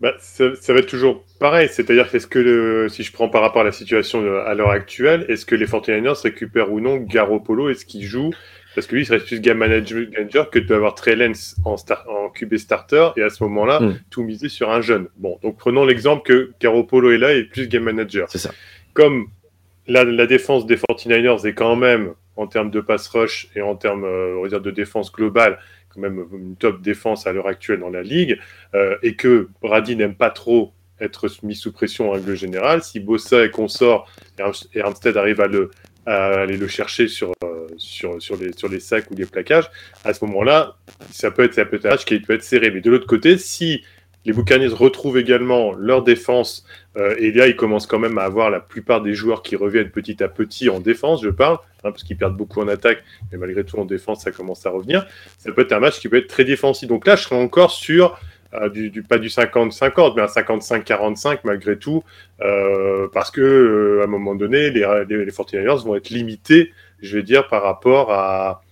Bah, 0.00 0.14
ça, 0.18 0.56
ça 0.56 0.72
va 0.72 0.78
être 0.78 0.88
toujours 0.88 1.22
pareil. 1.38 1.68
C'est-à-dire 1.70 2.10
qu'est-ce 2.10 2.26
que, 2.26 2.38
le, 2.38 2.88
si 2.88 3.02
je 3.02 3.12
prends 3.12 3.28
par 3.28 3.42
rapport 3.42 3.60
à 3.60 3.64
la 3.64 3.72
situation 3.72 4.20
à 4.40 4.54
l'heure 4.54 4.70
actuelle, 4.70 5.26
est-ce 5.28 5.44
que 5.44 5.54
les 5.54 5.66
49ers 5.66 6.22
récupèrent 6.22 6.72
ou 6.72 6.80
non 6.80 6.96
Garoppolo? 6.96 7.68
Est-ce 7.68 7.84
qu'il 7.84 8.04
joue 8.04 8.30
Parce 8.74 8.86
que 8.86 8.94
lui, 8.94 9.02
il 9.02 9.06
serait 9.06 9.18
plus 9.20 9.40
game 9.40 9.58
manager 9.58 10.50
que 10.50 10.58
de 10.58 10.74
avoir 10.74 10.94
Trey 10.94 11.16
Lance 11.16 11.56
en, 11.64 11.76
star- 11.76 12.04
en 12.08 12.28
QB 12.30 12.56
starter 12.56 13.10
et 13.16 13.22
à 13.22 13.30
ce 13.30 13.42
moment-là, 13.44 13.80
Mm. 13.80 13.98
tout 14.10 14.22
miser 14.22 14.48
sur 14.48 14.70
un 14.70 14.80
jeune. 14.80 15.08
Bon, 15.16 15.38
donc 15.42 15.56
prenons 15.58 15.84
l'exemple 15.84 16.22
que 16.22 16.52
Garoppolo 16.60 17.10
est 17.10 17.18
là 17.18 17.32
et 17.32 17.44
plus 17.44 17.68
game 17.68 17.84
manager. 17.84 18.26
C'est 18.30 18.38
ça. 18.38 18.50
Comme 18.94 19.26
la, 19.86 20.04
la 20.04 20.26
défense 20.26 20.66
des 20.66 20.76
49ers 20.76 21.46
est 21.46 21.54
quand 21.54 21.76
même, 21.76 22.12
en 22.36 22.46
termes 22.46 22.70
de 22.70 22.80
pass 22.80 23.08
rush 23.08 23.48
et 23.56 23.60
en 23.60 23.74
termes 23.76 24.04
euh, 24.04 24.36
on 24.38 24.42
va 24.42 24.48
dire 24.48 24.60
de 24.60 24.70
défense 24.70 25.12
globale, 25.12 25.58
quand 25.90 26.00
même 26.00 26.24
une 26.32 26.56
top 26.56 26.80
défense 26.80 27.26
à 27.26 27.32
l'heure 27.32 27.46
actuelle 27.48 27.80
dans 27.80 27.90
la 27.90 28.02
ligue, 28.02 28.38
euh, 28.74 28.96
et 29.02 29.16
que 29.16 29.48
Brady 29.60 29.96
n'aime 29.96 30.14
pas 30.14 30.30
trop 30.30 30.72
être 31.00 31.28
mis 31.42 31.56
sous 31.56 31.72
pression 31.72 32.08
en 32.08 32.12
règle 32.12 32.34
générale, 32.36 32.82
si 32.82 33.00
Bossa 33.00 33.44
et 33.44 33.50
consort 33.50 34.08
et 34.38 34.42
Arm- 34.42 34.52
et 34.72 34.80
Armstead 34.80 35.16
arrivent 35.16 35.40
à, 35.42 35.46
le, 35.48 35.70
à 36.06 36.40
aller 36.40 36.56
le 36.56 36.68
chercher 36.68 37.08
sur, 37.08 37.32
euh, 37.44 37.66
sur, 37.76 38.20
sur, 38.20 38.36
les, 38.36 38.52
sur 38.52 38.68
les 38.68 38.80
sacs 38.80 39.10
ou 39.10 39.14
les 39.14 39.26
plaquages, 39.26 39.70
à 40.04 40.12
ce 40.12 40.24
moment-là, 40.24 40.76
ça 41.10 41.30
peut 41.30 41.44
être, 41.44 41.54
ça 41.54 41.64
peut 41.64 41.76
être 41.76 41.86
un 41.86 41.90
match 41.90 42.04
qui 42.04 42.18
peut 42.20 42.34
être 42.34 42.42
serré. 42.42 42.70
Mais 42.70 42.80
de 42.80 42.90
l'autre 42.90 43.06
côté, 43.06 43.38
si 43.38 43.82
les 44.24 44.32
Buccaneers 44.32 44.68
retrouvent 44.68 45.18
également 45.18 45.72
leur 45.72 46.02
défense, 46.02 46.64
euh, 46.96 47.14
et 47.18 47.32
là, 47.32 47.48
ils 47.48 47.56
commencent 47.56 47.86
quand 47.86 47.98
même 47.98 48.18
à 48.18 48.22
avoir 48.22 48.50
la 48.50 48.60
plupart 48.60 49.00
des 49.02 49.14
joueurs 49.14 49.42
qui 49.42 49.56
reviennent 49.56 49.90
petit 49.90 50.22
à 50.22 50.28
petit 50.28 50.68
en 50.68 50.80
défense, 50.80 51.22
je 51.22 51.30
parle, 51.30 51.58
hein, 51.84 51.90
parce 51.90 52.04
qu'ils 52.04 52.16
perdent 52.16 52.36
beaucoup 52.36 52.60
en 52.60 52.68
attaque, 52.68 53.02
mais 53.30 53.38
malgré 53.38 53.64
tout 53.64 53.78
en 53.78 53.84
défense, 53.84 54.22
ça 54.22 54.30
commence 54.30 54.64
à 54.66 54.70
revenir. 54.70 55.06
Ça 55.38 55.50
peut 55.52 55.62
être 55.62 55.72
un 55.72 55.80
match 55.80 55.98
qui 55.98 56.08
peut 56.08 56.18
être 56.18 56.28
très 56.28 56.44
défensif. 56.44 56.88
Donc 56.88 57.06
là, 57.06 57.16
je 57.16 57.22
serais 57.22 57.36
encore 57.36 57.72
sur 57.72 58.18
du, 58.72 58.90
du- 58.90 59.02
pas 59.02 59.18
du 59.18 59.28
50-50, 59.28 60.14
mais 60.16 60.22
un 60.22 60.26
55-45 60.26 61.38
malgré 61.44 61.78
tout, 61.78 62.02
euh, 62.42 63.08
parce 63.12 63.30
que 63.30 63.40
euh, 63.40 64.00
à 64.02 64.04
un 64.04 64.08
moment 64.08 64.34
donné, 64.34 64.70
les, 64.70 64.86
les, 65.08 65.24
les 65.24 65.30
49ers 65.32 65.84
vont 65.84 65.96
être 65.96 66.10
limités, 66.10 66.72
je 67.00 67.16
vais 67.16 67.22
dire, 67.22 67.48
par 67.48 67.62
rapport 67.62 68.12
à 68.12 68.62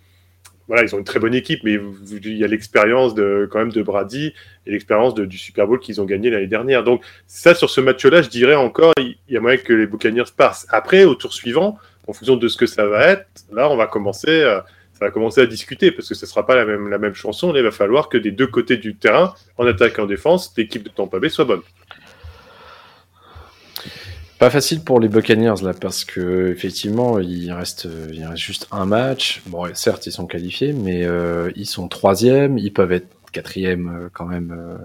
voilà, 0.68 0.84
ils 0.84 0.94
ont 0.94 0.98
une 0.98 1.04
très 1.04 1.18
bonne 1.18 1.34
équipe, 1.34 1.64
mais 1.64 1.80
il 2.22 2.36
y 2.36 2.44
a 2.44 2.46
l'expérience 2.46 3.12
de 3.16 3.48
quand 3.50 3.58
même 3.58 3.72
de 3.72 3.82
Brady 3.82 4.32
et 4.66 4.70
l'expérience 4.70 5.14
du 5.16 5.36
Super 5.36 5.66
Bowl 5.66 5.80
qu'ils 5.80 6.00
ont 6.00 6.04
gagné 6.04 6.30
l'année 6.30 6.46
dernière. 6.46 6.84
Donc 6.84 7.02
ça, 7.26 7.56
sur 7.56 7.68
ce 7.70 7.80
match-là, 7.80 8.22
je 8.22 8.28
dirais 8.28 8.54
encore, 8.54 8.92
il 8.98 9.16
y 9.28 9.36
a 9.36 9.40
moyen 9.40 9.56
que 9.56 9.72
les 9.72 9.86
Buccaneers 9.88 10.30
passent. 10.36 10.68
Après, 10.70 11.02
au 11.02 11.16
tour 11.16 11.32
suivant, 11.32 11.76
en 12.06 12.12
fonction 12.12 12.36
de 12.36 12.46
ce 12.46 12.56
que 12.56 12.66
ça 12.66 12.86
va 12.86 13.04
être, 13.08 13.26
là, 13.52 13.68
on 13.68 13.76
va 13.76 13.88
commencer, 13.88 14.28
euh, 14.30 14.60
ça 15.00 15.06
va 15.06 15.10
commencer 15.10 15.40
à 15.40 15.46
discuter 15.46 15.90
parce 15.90 16.08
que 16.08 16.14
ce 16.14 16.26
sera 16.26 16.46
pas 16.46 16.54
la 16.54 16.64
même 16.66 16.88
la 16.88 16.98
même 16.98 17.14
chanson. 17.14 17.52
Il 17.56 17.62
va 17.62 17.70
falloir 17.72 18.08
que 18.08 18.18
des 18.18 18.30
deux 18.30 18.46
côtés 18.46 18.76
du 18.76 18.94
terrain, 18.96 19.34
en 19.58 19.66
attaque 19.66 19.98
et 19.98 20.02
en 20.02 20.06
défense, 20.06 20.52
l'équipe 20.56 20.82
de 20.84 20.90
Tampa 20.90 21.18
Bay 21.18 21.28
soit 21.30 21.46
bonne. 21.46 21.62
Pas 24.38 24.48
facile 24.50 24.82
pour 24.82 25.00
les 25.00 25.08
Buccaneers 25.08 25.62
là 25.62 25.74
parce 25.78 26.04
que 26.04 26.48
effectivement 26.50 27.18
il 27.18 27.52
reste 27.52 27.86
il 28.12 28.24
reste 28.24 28.38
juste 28.42 28.68
un 28.72 28.86
match. 28.86 29.42
Bon 29.46 29.66
certes 29.74 30.06
ils 30.06 30.12
sont 30.12 30.26
qualifiés 30.26 30.72
mais 30.72 31.04
euh, 31.04 31.50
ils 31.56 31.66
sont 31.66 31.88
troisième, 31.88 32.56
ils 32.56 32.72
peuvent 32.72 32.92
être 32.92 33.08
quatrième 33.32 33.88
euh, 33.88 34.08
quand 34.12 34.24
même. 34.26 34.54
euh, 34.58 34.78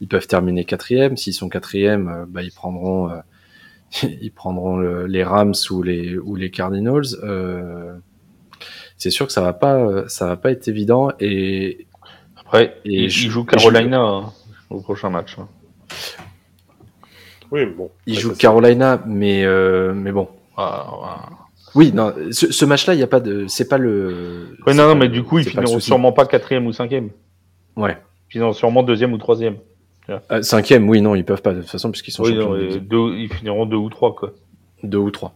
ils 0.00 0.06
peuvent 0.08 0.26
terminer 0.28 0.64
quatrième. 0.64 1.16
S'ils 1.16 1.34
sont 1.34 1.48
quatrième, 1.48 2.26
bah 2.28 2.42
ils 2.42 2.52
prendront 2.52 3.10
ils 4.04 4.30
prendront 4.32 4.76
le- 4.76 5.06
les 5.06 5.24
Rams 5.24 5.54
ou 5.70 5.82
les 5.82 6.16
ou 6.16 6.36
les 6.36 6.50
Cardinals. 6.52 7.06
C'est 9.02 9.10
sûr 9.10 9.26
que 9.26 9.32
ça 9.32 9.40
va 9.40 9.52
pas 9.52 10.08
ça 10.08 10.26
va 10.26 10.36
pas 10.36 10.50
être 10.52 10.68
évident 10.68 11.10
et 11.20 11.86
Après, 12.38 12.76
Et 12.84 13.04
il, 13.04 13.10
je- 13.10 13.26
il 13.26 13.30
joue 13.30 13.44
je- 13.48 13.56
Carolina 13.56 14.00
hein, 14.00 14.32
au 14.70 14.80
prochain 14.80 15.10
match. 15.10 15.36
hein. 15.38 15.48
Oui, 17.50 17.66
bon. 17.66 17.90
ils 18.06 18.14
Ouais, 18.14 18.20
jouent 18.20 18.28
ça, 18.30 18.34
c'est- 18.34 18.40
Carolina 18.40 19.02
mais 19.06 19.44
euh, 19.44 19.92
mais 19.94 20.12
bon. 20.12 20.28
Ah, 20.56 20.86
ah. 21.04 21.28
Oui 21.74 21.92
non 21.92 22.12
ce, 22.30 22.52
ce 22.52 22.64
match 22.64 22.86
là 22.86 22.94
il 22.94 23.00
y 23.00 23.02
a 23.02 23.06
pas 23.06 23.20
de 23.20 23.46
c'est 23.48 23.68
pas 23.68 23.78
le. 23.78 24.56
Ouais, 24.66 24.74
non, 24.74 24.88
non, 24.88 24.94
mais 24.94 25.08
du 25.08 25.22
coup, 25.22 25.38
ils 25.38 25.44
finiront 25.46 25.80
sûrement 25.80 26.12
pas 26.12 26.26
quatrième 26.26 26.66
ou 26.66 26.72
cinquième. 26.72 27.10
Ouais. 27.76 27.96
Ils 28.28 28.32
finiront 28.32 28.52
sûrement 28.52 28.82
deuxième 28.82 29.12
ou 29.12 29.18
troisième. 29.18 29.56
Euh, 30.10 30.42
cinquième, 30.42 30.88
oui, 30.88 31.00
non, 31.00 31.14
ils 31.14 31.24
peuvent 31.24 31.40
pas 31.42 31.54
de 31.54 31.60
toute 31.60 31.70
façon 31.70 31.90
puisqu'ils 31.90 32.10
sont 32.10 32.24
Oui, 32.24 32.30
champions. 32.34 32.50
non, 32.50 32.54
de 32.56 32.58
et 32.58 32.66
division. 32.68 32.82
deux, 33.08 33.14
ils 33.16 33.32
finiront 33.32 33.64
deux 33.66 33.76
ou 33.76 33.88
trois, 33.88 34.14
quoi. 34.14 34.32
Deux 34.82 34.98
ou 34.98 35.10
trois. 35.10 35.34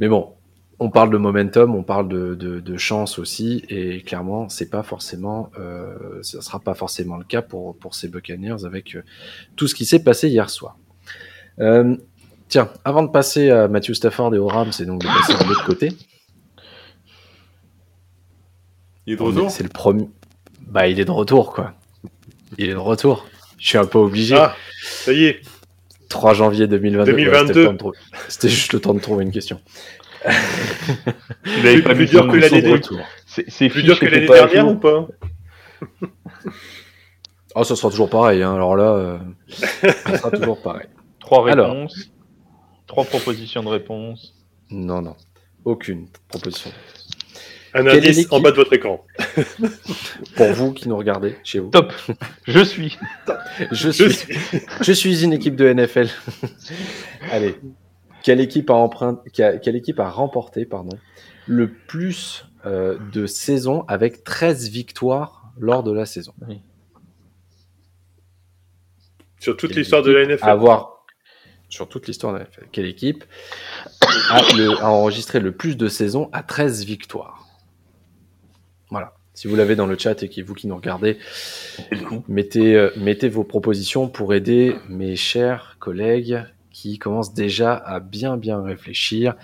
Mais 0.00 0.08
bon, 0.08 0.30
on 0.78 0.90
parle 0.90 1.10
de 1.10 1.16
momentum, 1.16 1.74
on 1.74 1.82
parle 1.82 2.08
de, 2.08 2.34
de, 2.34 2.60
de 2.60 2.76
chance 2.76 3.18
aussi, 3.18 3.64
et 3.70 4.02
clairement, 4.02 4.48
c'est 4.50 4.68
pas 4.68 4.82
forcément, 4.82 5.50
euh, 5.58 5.94
ça 6.22 6.42
sera 6.42 6.60
pas 6.60 6.74
forcément 6.74 7.16
le 7.16 7.24
cas 7.24 7.40
pour 7.42 7.76
pour 7.78 7.94
ces 7.94 8.08
Buccaneers 8.08 8.64
avec 8.66 8.94
euh, 8.94 9.02
tout 9.56 9.68
ce 9.68 9.74
qui 9.74 9.86
s'est 9.86 10.02
passé 10.02 10.28
hier 10.28 10.50
soir. 10.50 10.76
Euh, 11.60 11.96
tiens, 12.48 12.68
avant 12.84 13.02
de 13.02 13.08
passer 13.08 13.50
à 13.50 13.68
Matthew 13.68 13.94
Stafford 13.94 14.34
et 14.34 14.38
aux 14.38 14.48
Rams, 14.48 14.72
c'est 14.72 14.84
donc 14.84 15.00
de 15.00 15.06
passer 15.06 15.32
de 15.42 15.48
l'autre 15.48 15.64
côté. 15.64 15.92
Il 19.06 19.14
est 19.14 19.16
de 19.16 19.22
retour? 19.22 19.50
C'est 19.50 19.62
le 19.62 19.68
premier. 19.68 20.08
Bah, 20.66 20.88
il 20.88 20.98
est 21.00 21.04
de 21.04 21.10
retour, 21.10 21.52
quoi. 21.52 21.74
Il 22.58 22.68
est 22.68 22.72
de 22.72 22.76
retour. 22.78 23.26
Je 23.58 23.68
suis 23.68 23.78
un 23.78 23.86
peu 23.86 23.98
obligé. 23.98 24.36
Ah, 24.36 24.54
ça 24.82 25.12
y 25.12 25.24
est. 25.24 25.40
3 26.08 26.34
janvier 26.34 26.66
2022. 26.66 27.12
Ouais, 27.12 27.16
2022. 27.24 27.46
c'était 27.46 27.60
le 27.60 27.64
temps 27.66 27.72
de 27.72 27.78
trouver- 27.78 27.98
C'était 28.28 28.48
juste 28.48 28.72
le 28.72 28.80
temps 28.80 28.94
de 28.94 29.00
trouver 29.00 29.24
une 29.24 29.32
question. 29.32 29.60
Il 31.46 31.66
avait 31.66 31.82
pas 31.82 31.94
plus 31.94 32.06
dur 32.06 32.26
que 32.28 32.36
l'année 32.36 32.62
de 32.62 32.66
dernière. 32.76 33.06
C'est 33.26 33.68
Plus 33.68 33.82
dur 33.82 33.98
que 33.98 34.06
l'année 34.06 34.26
dernière 34.26 34.68
ou 34.68 34.76
pas 34.76 35.08
Oh, 37.54 37.64
ça 37.64 37.74
sera 37.74 37.90
toujours 37.90 38.10
pareil. 38.10 38.42
Hein. 38.42 38.54
Alors 38.54 38.76
là, 38.76 38.84
euh, 38.92 39.18
ça 39.48 40.18
sera 40.18 40.30
toujours 40.30 40.60
pareil. 40.60 40.86
Trois 41.20 41.50
Alors. 41.50 41.70
réponses. 41.70 42.10
Trois 42.86 43.04
propositions 43.04 43.62
de 43.62 43.68
réponse. 43.68 44.34
Non, 44.70 45.00
non. 45.00 45.16
Aucune 45.64 46.06
proposition. 46.28 46.70
Un 47.74 47.86
indice 47.86 48.26
en 48.30 48.40
bas 48.40 48.50
de 48.52 48.56
votre 48.56 48.72
écran. 48.74 49.04
Pour 50.36 50.46
vous 50.52 50.72
qui 50.72 50.88
nous 50.88 50.96
regardez 50.96 51.36
chez 51.44 51.58
vous. 51.58 51.70
Top. 51.70 51.92
Je 52.46 52.60
suis. 52.60 52.96
Je 53.72 53.90
suis- 53.90 54.28
je 54.82 54.92
suis 54.92 55.24
une 55.24 55.32
équipe 55.32 55.56
de 55.56 55.72
NFL. 55.72 56.08
Allez. 57.32 57.56
Quelle 58.26 58.40
équipe 58.40 58.70
a, 58.70 58.74
emprunt- 58.74 59.22
qui 59.32 59.40
a- 59.44 59.56
quelle 59.56 59.76
équipe 59.76 60.00
a 60.00 60.10
remporté 60.10 60.64
pardon, 60.66 60.98
le 61.46 61.72
plus 61.72 62.44
euh, 62.64 62.98
de 63.12 63.24
saisons 63.24 63.84
avec 63.86 64.24
13 64.24 64.68
victoires 64.68 65.52
lors 65.56 65.84
de 65.84 65.92
la 65.92 66.06
saison 66.06 66.32
Sur 69.38 69.56
toute 69.56 69.76
l'histoire 69.76 70.02
de 70.02 70.10
la 70.10 70.24
NFL. 70.26 70.44
avoir 70.48 71.04
sur 71.68 71.88
toute 71.88 72.08
l'histoire 72.08 72.32
de 72.32 72.38
la 72.38 72.44
NFL. 72.46 72.66
Quelle 72.72 72.86
équipe 72.86 73.24
a, 74.30 74.40
le- 74.56 74.72
a 74.80 74.90
enregistré 74.90 75.38
le 75.38 75.52
plus 75.52 75.76
de 75.76 75.86
saisons 75.86 76.28
à 76.32 76.42
13 76.42 76.84
victoires? 76.84 77.46
Voilà. 78.90 79.14
Si 79.34 79.46
vous 79.46 79.54
l'avez 79.54 79.76
dans 79.76 79.86
le 79.86 79.96
chat 79.96 80.20
et 80.24 80.28
qui 80.28 80.42
vous 80.42 80.54
qui 80.54 80.66
nous 80.66 80.74
regardez, 80.76 81.18
mettez, 82.26 82.74
euh, 82.74 82.90
mettez 82.96 83.28
vos 83.28 83.44
propositions 83.44 84.08
pour 84.08 84.34
aider 84.34 84.74
mes 84.88 85.14
chers 85.14 85.76
collègues 85.78 86.42
qui 86.92 86.98
commencent 86.98 87.34
déjà 87.34 87.74
à 87.74 88.00
bien 88.00 88.36
bien 88.36 88.62
réfléchir. 88.62 89.34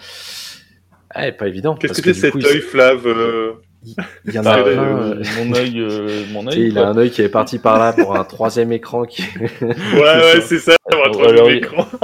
Ah, 1.10 1.30
pas 1.32 1.48
évident. 1.48 1.74
Qu'est-ce 1.74 2.00
que 2.00 2.12
c'est 2.12 2.20
cet 2.20 2.32
coup, 2.32 2.38
il- 2.38 2.46
œil 2.46 2.60
flave 2.60 3.06
euh, 3.06 3.52
Il 4.26 4.32
y 4.32 4.38
en 4.38 4.46
a 4.46 4.58
euh, 4.60 4.78
un, 4.78 5.12
euh, 5.12 5.14
euh, 5.16 5.24
mon 5.44 5.54
œil, 5.54 5.80
euh, 5.80 6.24
mon 6.32 6.46
œil. 6.46 6.68
il 6.68 6.78
a 6.78 6.88
un 6.88 6.96
œil 6.96 7.10
qui 7.10 7.20
est 7.20 7.28
parti 7.28 7.58
par 7.58 7.78
là 7.78 7.92
pour 7.92 8.16
un 8.16 8.24
troisième 8.24 8.72
écran 8.72 9.04
qui. 9.04 9.22
Ouais, 9.60 10.00
ouais, 10.00 10.40
c'est 10.40 10.58
ça, 10.58 10.76
Euh, 10.92 11.28
alors, 11.28 11.48
l'écran. 11.48 11.86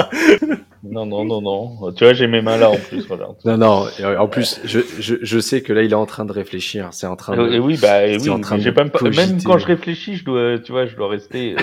Non, 0.91 1.05
non, 1.05 1.25
non, 1.25 1.43
non. 1.43 1.93
Tu 1.93 2.05
vois, 2.05 2.15
j'ai 2.15 2.29
mes 2.29 2.41
mains 2.41 2.57
là 2.57 2.71
en 2.71 2.77
plus. 2.77 3.07
Voilà. 3.07 3.29
Non, 3.45 3.59
non, 3.59 3.87
et 3.99 4.05
en 4.17 4.29
plus, 4.29 4.61
je, 4.65 4.81
je, 5.01 5.17
je 5.21 5.39
sais 5.39 5.61
que 5.61 5.73
là, 5.73 5.83
il 5.83 5.91
est 5.91 5.95
en 5.95 6.07
train 6.07 6.25
de 6.25 6.33
réfléchir. 6.33 6.89
C'est 6.93 7.07
en 7.07 7.17
train 7.17 7.37
de. 7.37 7.53
Et 7.53 7.59
oui, 7.59 7.79
bah, 7.83 8.07
et 8.07 8.17
oui, 8.17 8.31
en 8.31 8.41
train 8.41 8.57
de 8.59 8.71
pas, 8.71 8.85
même 8.85 9.43
quand 9.43 9.59
je 9.59 9.67
réfléchis, 9.67 10.17
je 10.17 10.25
dois, 10.25 10.59
tu 10.59 10.73
vois, 10.73 10.87
je 10.87 10.97
dois 10.97 11.09
rester, 11.09 11.55
euh, 11.55 11.61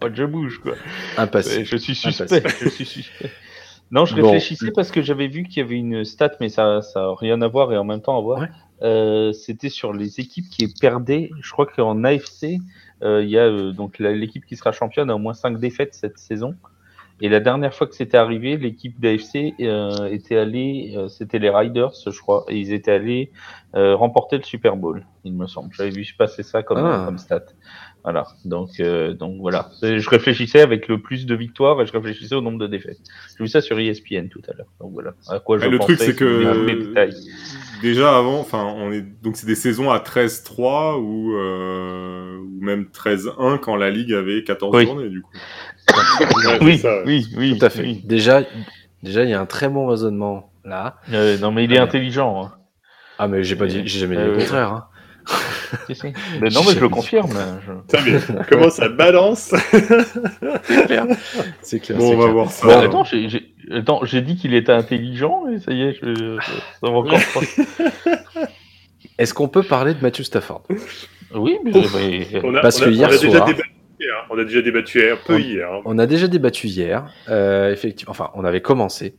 pas 0.00 0.08
je 0.12 0.24
bouge, 0.24 0.58
quoi. 0.60 0.72
Impassible. 1.16 1.64
Je 1.64 1.76
suis 1.76 1.94
suspect, 1.94 2.42
je 2.60 2.68
suis 2.68 2.84
suspect. 2.84 3.30
Non, 3.90 4.04
je 4.04 4.14
Bon. 4.14 4.22
réfléchissais 4.22 4.70
parce 4.70 4.90
que 4.90 5.00
j'avais 5.00 5.28
vu 5.28 5.44
qu'il 5.44 5.62
y 5.62 5.66
avait 5.66 5.76
une 5.76 6.04
stat, 6.04 6.32
mais 6.40 6.48
ça, 6.50 6.82
ça 6.82 7.00
a 7.04 7.14
rien 7.14 7.40
à 7.40 7.48
voir 7.48 7.72
et 7.72 7.78
en 7.78 7.84
même 7.84 8.02
temps 8.02 8.18
à 8.18 8.20
voir. 8.20 8.40
Ouais. 8.40 8.48
Euh, 8.82 9.32
C'était 9.32 9.70
sur 9.70 9.92
les 9.94 10.20
équipes 10.20 10.48
qui 10.50 10.68
perdaient. 10.68 11.30
Je 11.40 11.50
crois 11.50 11.66
qu'en 11.66 12.04
AFC, 12.04 12.58
euh, 13.02 13.22
il 13.24 13.30
y 13.30 13.38
a 13.38 13.44
euh, 13.46 13.72
donc 13.72 13.98
l'équipe 13.98 14.44
qui 14.44 14.56
sera 14.56 14.72
championne 14.72 15.08
a 15.10 15.14
au 15.14 15.18
moins 15.18 15.34
5 15.34 15.58
défaites 15.58 15.94
cette 15.94 16.18
saison. 16.18 16.54
Et 17.20 17.28
la 17.28 17.40
dernière 17.40 17.74
fois 17.74 17.88
que 17.88 17.96
c'était 17.96 18.16
arrivé, 18.18 18.56
l'équipe 18.56 19.00
d'AFC 19.00 19.52
euh, 19.60 20.04
était 20.06 20.36
allée, 20.36 20.94
euh, 20.96 21.08
c'était 21.08 21.40
les 21.40 21.50
Riders, 21.50 21.90
je 22.06 22.16
crois, 22.20 22.44
et 22.48 22.56
ils 22.58 22.72
étaient 22.72 22.92
allés 22.92 23.32
euh, 23.74 23.96
remporter 23.96 24.36
le 24.36 24.44
Super 24.44 24.76
Bowl, 24.76 25.04
il 25.24 25.32
me 25.32 25.48
semble. 25.48 25.70
J'avais 25.74 25.90
vu 25.90 26.06
passer 26.16 26.44
ça 26.44 26.62
comme, 26.62 26.78
Ah. 26.78 27.02
comme 27.06 27.18
stat. 27.18 27.42
Voilà. 28.10 28.24
Donc, 28.46 28.70
euh, 28.80 29.12
donc 29.12 29.36
voilà. 29.38 29.68
Je 29.82 30.08
réfléchissais 30.08 30.62
avec 30.62 30.88
le 30.88 31.02
plus 31.02 31.26
de 31.26 31.34
victoires 31.34 31.82
et 31.82 31.86
je 31.86 31.92
réfléchissais 31.92 32.34
au 32.34 32.40
nombre 32.40 32.58
de 32.58 32.66
défaites. 32.66 32.96
J'ai 33.36 33.44
vu 33.44 33.48
ça 33.48 33.60
sur 33.60 33.78
ESPN 33.78 34.28
tout 34.30 34.40
à 34.48 34.54
l'heure. 34.56 34.66
Donc 34.80 34.92
voilà. 34.94 35.10
À 35.28 35.40
quoi 35.40 35.58
je 35.58 35.68
le 35.68 35.76
pensais, 35.76 35.94
truc, 35.96 36.06
c'est 36.06 36.16
que 36.16 36.94
déjà 37.82 38.16
avant, 38.16 38.40
enfin, 38.40 38.64
on 38.78 38.90
est 38.92 39.02
donc 39.22 39.36
c'est 39.36 39.46
des 39.46 39.54
saisons 39.54 39.90
à 39.90 39.98
13-3 39.98 40.98
ou 41.02 41.34
euh, 41.36 42.38
ou 42.38 42.64
même 42.64 42.84
13-1 42.94 43.58
quand 43.60 43.76
la 43.76 43.90
ligue 43.90 44.14
avait 44.14 44.42
14 44.42 44.74
Oui. 44.74 44.86
journées 44.86 45.10
du 45.10 45.20
coup. 45.20 45.30
Ouais, 45.90 46.58
Oui, 46.62 46.76
c'est 46.76 46.82
ça, 46.82 46.96
ouais. 46.98 47.02
oui, 47.04 47.26
oui. 47.36 47.58
Tout 47.58 47.66
à 47.66 47.68
fait. 47.70 47.82
oui. 47.82 48.00
Déjà, 48.06 48.42
déjà, 49.02 49.22
il 49.24 49.28
y 49.30 49.34
a 49.34 49.40
un 49.40 49.44
très 49.46 49.68
bon 49.68 49.86
raisonnement 49.86 50.50
là. 50.64 50.96
Euh, 51.12 51.36
non, 51.38 51.52
mais 51.52 51.64
il 51.64 51.72
est 51.72 51.76
Ouais. 51.76 51.80
intelligent. 51.82 52.42
Hein. 52.42 52.52
Ah, 53.18 53.28
mais 53.28 53.42
j'ai 53.42 53.56
pas 53.56 53.66
dit, 53.66 53.82
j'ai 53.84 53.98
jamais 54.00 54.16
dit 54.16 54.22
Euh, 54.22 54.32
le 54.32 54.38
contraire. 54.38 54.72
hein. 54.72 54.84
Si, 55.86 55.94
si. 55.94 56.12
Mais 56.40 56.48
non, 56.50 56.60
mais 56.66 56.72
je 56.74 56.80
le 56.80 56.88
confirme. 56.88 57.30
je- 57.66 57.72
Putain, 57.72 57.98
mais 58.38 58.44
comment 58.50 58.70
ça 58.70 58.88
balance 58.88 59.54
C'est 60.62 60.86
clair. 60.86 61.06
C'est 61.62 61.80
clair. 61.80 61.98
Bon, 61.98 62.12
on 62.12 62.16
va 62.16 62.22
clair. 62.24 62.32
voir 62.32 62.50
ça. 62.50 62.66
Bon, 62.66 62.80
Attends, 62.86 63.04
j'ai- 63.04 63.28
j'ai 63.28 63.52
attends, 63.74 64.00
j'ai 64.04 64.20
dit 64.22 64.36
qu'il 64.36 64.54
était 64.54 64.72
intelligent 64.72 65.44
et 65.48 65.58
ça 65.60 65.72
y 65.72 65.82
est, 65.82 65.92
je, 66.02 66.14
je- 66.14 66.38
ça 66.40 66.58
va 66.82 66.88
encore. 66.90 67.18
Est-ce 69.18 69.34
qu'on 69.34 69.48
peut 69.48 69.62
parler 69.62 69.94
de 69.94 70.00
Matthew 70.00 70.22
Stafford? 70.22 70.62
Oui, 71.34 71.58
mais, 71.64 71.72
mais- 71.72 72.40
on 72.44 72.54
a, 72.54 72.60
Parce 72.60 72.78
on 72.80 72.82
a- 72.82 72.86
que 72.86 72.90
hier 72.90 73.08
on 73.10 73.12
a 73.14 73.18
déjà 73.18 73.30
soir- 73.38 73.46
débattu 73.46 73.70
hier. 74.00 74.26
On 74.30 74.38
a 74.38 74.44
déjà 74.44 74.62
débattu 74.62 75.10
un 75.10 75.16
peu 75.16 75.34
On- 75.34 75.38
hier. 75.38 75.68
hein. 75.72 75.80
On 75.84 75.98
a 75.98 76.06
déjà 76.06 76.28
débattu 76.28 76.66
hier, 76.68 77.10
euh, 77.28 77.72
effectivement. 77.72 78.12
Enfin, 78.12 78.30
on 78.34 78.44
avait 78.44 78.60
commencé 78.60 79.16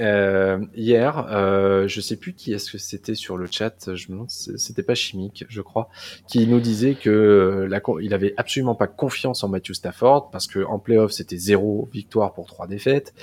Euh, 0.00 0.64
hier. 0.74 1.26
Euh, 1.30 1.88
je 1.88 2.00
sais 2.00 2.16
plus 2.16 2.34
qui 2.34 2.52
est-ce 2.52 2.70
que 2.70 2.78
c'était 2.78 3.14
sur 3.14 3.36
le 3.36 3.46
chat. 3.46 3.94
Je 3.94 4.08
me 4.08 4.12
demande, 4.12 4.30
c'était 4.30 4.82
pas 4.82 4.94
chimique, 4.94 5.44
je 5.48 5.60
crois, 5.60 5.88
qui 6.28 6.46
nous 6.46 6.60
disait 6.60 6.94
que 6.94 7.10
euh, 7.10 8.00
il 8.02 8.14
avait 8.14 8.34
absolument 8.36 8.74
pas 8.74 8.86
confiance 8.86 9.42
en 9.44 9.48
Matthew 9.48 9.72
Stafford 9.72 10.30
parce 10.30 10.46
que 10.46 10.64
en 10.64 10.78
playoff 10.78 11.12
c'était 11.12 11.36
zéro 11.36 11.88
victoire 11.92 12.34
pour 12.34 12.46
trois 12.46 12.66
défaites. 12.66 13.14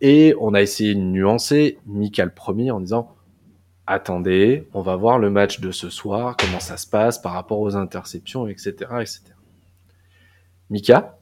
Et 0.00 0.34
on 0.40 0.54
a 0.54 0.62
essayé 0.62 0.94
de 0.94 1.00
nuancer 1.00 1.78
Mika 1.86 2.24
le 2.24 2.30
premier 2.30 2.70
en 2.70 2.80
disant 2.80 3.14
attendez, 3.86 4.68
on 4.72 4.82
va 4.82 4.96
voir 4.96 5.18
le 5.18 5.30
match 5.30 5.60
de 5.60 5.72
ce 5.72 5.90
soir, 5.90 6.36
comment 6.38 6.60
ça 6.60 6.76
se 6.76 6.86
passe 6.86 7.18
par 7.18 7.32
rapport 7.32 7.60
aux 7.60 7.76
interceptions, 7.76 8.46
etc., 8.46 8.72
etc. 9.00 9.22
Mika, 10.70 11.18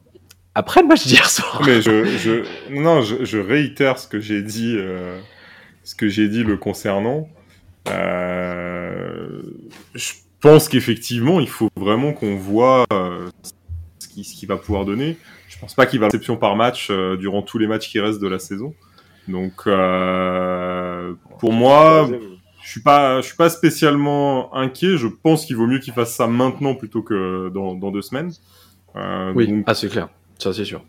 après 0.59 0.83
le 0.83 0.89
match 0.89 1.07
d'hier 1.07 1.31
soir. 1.31 1.63
Mais 1.65 1.81
je, 1.81 2.05
je, 2.19 2.45
non, 2.71 3.01
je, 3.01 3.25
je 3.25 3.39
réitère 3.39 3.99
ce 3.99 4.09
que 4.09 4.19
j'ai 4.19 4.43
dit, 4.43 4.75
euh, 4.77 5.21
ce 5.85 5.95
que 5.95 6.09
j'ai 6.09 6.29
dit 6.29 6.43
le 6.43 6.57
concernant. 6.57 7.29
Euh, 7.89 9.41
je 9.95 10.15
pense 10.41 10.69
qu'effectivement, 10.69 11.39
il 11.39 11.49
faut 11.49 11.71
vraiment 11.77 12.13
qu'on 12.13 12.35
voit 12.35 12.85
euh, 12.93 13.29
ce 13.93 14.35
qu'il 14.35 14.49
va 14.49 14.57
pouvoir 14.57 14.85
donner. 14.85 15.17
Je 15.49 15.59
pense 15.59 15.75
pas 15.75 15.87
qu'il 15.87 16.01
va 16.01 16.07
avoir 16.07 16.13
réception 16.13 16.37
par 16.37 16.57
match 16.57 16.91
durant 16.91 17.43
tous 17.43 17.59
les 17.59 17.69
matchs 17.69 17.89
qui 17.89 18.01
restent 18.01 18.21
de 18.21 18.29
la 18.29 18.41
saison. 18.41 18.75
Donc, 19.29 19.65
pour 21.39 21.53
moi, 21.53 22.09
je 22.63 22.71
suis 22.71 22.83
pas, 22.83 23.21
je 23.21 23.27
suis 23.27 23.37
pas 23.37 23.49
spécialement 23.49 24.55
inquiet. 24.55 24.97
Je 24.97 25.07
pense 25.07 25.47
qu'il 25.47 25.57
vaut 25.57 25.67
mieux 25.67 25.79
qu'il 25.79 25.93
fasse 25.93 26.15
ça 26.15 26.27
maintenant 26.27 26.75
plutôt 26.75 27.03
que 27.03 27.49
dans, 27.49 27.75
dans 27.75 27.91
deux 27.91 28.03
semaines. 28.03 28.33
Oui, 29.35 29.47
donc, 29.47 29.65
ah, 29.67 29.75
c'est 29.75 29.89
clair, 29.89 30.09
ça 30.39 30.53
c'est 30.53 30.65
sûr. 30.65 30.83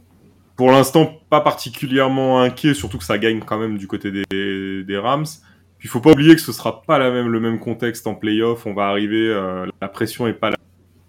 pour 0.56 0.72
l'instant, 0.72 1.20
pas 1.30 1.42
particulièrement 1.42 2.42
inquiet, 2.42 2.74
surtout 2.74 2.98
que 2.98 3.04
ça 3.04 3.18
gagne 3.18 3.40
quand 3.40 3.58
même 3.60 3.78
du 3.78 3.88
côté 3.88 4.12
des, 4.12 4.84
des 4.84 4.98
Rams. 4.98 5.26
Puis 5.78 5.88
il 5.88 5.90
faut 5.92 6.02
pas 6.02 6.12
oublier 6.12 6.36
que 6.36 6.42
ce 6.42 6.52
sera 6.52 6.82
pas 6.82 6.98
la 7.00 7.10
même, 7.12 7.30
le 7.30 7.40
même 7.40 7.60
contexte 7.60 8.06
en 8.08 8.14
playoff. 8.16 8.66
On 8.66 8.74
va 8.74 8.88
arriver, 8.88 9.30
euh, 9.30 9.66
la 9.82 9.88
pression 9.88 10.28
est 10.28 10.34
pas 10.34 10.50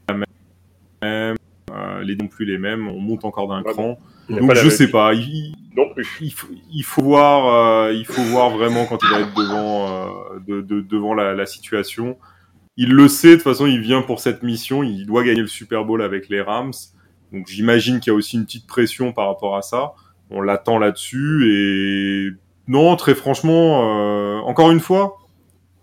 la 0.09 0.15
même, 0.15 0.25
euh, 1.73 2.03
les 2.03 2.15
non 2.17 2.29
plus 2.29 2.45
les 2.47 2.59
mêmes. 2.59 2.89
On 2.89 3.01
monte 3.01 3.25
encore 3.25 3.49
d'un 3.49 3.63
Ouais, 3.63 3.73
cran. 3.73 3.99
Donc 4.29 4.55
je 4.55 4.69
sais 4.69 4.89
pas. 4.89 5.13
Il, 5.15 5.55
Non 5.77 5.93
plus. 5.93 6.07
il 6.21 6.33
faut, 6.33 6.47
il 6.73 6.83
faut 6.85 7.03
voir, 7.03 7.87
euh, 7.89 7.93
il 7.93 8.07
faut 8.07 8.23
voir 8.23 8.51
vraiment 8.51 8.87
quand 8.87 8.99
il 9.03 9.11
va 9.11 9.21
être 9.21 9.35
devant, 9.35 9.89
euh, 9.89 10.39
de, 10.47 10.61
de- 10.61 10.81
devant 10.83 11.15
la, 11.15 11.35
la 11.35 11.47
situation. 11.47 12.17
Il 12.77 12.93
le 12.93 13.09
sait, 13.09 13.31
de 13.31 13.35
toute 13.35 13.43
façon, 13.43 13.67
il 13.67 13.81
vient 13.81 14.03
pour 14.03 14.21
cette 14.21 14.45
mission. 14.45 14.85
Il 14.85 15.05
doit 15.07 15.25
gagner 15.25 15.41
le 15.41 15.49
Super 15.49 15.85
Bowl 15.85 16.01
avec 16.01 16.29
les 16.29 16.41
Rams. 16.41 16.71
Donc 17.33 17.47
j'imagine 17.47 18.01
qu'il 18.01 18.11
y 18.13 18.15
a 18.15 18.17
aussi 18.17 18.37
une 18.37 18.45
petite 18.45 18.67
pression 18.67 19.13
par 19.13 19.27
rapport 19.29 19.57
à 19.57 19.63
ça. 19.63 19.93
On 20.31 20.41
l'attend 20.41 20.79
là-dessus 20.79 21.47
et 21.49 22.31
non, 22.69 22.95
très 22.97 23.15
franchement, 23.15 23.83
euh, 23.85 24.39
encore 24.41 24.71
une 24.71 24.81
fois, 24.81 25.19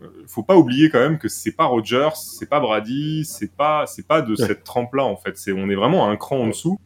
euh, 0.02 0.08
faut 0.28 0.44
pas 0.44 0.56
oublier 0.56 0.90
quand 0.90 1.00
même 1.00 1.18
que 1.18 1.28
c'est 1.28 1.52
pas 1.52 1.66
Rodgers, 1.66 2.10
c'est 2.16 2.48
pas 2.50 2.60
Brady, 2.60 3.26
c'est 3.26 3.56
pas, 3.56 3.86
c'est 3.88 4.08
pas 4.08 4.22
de 4.22 4.32
Ouais. 4.32 4.48
cette 4.48 4.64
trempe-là 4.64 5.04
en 5.04 5.18
fait. 5.18 5.38
C'est, 5.38 5.52
on 5.52 5.70
est 5.70 5.76
vraiment 5.76 6.08
à 6.08 6.12
un 6.12 6.16
cran 6.18 6.38
en 6.38 6.48
dessous. 6.48 6.80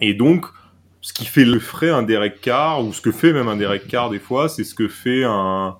Et 0.00 0.12
donc, 0.14 0.46
ce 1.00 1.12
qui 1.12 1.24
fait 1.26 1.44
le 1.44 1.60
frais 1.60 1.90
un 1.90 2.02
Derek 2.02 2.40
Carr 2.40 2.84
ou 2.84 2.92
ce 2.92 3.00
que 3.00 3.12
fait 3.12 3.32
même 3.32 3.48
un 3.48 3.56
Derek 3.56 3.86
Carr 3.86 4.10
des 4.10 4.18
fois, 4.18 4.48
c'est 4.48 4.64
ce 4.64 4.74
que 4.74 4.88
fait 4.88 5.24
un, 5.24 5.76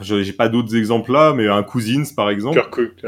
j'ai 0.00 0.32
pas 0.32 0.48
d'autres 0.48 0.76
exemples 0.76 1.12
là, 1.12 1.32
mais 1.34 1.46
un 1.48 1.62
Cousins 1.62 2.04
par 2.14 2.30
exemple. 2.30 2.58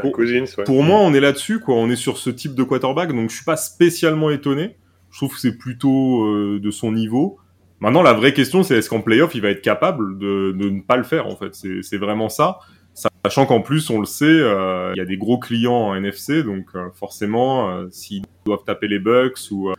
Pour- 0.01 0.11
Cousins, 0.11 0.45
ouais. 0.57 0.63
Pour 0.65 0.83
moi, 0.83 0.99
on 0.99 1.13
est 1.13 1.19
là-dessus, 1.19 1.59
quoi. 1.59 1.75
On 1.75 1.89
est 1.89 1.95
sur 1.95 2.17
ce 2.17 2.29
type 2.29 2.55
de 2.55 2.63
quarterback, 2.63 3.13
donc 3.13 3.29
je 3.29 3.35
suis 3.35 3.45
pas 3.45 3.57
spécialement 3.57 4.29
étonné. 4.29 4.75
Je 5.11 5.17
trouve 5.17 5.33
que 5.33 5.39
c'est 5.39 5.57
plutôt 5.57 6.23
euh, 6.25 6.59
de 6.61 6.71
son 6.71 6.91
niveau. 6.91 7.37
Maintenant, 7.79 8.01
la 8.03 8.13
vraie 8.13 8.33
question, 8.33 8.61
c'est 8.63 8.75
est-ce 8.77 8.89
qu'en 8.89 9.01
playoff, 9.01 9.33
il 9.35 9.41
va 9.41 9.49
être 9.49 9.61
capable 9.61 10.17
de, 10.19 10.51
de 10.57 10.69
ne 10.69 10.81
pas 10.81 10.97
le 10.97 11.03
faire, 11.03 11.27
en 11.27 11.35
fait? 11.35 11.55
C'est 11.81 11.97
vraiment 11.97 12.29
ça. 12.29 12.59
Sachant 13.25 13.45
qu'en 13.45 13.61
plus, 13.61 13.89
on 13.89 13.99
le 13.99 14.05
sait, 14.05 14.25
euh, 14.25 14.91
il 14.95 14.97
y 14.99 15.01
a 15.01 15.05
des 15.05 15.17
gros 15.17 15.37
clients 15.39 15.73
en 15.73 15.95
NFC, 15.95 16.43
donc 16.43 16.65
euh, 16.75 16.89
forcément, 16.93 17.69
euh, 17.69 17.87
s'ils 17.91 18.23
doivent 18.45 18.63
taper 18.65 18.87
les 18.87 18.99
Bucks 18.99 19.39
ou 19.51 19.71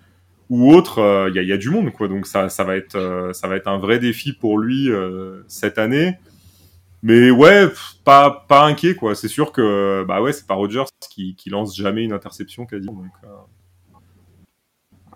ou 0.49 0.73
autre, 0.75 0.99
euh, 0.99 1.29
il 1.31 1.37
y, 1.37 1.39
a, 1.39 1.43
y 1.43 1.53
a 1.53 1.57
du 1.57 1.71
monde, 1.71 1.93
quoi. 1.93 2.09
Donc 2.09 2.27
ça, 2.27 2.49
ça 2.49 2.65
va 2.65 2.77
être, 2.77 3.31
ça 3.35 3.47
va 3.49 3.57
être 3.57 3.69
un 3.69 3.79
vrai 3.79 3.99
défi 4.01 4.33
pour 4.33 4.59
lui 4.59 4.89
cette 5.47 5.79
année. 5.79 6.15
Mais 7.03 7.31
ouais, 7.31 7.67
pff, 7.69 7.95
pas, 8.05 8.45
pas 8.49 8.65
inquiet, 8.67 8.95
quoi. 8.95 9.15
C'est 9.15 9.29
sûr 9.29 9.53
que, 9.53 10.05
bah 10.07 10.21
ouais, 10.21 10.33
c'est 10.33 10.47
pas 10.47 10.55
Rodgers 10.55 10.85
qui, 11.11 11.35
qui 11.35 11.49
lance 11.51 11.75
jamais 11.77 12.05
une 12.05 12.13
interception 12.13 12.67
quasiment. 12.67 12.93
Donc, 12.93 13.07
euh, 13.25 13.29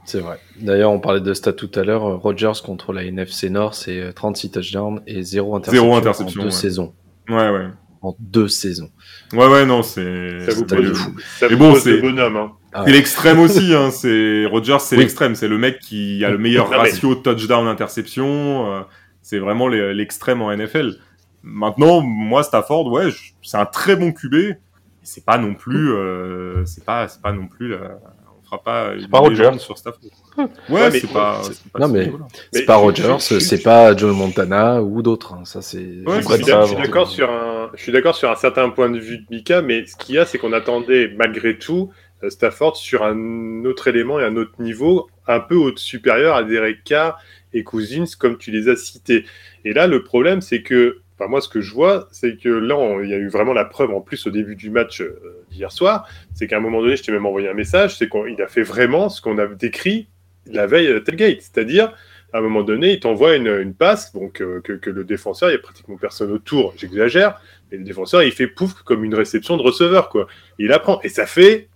C'est 0.06 0.20
vrai. 0.20 0.38
D'ailleurs, 0.60 0.90
on 0.92 1.00
parlait 1.00 1.20
de 1.20 1.34
stats 1.34 1.52
tout 1.52 1.70
à 1.74 1.82
l'heure. 1.84 2.04
euh, 2.06 2.16
Rodgers 2.16 2.52
contre 2.64 2.92
la 2.92 3.04
NFC 3.04 3.50
Nord, 3.50 3.74
c'est 3.74 4.00
euh, 4.00 4.12
36 4.12 4.50
touchdowns 4.50 5.02
et 5.06 5.22
0 5.22 5.56
interception, 5.56 5.82
Zéro 5.84 5.96
interception, 5.96 6.40
en 6.40 6.44
deux 6.44 6.50
ouais. 6.50 6.56
saisons. 6.56 6.94
ouais, 7.28 7.50
ouais. 7.50 7.66
en 8.02 8.16
deux 8.18 8.48
saisons. 8.48 8.90
Ouais, 9.32 9.46
ouais, 9.46 9.64
non, 9.66 9.82
c'est. 9.82 10.40
Ça 10.40 10.52
vous 10.54 10.64
c'est 10.68 10.76
pose, 10.76 10.92
fou. 10.98 11.14
ça 11.38 11.48
Mais 11.48 11.54
vous 11.56 11.58
bon, 11.58 11.74
c'est- 11.74 12.00
bonhomme. 12.00 12.36
Hein. 12.36 12.52
Ah 12.72 12.82
C'est 12.86 12.92
l'extrême 12.92 13.40
aussi, 13.40 13.74
hein. 13.74 13.90
C'est 13.90 14.46
Rogers, 14.46 14.78
c'est 14.80 14.96
Oui. 14.96 15.02
l'extrême. 15.02 15.34
C'est 15.34 15.48
le 15.48 15.58
mec 15.58 15.78
qui 15.80 16.24
a 16.24 16.30
le 16.30 16.38
meilleur 16.38 16.68
ratio 16.70 17.14
touchdown-interception. 17.14 18.72
euh, 18.72 18.80
c'est 19.22 19.38
vraiment 19.38 19.68
l'extrême 19.68 20.42
en 20.42 20.50
NFL. 20.54 20.96
Maintenant, 21.44 22.00
moi, 22.00 22.42
Stafford, 22.42 22.86
ouais, 22.90 23.10
je- 23.10 23.32
c'est 23.42 23.56
un 23.58 23.66
très 23.66 23.96
bon 23.96 24.12
QB. 24.12 24.56
C'est 25.02 25.24
pas 25.24 25.36
non 25.36 25.54
plus, 25.54 25.92
euh, 25.92 26.64
c'est 26.64 26.84
pas, 26.84 27.06
c'est 27.08 27.20
pas 27.20 27.32
non 27.32 27.46
plus, 27.46 27.74
on 27.74 28.42
fera 28.42 28.62
pas 28.62 28.94
une 28.94 29.06
pas 29.08 29.18
Rodgers. 29.18 29.50
sur 29.58 29.76
Stafford. 29.76 30.00
Ouais, 30.38 30.44
Ouais, 30.70 30.90
mais- 30.90 31.00
c'est 31.00 31.12
pas, 31.12 31.40
c'est- 31.42 31.52
c'est 31.52 31.70
pas 31.72 31.78
non, 31.80 31.88
mais-. 31.88 32.10
C'est 32.52 32.60
Mais 32.60 32.64
pas 32.64 32.76
Rogers, 32.76 33.16
c'est 33.20 33.62
pas 33.62 33.94
Joe 33.94 34.16
Montana 34.16 34.82
ou 34.82 35.02
d'autres. 35.02 35.34
hein. 35.34 35.44
Ça, 35.44 35.60
c'est. 35.60 35.76
Ouais, 36.06 36.22
Je 36.22 36.26
c'est 36.26 36.42
suis 36.66 36.76
d'accord 36.76 37.08
sur 37.10 37.30
un, 37.30 37.70
je 37.74 37.82
suis 37.82 37.92
d'accord 37.92 38.14
sur 38.14 38.30
un 38.30 38.36
certain 38.36 38.70
point 38.70 38.88
de 38.88 38.98
vue 38.98 39.18
de 39.18 39.24
Mika, 39.30 39.60
mais 39.60 39.84
ce 39.86 39.94
qu'il 39.96 40.14
y 40.14 40.18
a, 40.18 40.24
c'est 40.24 40.38
qu'on 40.38 40.54
attendait 40.54 41.12
malgré 41.14 41.58
tout 41.58 41.90
euh, 42.22 42.30
Stafford 42.30 42.76
sur 42.78 43.02
un 43.04 43.64
autre 43.66 43.88
élément 43.88 44.18
et 44.18 44.24
un 44.24 44.36
autre 44.36 44.54
niveau, 44.58 45.08
un 45.26 45.40
peu 45.40 45.56
au 45.56 45.76
supérieur 45.76 46.34
à 46.36 46.44
Derek 46.44 46.82
Carr 46.82 47.18
et 47.52 47.62
Cousins, 47.64 48.04
comme 48.18 48.38
tu 48.38 48.50
les 48.50 48.68
as 48.70 48.76
cités. 48.76 49.26
Et 49.66 49.74
là, 49.74 49.86
le 49.86 50.02
problème, 50.02 50.40
c'est 50.40 50.62
que, 50.62 51.00
enfin 51.18 51.28
moi, 51.28 51.40
ce 51.40 51.48
que 51.48 51.60
je 51.60 51.72
vois, 51.72 52.08
c'est 52.12 52.36
que 52.36 52.48
là, 52.48 52.76
on- 52.76 53.00
il 53.00 53.10
y 53.10 53.14
a 53.14 53.18
eu 53.18 53.28
vraiment 53.28 53.52
la 53.52 53.64
preuve 53.64 53.90
en 53.92 54.00
plus 54.00 54.26
au 54.26 54.30
début 54.30 54.56
du 54.56 54.70
match 54.70 55.00
euh, 55.00 55.20
d'hier 55.50 55.70
soir, 55.72 56.08
c'est 56.34 56.46
qu'à 56.46 56.56
un 56.56 56.60
moment 56.60 56.80
donné, 56.82 56.96
je 56.96 57.02
t'ai 57.02 57.12
même 57.12 57.26
envoyé 57.26 57.48
un 57.48 57.54
message, 57.54 57.96
c'est 57.96 58.08
qu'il 58.08 58.40
a 58.42 58.48
fait 58.48 58.62
vraiment 58.62 59.08
ce 59.08 59.20
qu'on 59.20 59.38
a 59.38 59.46
décrit 59.46 60.08
la 60.46 60.66
veille 60.66 60.88
à 60.88 61.00
Tailgate, 61.00 61.40
c'est-à-dire 61.40 61.92
à 62.32 62.38
un 62.38 62.40
moment 62.40 62.64
donné, 62.64 62.94
il 62.94 63.00
t'envoie 63.00 63.36
une, 63.36 63.46
une 63.46 63.74
passe, 63.74 64.12
donc 64.12 64.40
euh, 64.40 64.60
que, 64.60 64.72
que 64.72 64.90
le 64.90 65.04
défenseur, 65.04 65.50
il 65.50 65.52
y 65.52 65.56
a 65.56 65.60
pratiquement 65.60 65.96
personne 65.96 66.32
autour, 66.32 66.74
j'exagère, 66.76 67.40
mais 67.70 67.78
le 67.78 67.84
défenseur, 67.84 68.24
il 68.24 68.32
fait 68.32 68.48
pouf 68.48 68.72
comme 68.82 69.04
une 69.04 69.14
réception 69.14 69.56
de 69.56 69.62
receveur, 69.62 70.08
quoi. 70.08 70.26
Il 70.58 70.72
apprend, 70.72 71.00
et 71.04 71.08
ça 71.08 71.26
fait 71.26 71.68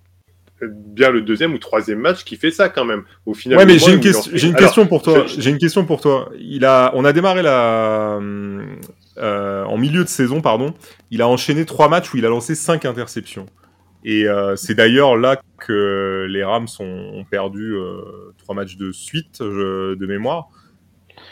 euh, 0.65 0.67
bien 0.69 1.11
le 1.13 1.21
deuxième 1.21 1.55
ou 1.55 1.59
troisième 1.59 2.01
match 2.01 2.25
qui 2.25 2.35
fait 2.37 2.51
ça 2.51 2.69
quand 2.69 2.85
même. 2.85 3.05
Au 3.25 3.35
final, 3.35 3.57
Ouais, 3.59 3.67
mais 3.67 3.79
j'ai 3.79 3.93
une, 3.93 4.01
question, 4.01 4.33
fait- 4.33 4.37
j'ai 4.37 4.49
une 4.49 4.57
Alors, 4.57 4.67
question 4.67 4.87
pour 4.89 5.01
toi. 5.03 5.25
J'ai 5.29 5.51
une 5.51 5.59
question 5.59 5.85
pour 5.87 6.01
toi. 6.01 6.29
Il 6.41 6.65
a, 6.65 6.91
on 6.97 7.05
a 7.05 7.13
démarré 7.13 7.43
la, 7.43 8.19
euh, 9.19 9.65
en 9.65 9.77
milieu 9.77 10.05
de 10.05 10.09
saison, 10.09 10.41
pardon. 10.41 10.75
Il 11.11 11.23
a 11.23 11.29
enchaîné 11.29 11.65
trois 11.65 11.89
matchs 11.89 12.13
où 12.13 12.17
il 12.17 12.27
a 12.27 12.29
lancé 12.29 12.55
cinq 12.55 12.85
interceptions. 12.85 13.47
Et 14.05 14.27
euh, 14.29 14.55
c'est 14.57 14.75
d'ailleurs 14.75 15.17
là 15.17 15.41
que 15.59 16.27
les 16.31 16.45
Rams 16.45 16.69
ont, 16.79 17.11
ont 17.15 17.25
perdu 17.25 17.75
euh, 17.75 18.01
trois 18.39 18.55
matchs 18.55 18.77
de 18.77 18.93
suite 18.93 19.39
je- 19.41 19.95
de 19.95 20.07
mémoire. 20.07 20.49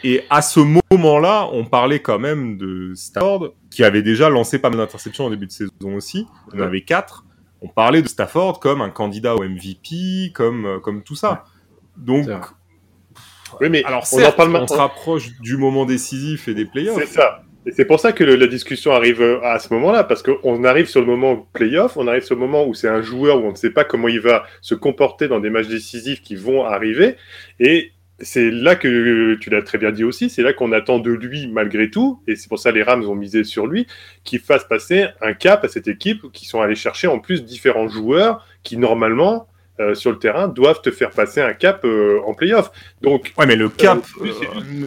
Et 0.05 0.24
à 0.30 0.43
ce 0.43 0.61
moment-là, 0.61 1.49
on 1.53 1.64
parlait 1.64 2.01
quand 2.01 2.18
même 2.18 2.59
de 2.59 2.93
Stafford, 2.95 3.55
qui 3.70 3.84
avait 3.84 4.03
déjà 4.03 4.28
lancé 4.28 4.59
pas 4.59 4.68
mal 4.68 4.78
d'interceptions 4.78 5.24
en 5.26 5.30
début 5.30 5.47
de 5.47 5.53
saison 5.53 5.70
aussi. 5.95 6.26
Il 6.53 6.61
en 6.61 6.64
avait 6.66 6.82
quatre. 6.82 7.24
On 7.62 7.68
parlait 7.68 8.03
de 8.03 8.09
Stafford 8.09 8.61
comme 8.61 8.82
un 8.82 8.91
candidat 8.91 9.34
au 9.37 9.43
MVP, 9.43 10.32
comme, 10.34 10.80
comme 10.82 11.03
tout 11.03 11.14
ça. 11.16 11.45
Donc. 11.97 12.26
Oui, 13.61 13.70
mais 13.70 13.84
alors 13.84 14.01
on 14.01 14.16
en 14.16 14.20
certes, 14.20 14.37
parle 14.37 14.55
on 14.57 14.66
se 14.66 14.74
rapproche 14.74 15.30
du 15.41 15.57
moment 15.57 15.87
décisif 15.87 16.49
et 16.49 16.55
des 16.55 16.64
playoffs. 16.66 16.99
C'est 16.99 17.07
ça. 17.07 17.43
Et 17.67 17.73
c'est 17.73 17.85
pour 17.85 17.99
ça 17.99 18.12
que 18.12 18.23
la 18.23 18.47
discussion 18.47 18.93
arrive 18.93 19.21
euh, 19.21 19.41
à 19.43 19.59
ce 19.59 19.75
moment-là, 19.75 20.05
parce 20.05 20.23
qu'on 20.23 20.62
arrive 20.62 20.87
sur 20.87 21.01
le 21.01 21.07
moment 21.07 21.49
playoff, 21.53 21.97
on 21.97 22.07
arrive 22.07 22.23
sur 22.23 22.37
le 22.37 22.41
moment 22.41 22.64
où 22.64 22.75
c'est 22.75 22.89
un 22.89 23.03
joueur 23.03 23.43
où 23.43 23.47
on 23.47 23.51
ne 23.51 23.57
sait 23.57 23.71
pas 23.71 23.83
comment 23.83 24.07
il 24.07 24.21
va 24.21 24.45
se 24.61 24.77
comporter 24.77 25.27
dans 25.27 25.41
des 25.41 25.51
matchs 25.51 25.67
décisifs 25.67 26.23
qui 26.23 26.37
vont 26.37 26.64
arriver. 26.64 27.17
Et 27.59 27.91
c'est 28.21 28.53
là 28.53 28.77
que 28.77 29.35
tu 29.35 29.51
l'as 29.51 29.62
très 29.62 29.79
bien 29.79 29.91
dit 29.91 30.05
aussi, 30.05 30.31
c'est 30.31 30.43
là 30.43 30.53
qu'on 30.53 30.71
attend 30.71 31.01
de 31.01 31.11
lui 31.11 31.49
malgré 31.49 31.91
tout, 31.91 32.23
et 32.29 32.37
c'est 32.37 32.49
pour 32.49 32.61
ça 32.61 32.71
les 32.71 32.85
Rams 32.85 33.05
ont 33.05 33.17
misé 33.17 33.43
sur 33.43 33.67
lui, 33.67 33.89
qu'il 34.23 34.39
fasse 34.39 34.64
passer 34.64 35.07
un 35.21 35.35
cap 35.35 35.64
à 35.64 35.69
cette 35.69 35.89
équipe, 35.89 36.31
qui 36.33 36.47
sont 36.47 36.61
allés 36.61 36.77
chercher 36.77 37.09
en 37.09 37.19
plus 37.19 37.45
différents 37.45 37.89
joueurs 37.89 38.47
qui 38.62 38.77
normalement 38.77 39.49
euh, 39.81 39.95
sur 39.95 40.11
le 40.11 40.18
terrain 40.18 40.49
doivent 40.49 40.81
te 40.83 40.91
faire 40.91 41.11
passer 41.11 41.41
un 41.41 41.53
cap 41.53 41.85
euh, 41.85 42.20
en 42.27 42.35
playoff. 42.35 42.70
Donc 43.03 43.33
Ouais, 43.39 43.47
mais 43.47 43.57
le 43.57 43.68
cap. 43.68 43.99
Euh, 43.99 44.22
oui, 44.22 44.33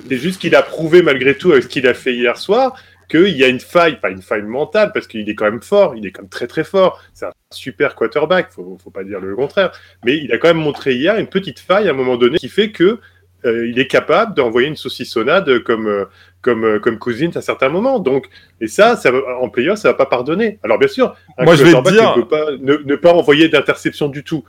c'est 0.09 0.17
juste 0.17 0.41
qu'il 0.41 0.55
a 0.55 0.61
prouvé 0.61 1.01
malgré 1.01 1.35
tout 1.35 1.51
avec 1.51 1.63
ce 1.63 1.67
qu'il 1.67 1.87
a 1.87 1.93
fait 1.93 2.13
hier 2.13 2.37
soir 2.37 2.73
qu'il 3.09 3.35
y 3.35 3.43
a 3.43 3.47
une 3.47 3.59
faille, 3.59 3.99
pas 3.99 4.11
une 4.11 4.21
faille 4.21 4.43
mentale, 4.43 4.91
parce 4.93 5.07
qu'il 5.07 5.27
est 5.27 5.33
quand 5.35 5.45
même 5.45 5.63
fort, 5.63 5.95
il 5.95 6.05
est 6.05 6.11
quand 6.11 6.21
même 6.21 6.29
très 6.29 6.45
très 6.45 6.63
fort. 6.63 7.01
C'est 7.15 7.25
un 7.25 7.31
super 7.51 7.95
quarterback, 7.95 8.51
faut, 8.51 8.77
faut 8.83 8.91
pas 8.91 9.03
dire 9.03 9.19
le 9.19 9.35
contraire. 9.35 9.71
Mais 10.05 10.15
il 10.17 10.31
a 10.31 10.37
quand 10.37 10.47
même 10.47 10.57
montré 10.57 10.93
hier 10.93 11.17
une 11.17 11.25
petite 11.27 11.59
faille 11.59 11.87
à 11.87 11.91
un 11.91 11.95
moment 11.95 12.17
donné 12.17 12.37
qui 12.37 12.49
fait 12.49 12.71
que 12.71 12.99
euh, 13.45 13.67
il 13.67 13.79
est 13.79 13.87
capable 13.87 14.35
d'envoyer 14.35 14.67
une 14.67 14.75
saucissonnade 14.75 15.59
comme 15.63 15.87
euh, 15.87 16.05
comme 16.41 16.65
euh, 16.65 16.79
comme 16.79 16.99
Cousins 16.99 17.31
à 17.35 17.41
certains 17.41 17.69
moments. 17.69 17.99
Donc 17.99 18.27
et 18.61 18.67
ça, 18.67 18.99
en 19.39 19.49
playoff, 19.49 19.79
ça 19.79 19.87
va 19.89 19.93
pas 19.93 20.05
pardonner. 20.05 20.59
Alors 20.63 20.77
bien 20.77 20.89
sûr, 20.89 21.15
un 21.37 21.45
Moi, 21.45 21.55
je 21.55 21.63
vais 21.63 21.71
te 21.73 21.89
dire- 21.89 22.15
ne 22.15 22.21
peut 22.21 22.27
pas 22.27 22.51
ne, 22.59 22.75
ne 22.83 22.95
pas 22.95 23.13
envoyer 23.13 23.47
d'interception 23.49 24.07
du 24.09 24.23
tout. 24.23 24.43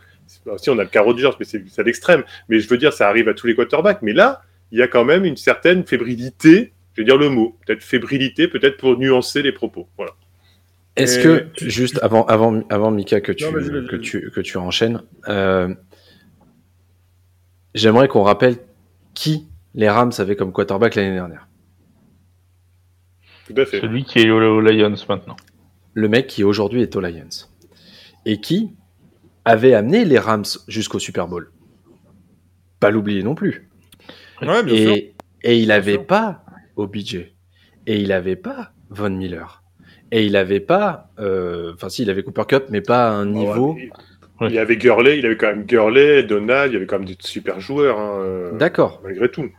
Si 0.57 0.71
on 0.71 0.79
a 0.79 0.83
le 0.83 0.89
cas 0.89 1.03
Rodgers, 1.03 1.31
mais 1.39 1.45
c'est 1.45 1.79
à 1.79 1.83
l'extrême. 1.83 2.25
Mais 2.49 2.61
je 2.61 2.69
veux 2.69 2.79
dire, 2.79 2.93
ça 2.93 3.09
arrive 3.09 3.29
à 3.29 3.35
tous 3.35 3.47
les 3.47 3.55
quarterbacks. 3.55 4.03
Mais 4.03 4.13
là, 4.13 4.43
il 4.73 4.79
y 4.79 4.83
a 4.83 4.89
quand 4.89 5.05
même 5.05 5.25
une 5.25 5.37
certaine 5.37 5.85
fébrilité, 5.85 6.73
je 6.95 7.03
vais 7.03 7.05
dire 7.05 7.17
le 7.17 7.29
mot, 7.29 7.59
peut-être 7.67 7.83
fébrilité, 7.83 8.49
peut-être 8.49 8.77
pour 8.77 8.99
nuancer 8.99 9.43
les 9.43 9.53
propos. 9.53 9.89
Voilà. 9.97 10.13
Est-ce 10.97 11.19
que, 11.21 11.47
juste 11.57 11.99
avant, 12.03 12.25
avant, 12.27 12.63
avant 12.69 12.91
Mika, 12.91 13.21
que 13.21 13.33
tu, 13.33 13.45
Non, 13.45 13.53
que 13.53 13.97
tu, 13.97 14.31
que 14.31 14.41
tu 14.41 14.59
enchaînes, 14.59 15.03
euh, 15.29 15.73
j'aimerais 17.75 18.09
qu'on 18.09 18.23
rappelle 18.23 18.57
qui 19.15 19.47
les 19.75 19.89
Rams 19.89 20.13
avaient 20.19 20.37
comme 20.37 20.53
quarterback 20.53 20.95
l'année 20.95 21.15
dernière. 21.15 21.47
Tout 23.47 23.55
à 23.57 23.65
fait. 23.65 23.81
Celui 23.81 24.05
qui 24.05 24.21
est 24.21 24.31
aux 24.31 24.61
Lions 24.61 24.95
maintenant. 25.09 25.37
Le 25.95 26.09
mec 26.09 26.27
qui 26.27 26.45
aujourd'hui 26.45 26.83
est 26.83 26.95
aux 26.97 27.01
Lions. 27.01 27.49
Et 28.27 28.41
qui 28.41 28.71
avait 29.45 29.75
amené 29.75 30.05
les 30.05 30.19
Rams 30.19 30.45
jusqu'au 30.69 30.99
Super 30.99 31.27
Bowl. 31.29 31.51
Pas 32.79 32.91
l'oublier 32.91 33.23
non 33.23 33.35
plus. 33.35 33.69
Ouais, 34.43 34.63
bien 34.63 34.77
sûr. 34.77 34.93
Et, 34.93 35.15
et 35.43 35.59
il 35.59 35.71
avait 35.73 35.93
sûr. 35.95 36.07
pas 36.07 36.45
OBJ. 36.77 37.17
Et 37.87 37.97
il 38.01 38.13
avait 38.13 38.37
pas 38.37 38.73
Von 38.91 39.11
Miller. 39.11 39.63
Et 40.13 40.25
il 40.27 40.37
avait 40.37 40.61
pas, 40.61 41.11
euh, 41.19 41.73
enfin 41.75 41.89
si, 41.89 42.03
il 42.03 42.11
avait 42.11 42.23
Cooper 42.23 42.45
Cup, 42.49 42.65
mais 42.71 42.81
pas 42.81 43.09
à 43.09 43.13
un 43.13 43.27
niveau. 43.27 43.77
Il- 43.79 43.91
Il 44.49 44.53
y 44.53 44.59
avait 44.59 44.77
Gurley, 44.79 45.19
il 45.19 45.27
avait 45.27 45.37
quand 45.37 45.49
même 45.49 45.65
Gurley, 45.67 46.23
Donald, 46.23 46.73
il 46.73 46.75
y 46.75 46.77
avait 46.79 46.87
quand 46.87 46.99
même 46.99 47.07
des 47.07 47.17
super 47.21 47.61
joueurs, 47.61 47.99
hein, 47.99 48.21
euh, 48.23 48.57
D'accord. 48.57 49.01
malgré 49.05 49.31
tout. 49.31 49.51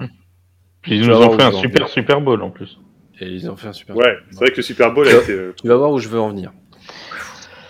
Puis 0.81 0.95
ils 0.97 1.03
Je 1.03 1.11
nous 1.11 1.17
ont 1.17 1.37
fait 1.37 1.43
un 1.43 1.51
super. 1.51 1.87
Super 1.87 2.19
Bowl 2.21 2.41
en 2.41 2.49
plus. 2.49 2.79
Et 3.19 3.27
ils 3.27 3.47
ont 3.49 3.55
fait 3.55 3.67
un 3.67 3.73
super. 3.73 3.95
Ouais, 3.95 4.17
c'est 4.31 4.39
vrai 4.39 4.49
que 4.51 4.57
le 4.57 4.63
Super 4.63 4.91
Bowl 4.91 5.07
a 5.07 5.11
Euh, 5.11 5.21
été. 5.21 5.31
euh, 5.33 5.53
Tu 5.61 5.67
vas 5.67 5.75
voir 5.75 5.91
où 5.91 5.99
je 5.99 6.07
veux 6.09 6.19
en 6.19 6.29
venir. 6.29 6.51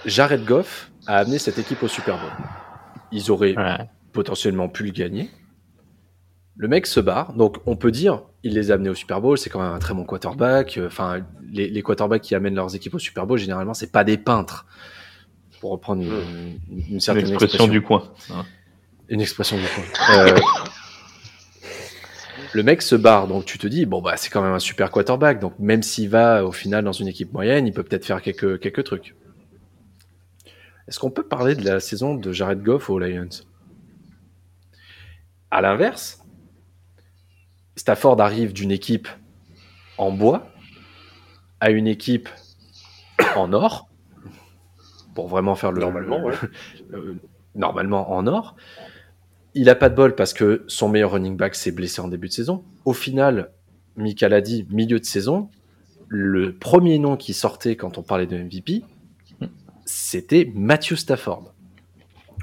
Jared 0.05 0.45
Goff 0.45 0.90
a 1.07 1.17
amené 1.17 1.39
cette 1.39 1.57
équipe 1.59 1.81
au 1.83 1.87
Super 1.87 2.17
Bowl. 2.17 2.31
Ils 3.11 3.31
auraient 3.31 3.55
Ouais. 3.57 3.89
potentiellement 4.13 4.69
pu 4.69 4.83
le 4.83 4.91
gagner. 4.91 5.29
Le 6.57 6.67
mec 6.67 6.85
se 6.85 6.99
barre, 6.99 7.33
donc 7.33 7.57
on 7.65 7.75
peut 7.75 7.91
dire 7.91 8.21
il 8.43 8.53
les 8.53 8.71
a 8.71 8.75
amenés 8.75 8.89
au 8.89 8.95
Super 8.95 9.21
Bowl, 9.21 9.37
c'est 9.37 9.49
quand 9.49 9.61
même 9.61 9.71
un 9.71 9.79
très 9.79 9.93
bon 9.93 10.03
quarterback. 10.03 10.77
Euh, 10.77 10.87
Enfin, 10.87 11.21
les, 11.51 11.69
les 11.69 11.81
quarterbacks 11.83 12.21
qui 12.21 12.35
amènent 12.35 12.55
leurs 12.55 12.75
équipes 12.75 12.95
au 12.95 12.99
Super 12.99 13.25
Bowl, 13.27 13.37
généralement, 13.37 13.73
c'est 13.73 13.91
pas 13.91 14.03
des 14.03 14.17
peintres. 14.17 14.65
Pour 15.59 15.71
reprendre 15.71 16.01
une, 16.01 16.59
une- 16.89 16.99
L'expression 17.15 17.67
du 17.67 17.81
coin. 17.81 18.03
une 19.09 19.21
expression 19.21 19.57
du 19.57 19.63
coin. 19.63 20.15
Euh, 20.17 20.37
le 22.53 22.63
mec 22.63 22.81
se 22.81 22.95
barre, 22.95 23.27
donc 23.27 23.45
tu 23.45 23.57
te 23.57 23.67
dis, 23.67 23.85
bon, 23.85 24.01
bah, 24.01 24.17
c'est 24.17 24.29
quand 24.29 24.41
même 24.41 24.53
un 24.53 24.59
super 24.59 24.91
quarterback. 24.91 25.39
Donc, 25.39 25.53
même 25.59 25.83
s'il 25.83 26.09
va 26.09 26.43
au 26.45 26.51
final 26.51 26.83
dans 26.83 26.91
une 26.91 27.07
équipe 27.07 27.31
moyenne, 27.31 27.65
il 27.67 27.73
peut 27.73 27.83
peut-être 27.83 28.05
faire 28.05 28.21
quelques, 28.21 28.59
quelques 28.59 28.83
trucs. 28.83 29.15
Est-ce 30.91 30.99
qu'on 30.99 31.09
peut 31.09 31.23
parler 31.23 31.55
de 31.55 31.63
la 31.63 31.79
saison 31.79 32.15
de 32.15 32.33
Jared 32.33 32.61
Goff 32.63 32.89
aux 32.89 32.99
Lions? 32.99 33.29
À 35.49 35.61
l'inverse, 35.61 36.21
Stafford 37.77 38.19
arrive 38.19 38.51
d'une 38.51 38.71
équipe 38.71 39.07
en 39.97 40.11
bois 40.11 40.49
à 41.61 41.69
une 41.69 41.87
équipe 41.87 42.27
en 43.37 43.53
or, 43.53 43.87
pour 45.15 45.29
vraiment 45.29 45.55
faire 45.55 45.71
le, 45.71 45.79
Normalement, 45.79 46.17
le- 46.17 46.25
ouais. 46.25 46.33
euh, 46.93 47.15
normalement 47.55 48.11
en 48.11 48.27
or. 48.27 48.57
Il 49.53 49.69
a 49.69 49.75
pas 49.75 49.87
de 49.87 49.95
bol 49.95 50.13
parce 50.13 50.33
que 50.33 50.65
son 50.67 50.89
meilleur 50.89 51.11
running 51.11 51.37
back 51.37 51.55
s'est 51.55 51.71
blessé 51.71 52.01
en 52.01 52.09
début 52.09 52.27
de 52.27 52.33
saison. 52.33 52.65
Au 52.83 52.91
final, 52.91 53.53
Mika 53.95 54.27
l'a 54.27 54.41
dit, 54.41 54.67
milieu 54.69 54.99
de 54.99 55.05
saison, 55.05 55.51
le 56.09 56.53
premier 56.53 56.99
nom 56.99 57.15
qui 57.15 57.31
sortait 57.33 57.77
quand 57.77 57.97
on 57.97 58.03
parlait 58.03 58.27
de 58.27 58.35
MVP, 58.37 58.83
c'était 59.91 60.49
Matthew 60.55 60.95
Stafford. 60.95 61.53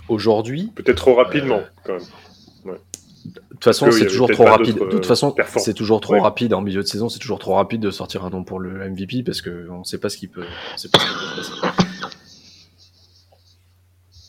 Aujourd'hui, 0.08 0.72
Peut-être 0.74 0.96
trop 0.98 1.14
rapidement, 1.14 1.60
quand 1.84 1.94
même. 1.94 2.76
de 3.24 3.40
toute 3.50 3.64
façon, 3.64 3.88
y 3.88 3.92
c'est 3.92 4.06
toujours 4.06 4.30
trop 4.30 4.44
rapide. 4.44 4.78
De 4.78 4.84
toute 4.86 5.04
façon, 5.06 5.34
euh, 5.38 5.42
c'est 5.58 5.74
toujours 5.74 6.00
trop 6.00 6.14
Ouais. 6.14 6.20
rapide 6.20 6.54
en 6.54 6.60
milieu 6.62 6.82
de 6.82 6.86
saison. 6.86 7.08
C'est 7.08 7.18
toujours 7.18 7.38
trop 7.38 7.54
rapide 7.54 7.80
de 7.82 7.90
sortir 7.90 8.24
un 8.24 8.30
nom 8.30 8.42
pour 8.44 8.58
le 8.60 8.88
MVP 8.88 9.22
parce 9.22 9.42
que 9.42 9.68
on 9.70 9.80
ne 9.80 9.84
sait 9.84 9.98
pas 9.98 10.08
ce 10.08 10.16
qui 10.16 10.28
peut. 10.28 10.44
sait 10.76 10.88
pas 10.88 10.98
ce 10.98 11.04
qui 11.04 11.36
peut 11.36 11.42
se 11.42 11.60
passer. 11.60 11.82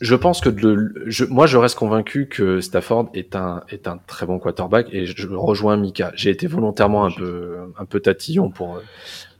Je 0.02 0.14
pense 0.14 0.40
que 0.40 0.48
de- 0.48 0.92
je, 1.06 1.24
moi, 1.26 1.46
je 1.46 1.58
reste 1.58 1.76
convaincu 1.76 2.26
que 2.26 2.60
Stafford 2.62 3.10
est 3.12 3.36
un 3.36 3.62
est 3.68 3.86
un 3.86 3.98
très 3.98 4.24
bon 4.24 4.38
quarterback 4.38 4.86
et 4.92 5.04
je, 5.04 5.14
je 5.16 5.28
rejoins 5.28 5.76
Mika. 5.76 6.10
J'ai 6.14 6.30
été 6.30 6.46
volontairement 6.46 7.04
un 7.04 7.10
peu 7.10 7.58
un 7.78 7.84
peu 7.84 8.00
tatillon 8.00 8.50
pour 8.50 8.76
euh, 8.76 8.80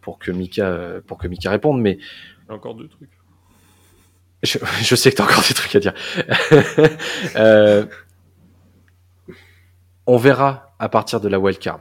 pour 0.02 0.18
que 0.18 0.30
Mika, 0.30 1.00
pour 1.06 1.16
que 1.18 1.28
Mika 1.28 1.50
réponde, 1.50 1.80
mais 1.80 1.98
encore 2.50 2.74
deux 2.74 2.88
trucs. 2.88 3.08
Je, 4.42 4.58
je 4.82 4.94
sais 4.94 5.10
que 5.10 5.16
tu 5.16 5.22
as 5.22 5.24
encore 5.24 5.44
des 5.46 5.54
trucs 5.54 5.74
à 5.76 5.80
dire. 5.80 5.94
euh, 7.36 7.86
on 10.06 10.16
verra 10.16 10.74
à 10.78 10.88
partir 10.88 11.20
de 11.20 11.28
la 11.28 11.38
wildcard 11.38 11.80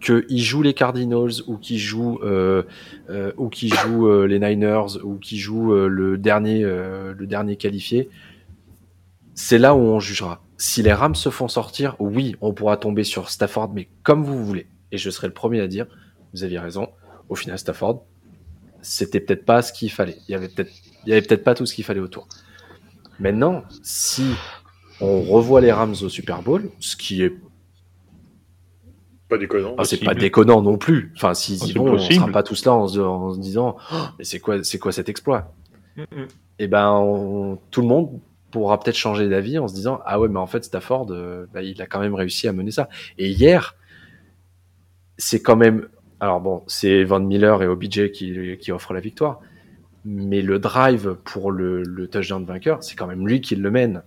qu'ils 0.00 0.42
jouent 0.42 0.62
les 0.62 0.74
Cardinals 0.74 1.42
ou 1.46 1.56
qu'ils 1.58 1.78
jouent 1.78 2.20
euh, 2.22 2.62
euh, 3.10 3.32
ou 3.36 3.48
qu'ils 3.48 3.74
jouent 3.74 4.08
euh, 4.08 4.26
les 4.26 4.38
Niners 4.38 4.96
ou 5.04 5.16
qu'ils 5.16 5.38
jouent 5.38 5.74
euh, 5.74 5.88
le 5.88 6.16
dernier 6.18 6.64
euh, 6.64 7.14
le 7.16 7.26
dernier 7.26 7.56
qualifié, 7.56 8.08
c'est 9.34 9.58
là 9.58 9.74
où 9.74 9.78
on 9.78 10.00
jugera. 10.00 10.42
Si 10.56 10.82
les 10.82 10.92
Rams 10.92 11.14
se 11.14 11.30
font 11.30 11.48
sortir, 11.48 11.96
oui, 11.98 12.36
on 12.40 12.52
pourra 12.52 12.76
tomber 12.76 13.04
sur 13.04 13.30
Stafford, 13.30 13.72
mais 13.72 13.88
comme 14.02 14.24
vous 14.24 14.44
voulez. 14.44 14.66
Et 14.92 14.98
je 14.98 15.10
serai 15.10 15.26
le 15.26 15.32
premier 15.32 15.60
à 15.60 15.66
dire, 15.66 15.86
vous 16.34 16.44
aviez 16.44 16.58
raison. 16.58 16.88
Au 17.28 17.34
final, 17.34 17.58
Stafford, 17.58 18.04
c'était 18.82 19.20
peut-être 19.20 19.44
pas 19.44 19.62
ce 19.62 19.72
qu'il 19.72 19.90
fallait. 19.90 20.16
Il 20.28 20.32
y 20.32 20.34
avait 20.34 20.48
peut-être 20.48 20.72
il 21.04 21.10
y 21.10 21.12
avait 21.12 21.22
peut-être 21.22 21.44
pas 21.44 21.54
tout 21.54 21.66
ce 21.66 21.74
qu'il 21.74 21.84
fallait 21.84 22.00
autour. 22.00 22.28
Maintenant, 23.18 23.64
si 23.82 24.24
on 25.00 25.22
revoit 25.22 25.60
les 25.60 25.72
Rams 25.72 25.94
au 26.02 26.08
Super 26.08 26.42
Bowl, 26.42 26.70
ce 26.80 26.96
qui 26.96 27.22
est 27.22 27.34
pas 29.28 29.38
déconnant. 29.38 29.74
Ah, 29.78 29.84
c'est 29.84 29.98
pas 30.04 30.14
déconnant 30.14 30.60
non 30.60 30.76
plus. 30.76 31.12
Enfin, 31.16 31.34
s'ils 31.34 31.58
Ah, 31.62 31.66
y 31.66 31.72
vont, 31.74 31.86
on 31.86 31.90
possible. 31.92 32.14
sera 32.14 32.28
pas 32.32 32.42
tous 32.42 32.64
là 32.64 32.72
en 32.72 32.88
se, 32.88 32.98
en 32.98 33.32
se 33.32 33.38
disant, 33.38 33.76
Oh, 33.92 33.96
mais 34.18 34.24
c'est 34.24 34.40
quoi, 34.40 34.62
c'est 34.64 34.78
quoi 34.78 34.90
cet 34.92 35.08
exploit? 35.08 35.54
Et 36.58 36.66
ben, 36.66 36.90
on- 36.92 37.58
tout 37.70 37.80
le 37.82 37.86
monde 37.86 38.18
pourra 38.50 38.80
peut-être 38.80 38.96
changer 38.96 39.28
d'avis 39.28 39.58
en 39.58 39.68
se 39.68 39.74
disant, 39.74 40.00
ah 40.04 40.18
ouais, 40.18 40.28
mais 40.28 40.40
en 40.40 40.46
fait, 40.48 40.64
Stafford, 40.64 41.06
bah, 41.54 41.62
il 41.62 41.80
a 41.80 41.86
quand 41.86 42.00
même 42.00 42.14
réussi 42.14 42.48
à 42.48 42.52
mener 42.52 42.72
ça. 42.72 42.88
Et 43.18 43.28
hier, 43.28 43.76
c'est 45.16 45.40
quand 45.40 45.56
même, 45.56 45.88
alors 46.18 46.40
bon, 46.40 46.62
c'est 46.66 47.04
Van 47.04 47.20
Miller 47.20 47.62
et 47.62 47.68
OBJ 47.68 48.10
qui, 48.10 48.56
qui 48.58 48.72
offrent 48.72 48.94
la 48.94 49.00
victoire, 49.00 49.40
mais 50.04 50.42
le 50.42 50.58
drive 50.58 51.16
pour 51.24 51.52
le, 51.52 51.82
le 51.82 52.08
touchdown 52.08 52.44
vainqueur, 52.44 52.82
c'est 52.82 52.96
quand 52.96 53.06
même 53.06 53.26
lui 53.26 53.40
qui 53.40 53.56
le 53.56 53.70
mène. 53.70 54.02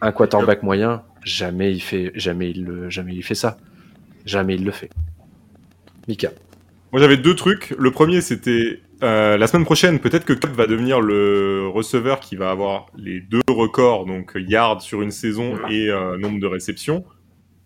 Un 0.00 0.12
quarterback 0.12 0.62
moyen, 0.62 1.02
jamais 1.24 1.72
il 1.72 1.80
fait, 1.80 2.12
jamais 2.14 2.50
il 2.50 2.64
le, 2.64 2.90
jamais 2.90 3.14
il 3.14 3.22
fait 3.22 3.34
ça. 3.34 3.56
Jamais 4.24 4.56
il 4.56 4.64
le 4.64 4.72
fait. 4.72 4.90
Mika. 6.08 6.30
Moi 6.92 7.00
j'avais 7.00 7.16
deux 7.16 7.34
trucs. 7.34 7.74
Le 7.78 7.90
premier 7.90 8.20
c'était 8.20 8.80
euh, 9.02 9.36
la 9.36 9.46
semaine 9.46 9.64
prochaine, 9.64 9.98
peut-être 9.98 10.24
que 10.24 10.32
Cup 10.32 10.50
va 10.50 10.66
devenir 10.66 11.00
le 11.00 11.68
receveur 11.68 12.20
qui 12.20 12.34
va 12.36 12.50
avoir 12.50 12.86
les 12.96 13.20
deux 13.20 13.40
records, 13.48 14.06
donc 14.06 14.32
yards 14.36 14.80
sur 14.80 15.02
une 15.02 15.10
saison 15.10 15.58
et 15.68 15.88
euh, 15.90 16.16
nombre 16.16 16.40
de 16.40 16.46
réceptions. 16.46 17.04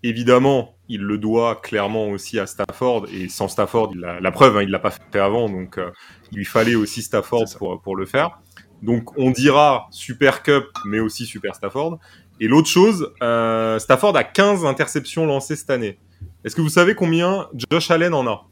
Évidemment, 0.03 0.75
il 0.91 1.01
le 1.03 1.17
doit 1.19 1.57
clairement 1.63 2.09
aussi 2.09 2.39
à 2.39 2.47
Stafford 2.47 3.07
et 3.13 3.29
sans 3.29 3.49
Stafford, 3.49 3.93
il 3.95 4.05
a, 4.05 4.21
la 4.21 4.31
preuve, 4.31 4.57
hein, 4.59 4.63
il 4.63 4.71
l'a 4.71 4.79
pas 4.79 4.91
fait 4.91 5.19
avant, 5.19 5.49
donc 5.49 5.79
euh, 5.79 5.91
il 6.33 6.39
lui 6.39 6.45
fallait 6.45 6.75
aussi 6.75 7.01
Stafford 7.03 7.45
pour, 7.59 7.81
pour 7.81 7.97
le 7.97 8.05
faire. 8.07 8.39
Donc 8.83 9.17
on 9.19 9.31
dira 9.31 9.87
Super 9.91 10.43
Cup, 10.43 10.65
mais 10.85 11.01
aussi 11.01 11.25
Super 11.27 11.55
Stafford. 11.55 11.99
Et 12.41 12.49
l'autre 12.49 12.69
chose, 12.69 13.13
euh, 13.23 13.79
Stafford 13.79 14.17
a 14.17 14.25
15 14.25 14.65
interceptions 14.65 15.27
lancées 15.27 15.57
cette 15.57 15.71
année. 15.71 15.99
Est-ce 16.45 16.57
que 16.57 16.61
vous 16.63 16.69
savez 16.71 16.95
combien 16.95 17.49
Josh 17.71 17.91
Allen 17.91 18.15
en 18.15 18.27
a? 18.27 18.47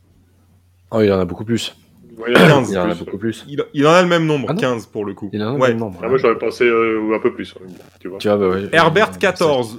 Oh, 0.91 1.01
il 1.01 1.11
en 1.12 1.18
a 1.20 1.24
beaucoup 1.24 1.45
plus. 1.45 1.76
Ouais, 2.18 2.30
il 2.34 2.39
y 2.39 2.41
en 2.41 2.45
a 2.45 2.49
15. 2.49 2.70
Il 2.72 2.78
en 2.78 2.82
a 2.82 2.86
plus. 2.95 2.99
beaucoup 3.05 3.18
plus. 3.18 3.45
il, 3.49 3.64
il 3.74 3.86
en 3.86 3.93
a 3.93 4.03
le 4.03 4.09
même 4.09 4.26
nombre, 4.26 4.47
Ah 4.51 4.53
non 4.55 4.61
15 4.61 4.86
pour 4.86 5.05
le 5.05 5.14
coup. 5.14 5.30
Il 5.32 5.43
en 5.43 5.49
a 5.49 5.53
le 5.55 5.59
Ouais. 5.61 5.68
même 5.68 5.78
nombre. 5.78 5.99
Ah, 6.03 6.09
moi, 6.09 6.18
j'aurais 6.18 6.36
pensé 6.39 6.64
euh, 6.64 7.14
un 7.14 7.18
peu 7.20 7.32
plus. 7.32 7.55
Tu 8.01 8.09
vois. 8.09 8.18
Tu 8.18 8.28
vois, 8.28 8.36
bah 8.36 8.49
ouais. 8.49 8.68
Herbert 8.72 9.18
14, 9.18 9.78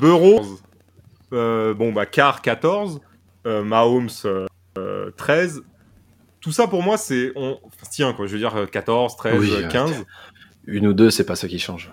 Burrow, 0.00 0.40
bon 1.30 1.92
bah 1.92 2.06
Carr 2.06 2.42
14, 2.42 3.00
euh, 3.46 3.62
Mahomes 3.62 4.08
euh, 4.24 4.46
euh, 4.78 5.10
13. 5.16 5.62
Tout 6.40 6.52
ça 6.52 6.66
pour 6.66 6.82
moi 6.82 6.96
c'est 6.96 7.32
on 7.36 7.58
tiens 7.90 8.12
quoi, 8.12 8.26
je 8.26 8.32
veux 8.32 8.38
dire 8.38 8.56
euh, 8.56 8.66
14, 8.66 9.16
13, 9.16 9.38
Oui, 9.38 9.50
euh, 9.52 9.64
euh, 9.64 9.68
15. 9.68 10.04
Une 10.66 10.86
ou 10.86 10.92
deux, 10.92 11.10
c'est 11.10 11.24
pas 11.24 11.36
ça 11.36 11.48
qui 11.48 11.58
change. 11.58 11.90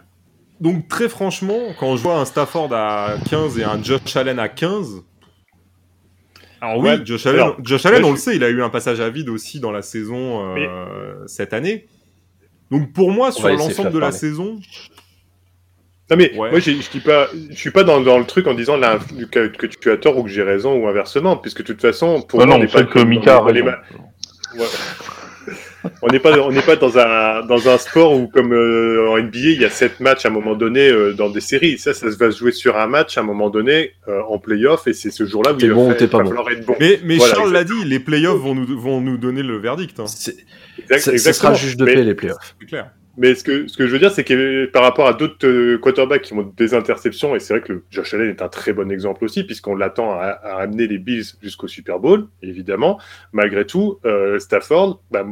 Donc 0.59 0.87
très 0.87 1.09
franchement, 1.09 1.59
quand 1.79 1.95
je 1.95 2.03
vois 2.03 2.19
un 2.19 2.25
Stafford 2.25 2.73
à 2.73 3.15
15 3.29 3.59
et 3.59 3.63
un 3.63 3.81
Josh 3.81 4.15
Allen 4.15 4.39
à 4.39 4.49
15, 4.49 5.03
alors 6.59 6.79
oui, 6.79 6.89
Ouais, 6.89 7.05
Josh 7.05 7.25
Allen, 7.27 7.41
alors, 7.41 7.57
Josh 7.63 7.85
Allen, 7.85 8.01
moi, 8.01 8.09
on 8.09 8.15
je 8.15 8.17
le 8.17 8.21
sait, 8.21 8.35
il 8.35 8.43
a 8.43 8.49
eu 8.49 8.63
un 8.63 8.69
passage 8.69 8.99
à 8.99 9.09
vide 9.09 9.29
aussi 9.29 9.59
dans 9.59 9.71
la 9.71 9.81
saison 9.83 10.55
euh, 10.55 11.23
cette 11.27 11.53
année. 11.53 11.87
Donc 12.71 12.93
pour 12.93 13.11
moi, 13.11 13.31
sur 13.31 13.43
va 13.43 13.51
laisser 13.51 13.67
l'ensemble 13.69 13.91
de 13.91 13.99
la 13.99 14.07
parler. 14.07 14.17
saison, 14.17 14.59
Non 16.09 16.15
mais 16.17 16.31
Ouais. 16.37 16.51
moi 16.51 16.59
je 16.59 16.71
dis 16.71 16.99
pas, 17.01 17.27
je 17.49 17.55
suis 17.55 17.71
pas 17.71 17.83
dans, 17.83 17.99
dans 17.99 18.17
le 18.17 18.25
truc 18.25 18.47
en 18.47 18.53
disant 18.53 18.77
là, 18.77 18.97
que, 19.31 19.47
que 19.47 19.65
tu 19.65 19.91
as 19.91 19.97
tort 19.97 20.17
ou 20.17 20.23
que 20.23 20.29
j'ai 20.29 20.43
raison 20.43 20.73
ou 20.75 20.87
inversement, 20.87 21.35
puisque 21.37 21.59
de 21.59 21.63
toute 21.67 21.81
façon 21.81 22.21
pour 22.21 22.39
Non, 22.39 22.45
moi 22.45 22.55
on 22.55 22.59
non, 22.59 22.63
n'est 22.65 22.71
pas 22.71 22.83
que 22.83 22.99
Mika 22.99 23.41
on 26.01 26.07
n'est 26.11 26.19
pas 26.19 26.37
on 26.41 26.51
n'est 26.51 26.61
pas 26.61 26.75
dans 26.75 26.97
un 26.97 27.45
dans 27.45 27.69
un 27.69 27.77
sport 27.77 28.13
où 28.13 28.27
comme 28.27 28.51
euh, 28.53 29.09
en 29.09 29.17
NBA 29.17 29.37
il 29.37 29.61
y 29.61 29.65
a 29.65 29.69
sept 29.69 29.99
matchs 29.99 30.25
à 30.25 30.29
un 30.29 30.31
moment 30.31 30.55
donné 30.55 30.89
euh, 30.89 31.13
dans 31.13 31.29
des 31.29 31.39
séries. 31.41 31.77
Ça 31.77 31.93
ça 31.93 32.07
va 32.09 32.31
se 32.31 32.37
jouer 32.39 32.51
sur 32.51 32.77
un 32.77 32.87
match 32.87 33.17
à 33.17 33.21
un 33.21 33.23
moment 33.23 33.49
donné 33.49 33.91
euh, 34.07 34.21
en 34.27 34.37
playoff 34.39 34.87
et 34.87 34.93
c'est 34.93 35.11
ce 35.11 35.25
jour-là 35.25 35.53
où 35.53 35.57
il 35.59 35.69
va 35.69 35.75
bon 35.75 35.87
ou 35.87 35.89
fa- 35.91 35.95
t'es 35.95 36.07
pas 36.07 36.17
va 36.17 36.23
bon. 36.23 36.29
falloir 36.29 36.49
être 36.51 36.65
bon. 36.65 36.75
mais, 36.79 36.99
mais 37.03 37.17
Voilà, 37.17 37.33
Charles 37.35 37.53
l'a 37.53 37.63
dit, 37.63 37.85
les 37.85 37.99
playoffs 37.99 38.39
vont 38.41 38.55
nous, 38.55 38.79
vont 38.79 38.99
nous 39.01 39.17
donner 39.17 39.43
le 39.43 39.57
verdict, 39.57 39.99
hein, 39.99 40.07
C'est- 40.07 40.35
Exact- 40.79 40.99
ça- 40.99 41.05
Ce 41.05 41.11
exactement. 41.11 41.53
sera 41.55 41.65
juge 41.65 41.77
de 41.77 41.85
Mais- 41.85 41.93
paix, 41.93 42.03
les 42.03 42.15
playoffs. 42.15 42.55
c'est 42.59 42.65
clair. 42.67 42.89
Mais 43.17 43.33
ce 43.33 43.43
que, 43.43 43.67
ce 43.67 43.75
que 43.75 43.87
je 43.87 43.91
veux 43.91 43.99
dire, 43.99 44.11
c'est 44.11 44.23
que 44.23 44.65
par 44.67 44.83
rapport 44.83 45.07
à 45.07 45.13
d'autres 45.13 45.47
euh, 45.47 45.79
quarterbacks 45.79 46.21
qui 46.21 46.33
ont 46.33 46.53
des 46.55 46.75
interceptions, 46.75 47.35
et 47.35 47.39
c'est 47.39 47.55
vrai 47.55 47.67
que 47.67 47.83
Josh 47.89 48.13
Allen 48.13 48.29
est 48.29 48.43
un 48.43 48.47
très 48.47 48.73
bon 48.73 48.91
exemple 48.91 49.25
aussi, 49.25 49.43
puisqu'on 49.43 49.75
l'attend 49.75 50.13
à, 50.13 50.27
à 50.27 50.61
amener 50.61 50.87
les 50.87 50.99
Bills 50.99 51.25
jusqu'au 51.41 51.67
Super 51.67 51.99
Bowl, 51.99 52.27
évidemment. 52.43 52.99
Malgré 53.33 53.65
tout, 53.65 53.99
euh, 54.05 54.37
Stafford, 54.37 55.01
bah, 55.09 55.25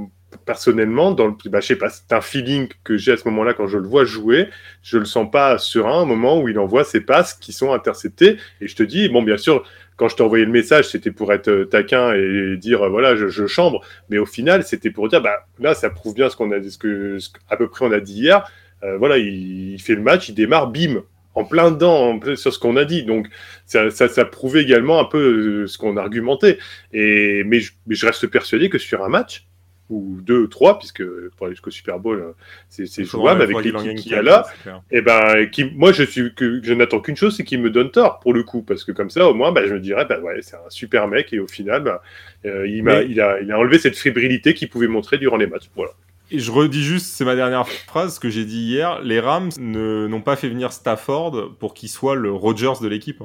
personnellement, 0.45 1.11
dans 1.11 1.27
le, 1.27 1.33
bah, 1.49 1.59
je 1.59 1.67
sais 1.67 1.75
pas, 1.75 1.89
c'est 1.89 2.11
un 2.11 2.21
feeling 2.21 2.67
que 2.83 2.97
j'ai 2.97 3.13
à 3.13 3.17
ce 3.17 3.27
moment-là 3.29 3.53
quand 3.53 3.67
je 3.67 3.77
le 3.77 3.87
vois 3.87 4.03
jouer. 4.03 4.49
Je 4.81 4.97
le 4.97 5.05
sens 5.05 5.29
pas 5.29 5.57
serein 5.57 6.01
au 6.01 6.05
moment 6.05 6.41
où 6.41 6.49
il 6.49 6.57
envoie 6.59 6.83
ses 6.83 7.01
passes 7.01 7.33
qui 7.35 7.53
sont 7.53 7.71
interceptées. 7.71 8.37
Et 8.61 8.67
je 8.67 8.75
te 8.75 8.83
dis, 8.83 9.09
bon, 9.09 9.21
bien 9.21 9.37
sûr, 9.37 9.63
quand 9.97 10.09
je 10.09 10.15
t'ai 10.15 10.23
le 10.23 10.51
message, 10.51 10.89
c'était 10.89 11.11
pour 11.11 11.31
être 11.31 11.47
euh, 11.47 11.65
taquin 11.65 12.13
et 12.13 12.57
dire, 12.57 12.83
euh, 12.83 12.89
voilà, 12.89 13.15
je, 13.15 13.27
je 13.27 13.47
chambre. 13.47 13.81
Mais 14.09 14.17
au 14.17 14.25
final, 14.25 14.63
c'était 14.63 14.91
pour 14.91 15.07
dire, 15.07 15.21
bah, 15.21 15.47
là, 15.59 15.73
ça 15.73 15.89
prouve 15.89 16.13
bien 16.13 16.29
ce 16.29 16.35
qu'on 16.35 16.51
a, 16.51 16.61
ce 16.61 16.77
que, 16.77 17.17
à 17.49 17.57
peu 17.57 17.69
près 17.69 17.85
on 17.85 17.91
a 17.91 17.99
dit 17.99 18.13
hier. 18.13 18.49
Euh, 18.83 18.97
voilà, 18.97 19.17
il, 19.17 19.79
fait 19.79 19.95
le 19.95 20.01
match, 20.01 20.29
il 20.29 20.35
démarre, 20.35 20.67
bim, 20.67 21.03
en 21.33 21.45
plein 21.45 21.71
dedans, 21.71 22.19
sur 22.35 22.53
ce 22.53 22.59
qu'on 22.59 22.75
a 22.75 22.85
dit. 22.85 23.03
Donc, 23.03 23.27
ça, 23.65 23.89
ça, 23.89 24.09
ça 24.09 24.25
prouvait 24.25 24.63
également 24.63 24.99
un 24.99 25.05
peu 25.05 25.65
ce 25.65 25.77
qu'on 25.77 25.97
argumentait. 25.97 26.57
Et, 26.91 27.43
mais, 27.45 27.61
je, 27.61 27.71
mais 27.87 27.95
je 27.95 28.05
reste 28.05 28.27
persuadé 28.27 28.69
que 28.69 28.77
sur 28.77 29.03
un 29.03 29.09
match, 29.09 29.47
ou 29.89 30.17
deux, 30.21 30.47
trois, 30.47 30.79
puisque 30.79 31.03
pour 31.37 31.45
aller 31.45 31.55
jusqu'au 31.55 31.69
Super 31.71 31.99
Bowl, 31.99 32.19
euh, 32.19 32.31
c'est 32.69 32.85
jouable 33.05 33.41
avec 33.43 33.55
l'équipe 33.73 33.95
qu'il 34.01 34.11
y 34.11 34.15
a 34.15 34.21
là. 34.23 34.45
Et 34.91 35.01
ben, 35.01 35.45
qui, 35.51 35.65
moi, 35.65 35.91
je 35.91 36.03
suis 36.03 36.33
que 36.33 36.59
je 36.63 36.73
n'attends 36.73 36.99
qu'une 37.01 37.15
chose, 37.15 37.35
c'est 37.35 37.43
qu'il 37.43 37.61
me 37.61 37.69
donne 37.69 37.91
tort 37.91 38.19
pour 38.19 38.33
le 38.33 38.43
coup, 38.43 38.63
parce 38.63 38.83
que 38.83 38.91
comme 38.91 39.09
ça, 39.09 39.27
au 39.29 39.33
moins, 39.33 39.51
bah, 39.51 39.61
je 39.67 39.73
me 39.73 39.79
dirais, 39.79 40.05
bah 40.05 40.19
ouais, 40.19 40.39
c'est 40.41 40.55
un 40.55 40.69
super 40.69 41.07
mec, 41.07 41.31
et 41.33 41.39
au 41.39 41.47
final, 41.47 41.83
bah, 41.83 42.01
euh, 42.45 42.67
il, 42.67 42.83
m'a, 42.83 42.99
Mais- 43.01 43.07
il, 43.09 43.21
a, 43.21 43.39
il 43.41 43.51
a 43.51 43.59
enlevé 43.59 43.77
cette 43.79 43.97
fébrilité 43.97 44.53
qu'il 44.53 44.69
pouvait 44.69 44.87
montrer 44.87 45.17
durant 45.17 45.37
les 45.37 45.47
matchs. 45.47 45.69
Voilà. 45.75 45.91
Et 46.31 46.39
je 46.39 46.51
redis 46.51 46.83
juste, 46.83 47.13
c'est 47.13 47.23
ma 47.23 47.35
dernière 47.35 47.67
phrase, 47.67 48.15
ce 48.15 48.19
que 48.19 48.29
j'ai 48.31 48.45
dit 48.45 48.61
hier, 48.61 48.99
les 49.03 49.19
Rams 49.19 49.51
ne- 49.59 50.07
n'ont 50.07 50.21
pas 50.21 50.35
fait 50.35 50.49
venir 50.49 50.73
Stafford 50.73 51.55
pour 51.59 51.75
qu'il 51.75 51.87
soit 51.89 52.15
le 52.15 52.31
Rodgers 52.31 52.73
de 52.81 52.87
l'équipe. 52.87 53.21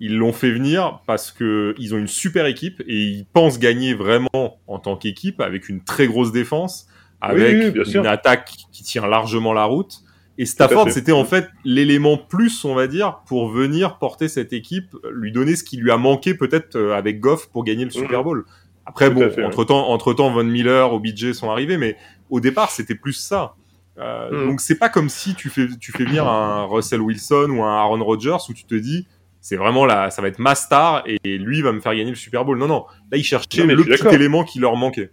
Ils 0.00 0.16
l'ont 0.16 0.32
fait 0.32 0.50
venir 0.50 1.00
parce 1.06 1.30
que 1.30 1.74
ils 1.78 1.94
ont 1.94 1.98
une 1.98 2.08
super 2.08 2.46
équipe 2.46 2.82
et 2.86 3.00
ils 3.00 3.26
pensent 3.32 3.58
gagner 3.58 3.94
vraiment 3.94 4.58
en 4.66 4.78
tant 4.78 4.96
qu'équipe 4.96 5.40
avec 5.40 5.68
une 5.68 5.82
très 5.84 6.06
grosse 6.06 6.32
défense, 6.32 6.86
avec 7.20 7.56
oui, 7.66 7.70
bien 7.70 7.84
sûr. 7.84 8.00
une 8.00 8.06
attaque 8.06 8.52
qui 8.72 8.82
tient 8.82 9.06
largement 9.06 9.52
la 9.52 9.64
route. 9.64 10.00
Et 10.36 10.46
Stafford, 10.46 10.90
c'était 10.90 11.12
en 11.12 11.24
fait 11.24 11.48
l'élément 11.64 12.16
plus, 12.18 12.64
on 12.64 12.74
va 12.74 12.88
dire, 12.88 13.20
pour 13.28 13.48
venir 13.50 13.98
porter 13.98 14.26
cette 14.26 14.52
équipe, 14.52 14.96
lui 15.12 15.30
donner 15.30 15.54
ce 15.54 15.62
qui 15.62 15.76
lui 15.76 15.92
a 15.92 15.96
manqué 15.96 16.34
peut-être 16.34 16.74
euh, 16.74 16.96
avec 16.96 17.20
Goff 17.20 17.48
pour 17.50 17.62
gagner 17.62 17.84
le 17.84 17.90
Super 17.92 18.18
Mhm. 18.18 18.24
Bowl. 18.24 18.44
Après, 18.84 19.08
Tout 19.08 19.14
bon, 19.14 19.30
fait, 19.30 19.44
entre 19.44 19.64
temps, 19.64 19.88
entre 19.90 20.12
temps, 20.12 20.30
Von 20.32 20.42
Miller, 20.44 20.92
OBJ 20.92 21.32
sont 21.32 21.50
arrivés, 21.50 21.76
mais 21.78 21.96
au 22.30 22.40
départ, 22.40 22.70
c'était 22.70 22.96
plus 22.96 23.12
ça. 23.12 23.54
Euh, 23.96 24.28
Mhm. 24.32 24.46
Donc, 24.48 24.60
c'est 24.60 24.74
pas 24.78 24.88
comme 24.88 25.08
si 25.08 25.36
tu 25.36 25.50
fais, 25.50 25.68
tu 25.80 25.92
fais 25.92 26.04
venir 26.04 26.26
un 26.28 26.64
Russell 26.66 27.00
Wilson 27.00 27.50
ou 27.50 27.62
un 27.62 27.72
Aaron 27.76 28.02
Rodgers 28.04 28.36
où 28.48 28.52
tu 28.54 28.64
te 28.64 28.74
dis, 28.74 29.06
c'est 29.46 29.56
vraiment 29.56 29.84
là, 29.84 30.08
ça 30.08 30.22
va 30.22 30.28
être 30.28 30.38
ma 30.38 30.54
star 30.54 31.04
et 31.06 31.18
lui 31.36 31.60
va 31.60 31.70
me 31.72 31.80
faire 31.80 31.94
gagner 31.94 32.08
le 32.08 32.16
Super 32.16 32.46
Bowl. 32.46 32.56
Non, 32.56 32.66
non. 32.66 32.86
Là, 33.12 33.18
ils 33.18 33.22
cherchaient 33.24 33.66
Non, 33.66 33.74
le 33.74 33.84
petit 33.84 34.06
élément 34.14 34.42
qui 34.42 34.58
leur 34.58 34.74
manquait. 34.74 35.10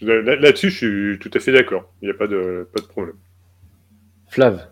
Là- 0.00 0.34
Là-dessus, 0.34 0.70
je 0.70 0.76
suis 0.76 1.18
tout 1.20 1.30
à 1.32 1.38
fait 1.38 1.52
d'accord. 1.52 1.92
Il 2.02 2.06
n'y 2.08 2.10
a 2.10 2.18
pas 2.18 2.26
de, 2.26 2.68
pas 2.74 2.82
de 2.82 2.86
problème. 2.88 3.14
Flav, 4.30 4.66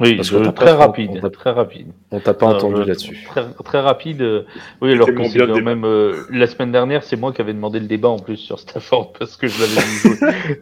Oui, 0.00 0.14
Parce 0.16 0.28
très 0.30 0.52
pas- 0.52 0.76
rapide, 0.76 1.10
on 1.14 1.20
t'a- 1.20 1.30
très 1.30 1.50
rapide. 1.50 1.88
On 2.12 2.20
t'a 2.20 2.32
pas 2.34 2.50
Alors, 2.50 2.64
entendu 2.64 2.84
là-dessus. 2.86 3.24
Très, 3.26 3.44
très 3.64 3.80
rapide. 3.80 4.22
euh, 4.22 4.42
Oui, 4.80 4.92
alors 4.92 5.08
que 5.08 5.24
c'est 5.24 5.34
bien 5.38 5.46
quand 5.48 5.60
même 5.62 5.84
euh, 5.84 6.22
la 6.30 6.46
semaine 6.46 6.70
dernière, 6.70 7.02
c'est 7.02 7.16
moi 7.16 7.32
qui 7.32 7.40
avais 7.40 7.52
demandé 7.52 7.80
le 7.80 7.86
débat 7.86 8.08
en 8.08 8.18
plus 8.18 8.36
sur 8.36 8.58
Stafford 8.60 9.12
parce 9.18 9.36
que 9.36 9.48
je 9.48 9.60
l'avais 9.60 10.54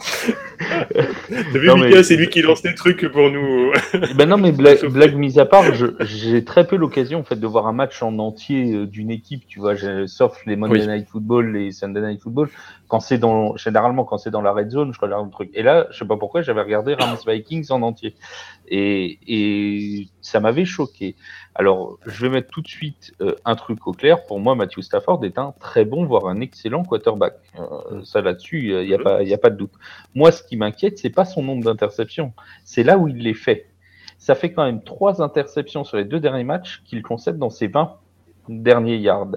vu, 1.58 1.66
Non, 1.66 1.76
mais- 1.76 1.88
Mika, 1.88 2.02
c'est 2.02 2.16
lui 2.16 2.28
qui 2.28 2.42
lance 2.42 2.62
les 2.62 2.74
trucs 2.74 3.06
pour 3.12 3.30
nous. 3.30 3.72
ben 4.16 4.26
non, 4.28 4.38
mais 4.38 4.52
blague, 4.88 5.14
mise 5.16 5.38
à 5.38 5.44
part, 5.46 5.74
je- 5.74 5.86
j'ai 6.00 6.44
très 6.44 6.66
peu 6.66 6.76
l'occasion 6.76 7.20
en 7.20 7.24
fait 7.24 7.38
de 7.38 7.46
voir 7.46 7.66
un 7.66 7.72
match 7.72 8.02
en 8.02 8.18
entier 8.18 8.72
euh, 8.74 8.86
d'une 8.86 9.10
équipe, 9.10 9.42
tu 9.46 9.60
vois, 9.60 9.74
sauf 10.06 10.38
les 10.46 10.56
Monday 10.56 10.80
Oui. 10.80 10.86
Night 10.86 11.08
Football, 11.08 11.52
les 11.52 11.72
Sunday 11.72 12.00
Night 12.00 12.22
Football. 12.22 12.48
Quand 12.88 13.00
c'est 13.00 13.18
dans, 13.18 13.56
généralement 13.56 14.04
quand 14.04 14.18
c'est 14.18 14.30
dans 14.30 14.42
la 14.42 14.52
red 14.52 14.70
zone, 14.70 14.92
je 14.92 15.00
regarde 15.00 15.24
le 15.26 15.30
truc. 15.30 15.50
Et 15.54 15.62
là, 15.62 15.86
je 15.90 15.98
sais 15.98 16.04
pas 16.04 16.16
pourquoi, 16.16 16.42
j'avais 16.42 16.62
regardé 16.62 16.94
Rams 16.94 17.16
Vikings 17.26 17.66
en 17.70 17.82
entier, 17.82 18.14
et, 18.68 19.18
et 19.26 20.08
ça 20.20 20.40
m'avait 20.40 20.64
choqué. 20.64 21.16
Alors, 21.54 21.98
je 22.06 22.26
vais 22.26 22.28
mettre 22.32 22.48
tout 22.50 22.62
de 22.62 22.68
suite 22.68 23.12
euh, 23.20 23.34
un 23.44 23.54
truc 23.56 23.86
au 23.86 23.92
clair. 23.92 24.24
Pour 24.26 24.38
moi, 24.40 24.54
Matthew 24.54 24.80
Stafford 24.82 25.24
est 25.24 25.38
un 25.38 25.52
très 25.58 25.84
bon, 25.84 26.04
voire 26.04 26.26
un 26.26 26.40
excellent 26.40 26.84
quarterback. 26.84 27.34
Euh, 27.58 28.02
ça 28.04 28.20
là-dessus, 28.20 28.70
il 28.82 28.86
n'y 28.86 28.94
a, 28.94 28.98
pas- 28.98 29.22
y 29.22 29.34
a 29.34 29.38
pas 29.38 29.50
de 29.50 29.56
doute. 29.56 29.72
Moi, 30.14 30.30
ce 30.32 30.42
qui 30.42 30.56
m'inquiète, 30.56 30.98
c'est 30.98 31.10
pas 31.10 31.24
son 31.24 31.42
nombre 31.42 31.64
d'interceptions, 31.64 32.32
c'est 32.64 32.82
là 32.82 32.98
où 32.98 33.08
il 33.08 33.18
les 33.18 33.34
fait. 33.34 33.66
Ça 34.18 34.34
fait 34.34 34.52
quand 34.52 34.64
même 34.64 34.82
trois 34.82 35.22
interceptions 35.22 35.84
sur 35.84 35.96
les 35.98 36.04
deux 36.04 36.20
derniers 36.20 36.44
matchs 36.44 36.82
qu'il 36.84 37.02
concède 37.02 37.38
dans 37.38 37.50
ses 37.50 37.66
20 37.68 37.96
derniers 38.48 38.96
yards. 38.96 39.36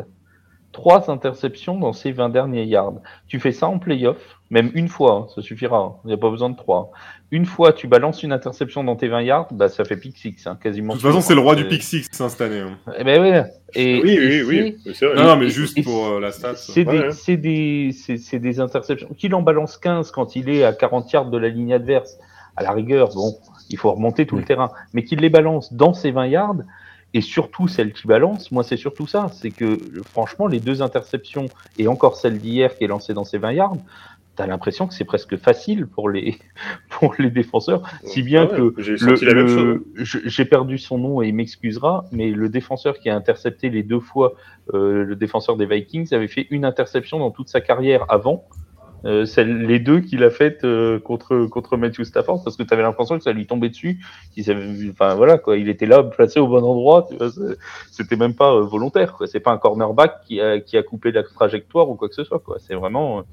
Trois 0.80 1.12
interceptions 1.12 1.78
dans 1.78 1.92
ses 1.92 2.14
20 2.14 2.30
derniers 2.30 2.64
yards. 2.64 2.94
Tu 3.28 3.38
fais 3.42 3.52
ça 3.52 3.68
en 3.68 3.80
playoff, 3.80 4.16
même 4.50 4.72
une 4.74 4.88
fois, 4.88 5.12
hein, 5.12 5.28
ça 5.36 5.42
suffira. 5.42 6.00
Il 6.06 6.08
n'y 6.08 6.14
a 6.14 6.18
pas 6.18 6.30
besoin 6.30 6.50
de 6.50 6.56
trois. 6.56 6.92
Une 7.32 7.46
fois, 7.46 7.74
tu 7.74 7.88
balances 7.88 8.24
une 8.24 8.32
interception 8.32 8.86
dans 8.86 8.96
tes 8.96 9.10
20 9.10 9.22
yards, 9.24 9.48
bah, 9.52 9.68
ça 9.68 9.84
fait 9.84 9.98
pick 9.98 10.18
six, 10.18 10.48
hein, 10.48 10.58
quasiment. 10.62 10.94
De 10.96 11.00
toute 11.00 11.06
façon, 11.08 11.20
c'est 11.20 11.36
le 11.36 11.42
roi 11.42 11.56
du 11.56 11.66
pick 11.68 11.84
six 11.84 12.08
hein, 12.20 12.30
cette 12.30 12.40
année. 12.40 12.62
hein. 12.62 12.78
Eh 12.98 13.04
ben 13.04 13.22
ouais. 13.22 13.44
Et, 13.76 14.02
oui, 14.02 14.12
et 14.12 14.44
oui, 14.44 14.78
oui. 14.86 14.94
Vrai. 15.02 15.16
Non, 15.16 15.24
non, 15.26 15.36
mais 15.36 15.50
juste 15.50 15.78
et- 15.78 15.84
pour 15.84 16.08
euh, 16.08 16.20
la 16.22 16.32
stat. 16.32 16.56
c'est 16.56 16.88
Ouais, 16.88 17.10
des, 17.38 18.60
interceptions. 18.62 19.10
Qu'il 19.18 19.36
en 19.36 19.42
balance 19.42 19.78
15 19.78 20.12
quand 20.12 20.38
il 20.38 20.50
est 20.50 20.64
à 20.64 20.72
40 20.72 21.12
yards 21.12 21.30
de 21.30 21.38
la 21.38 21.50
ligne 21.50 21.74
adverse, 21.74 22.18
à 22.56 22.64
la 22.64 22.72
rigueur, 22.72 23.10
bon, 23.14 23.34
il 23.70 23.78
faut 23.78 23.92
remonter 23.92 24.26
tout 24.26 24.38
le 24.38 24.44
terrain. 24.44 24.70
Mais 24.94 25.04
qu'il 25.04 25.20
les 25.20 25.30
balance 25.30 25.74
dans 25.74 25.94
ses 25.94 26.12
20 26.12 26.28
yards, 26.28 26.56
et 27.14 27.22
surtout 27.22 27.68
celle 27.68 27.94
qui 27.94 28.08
balance, 28.08 28.52
moi 28.52 28.64
c'est 28.64 28.78
surtout 28.78 29.08
ça, 29.08 29.30
c'est 29.32 29.52
que 29.52 29.80
franchement, 30.06 30.48
les 30.48 30.60
deux 30.60 30.82
interceptions, 30.82 31.50
et 31.78 31.88
encore 31.88 32.16
celle 32.16 32.40
d'hier 32.40 32.78
qui 32.78 32.84
est 32.84 32.88
lancée 32.88 33.14
dans 33.14 33.24
ses 33.24 33.38
20 33.38 33.54
yards, 33.54 33.78
t'as 34.36 34.48
l'impression 34.48 34.88
que 34.88 34.94
c'est 34.94 35.06
presque 35.06 35.36
facile 35.36 35.86
pour 35.86 36.10
les, 36.10 36.38
pour 36.90 37.14
les 37.20 37.30
défenseurs, 37.30 37.82
si 38.04 38.22
bien 38.22 38.46
ouais, 38.46 38.56
que 38.56 38.74
le- 39.06 39.16
J'ai 40.26 40.46
perdu 40.46 40.78
son 40.78 40.98
nom 40.98 41.22
et 41.22 41.28
il 41.28 41.36
m'excusera, 41.36 42.06
mais 42.12 42.32
le 42.32 42.48
défenseur 42.48 43.00
qui 43.00 43.10
a 43.10 43.16
intercepté 43.16 43.70
les 43.70 43.84
deux 43.84 44.00
fois, 44.00 44.34
euh, 44.74 45.04
le 45.04 45.16
défenseur 45.16 45.58
des 45.58 45.66
Vikings, 45.66 46.14
avait 46.14 46.28
fait 46.30 46.48
une 46.52 46.64
interception 46.64 47.20
dans 47.20 47.32
toute 47.32 47.50
sa 47.50 47.60
carrière 47.60 48.06
avant. 48.08 48.46
Euh, 49.06 49.26
celle- 49.26 49.62
les 49.66 49.80
deux 49.80 50.02
qu'il 50.02 50.24
a 50.26 50.30
faites 50.30 50.66
euh, 50.66 51.00
contre 51.00 51.46
contre 51.46 51.78
Matthew 51.78 52.04
Stafford 52.04 52.44
parce 52.44 52.58
que 52.58 52.64
tu 52.64 52.74
avais 52.74 52.84
l'impression 52.84 53.18
que 53.18 53.24
ça 53.24 53.32
lui 53.32 53.48
tombait 53.48 53.70
dessus 53.70 53.98
enfin 54.92 55.16
voilà 55.16 55.38
quoi 55.38 55.56
il 55.56 55.70
était 55.70 55.86
là 55.86 56.04
placé 56.04 56.42
au 56.42 56.48
bon 56.48 56.62
endroit 56.66 57.08
tu 57.10 57.16
vois, 57.16 57.32
c'est- 57.32 57.58
c'était 57.92 58.18
même 58.18 58.36
pas 58.36 58.52
euh, 58.54 58.60
volontaire 58.62 59.14
quoi 59.14 59.26
c'est 59.26 59.40
pas 59.40 59.52
un 59.52 59.58
cornerback 59.58 60.20
qui 60.28 60.42
a 60.42 60.60
qui 60.60 60.76
a 60.76 60.84
coupé 60.84 61.14
la 61.14 61.24
trajectoire 61.24 61.90
ou 61.90 61.96
quoi 61.96 62.10
que 62.10 62.16
ce 62.16 62.26
soit 62.26 62.40
quoi 62.40 62.58
c'est 62.60 62.76
vraiment 62.76 63.24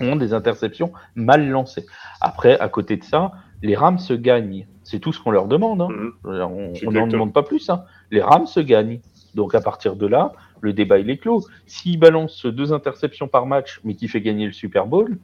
euh, 0.00 0.14
des 0.14 0.32
interceptions 0.32 0.92
mal 1.16 1.48
lancées 1.48 1.86
après 2.20 2.56
à 2.60 2.68
côté 2.68 2.96
de 2.96 3.02
ça 3.02 3.32
les 3.62 3.74
Rams 3.74 3.98
se 3.98 4.14
gagnent 4.14 4.68
c'est 4.84 5.00
tout 5.00 5.12
ce 5.12 5.20
qu'on 5.20 5.32
leur 5.32 5.48
demande 5.48 5.82
hein. 5.82 5.88
Dire, 6.24 6.48
On 6.86 6.92
n'en 6.92 7.06
demande 7.10 7.32
pas 7.32 7.42
plus. 7.42 7.68
Hein. 7.68 7.82
Les 8.12 8.22
Rams 8.22 8.46
se 8.46 8.60
gagnent. 8.60 9.00
Donc 9.34 9.54
à 9.54 9.60
partir 9.60 9.94
de 9.96 10.06
là, 10.06 10.32
le 10.60 10.72
débat 10.72 10.98
il 10.98 11.10
est 11.10 11.16
clos. 11.18 11.44
S'il 11.66 11.98
balance 11.98 12.46
deux 12.46 12.72
interceptions 12.72 13.28
par 13.28 13.46
match, 13.46 13.80
mais 13.84 13.94
qui 13.94 14.08
fait 14.08 14.20
gagner 14.20 14.46
le 14.46 14.52
Super 14.52 14.86
Bowl, 14.86 15.18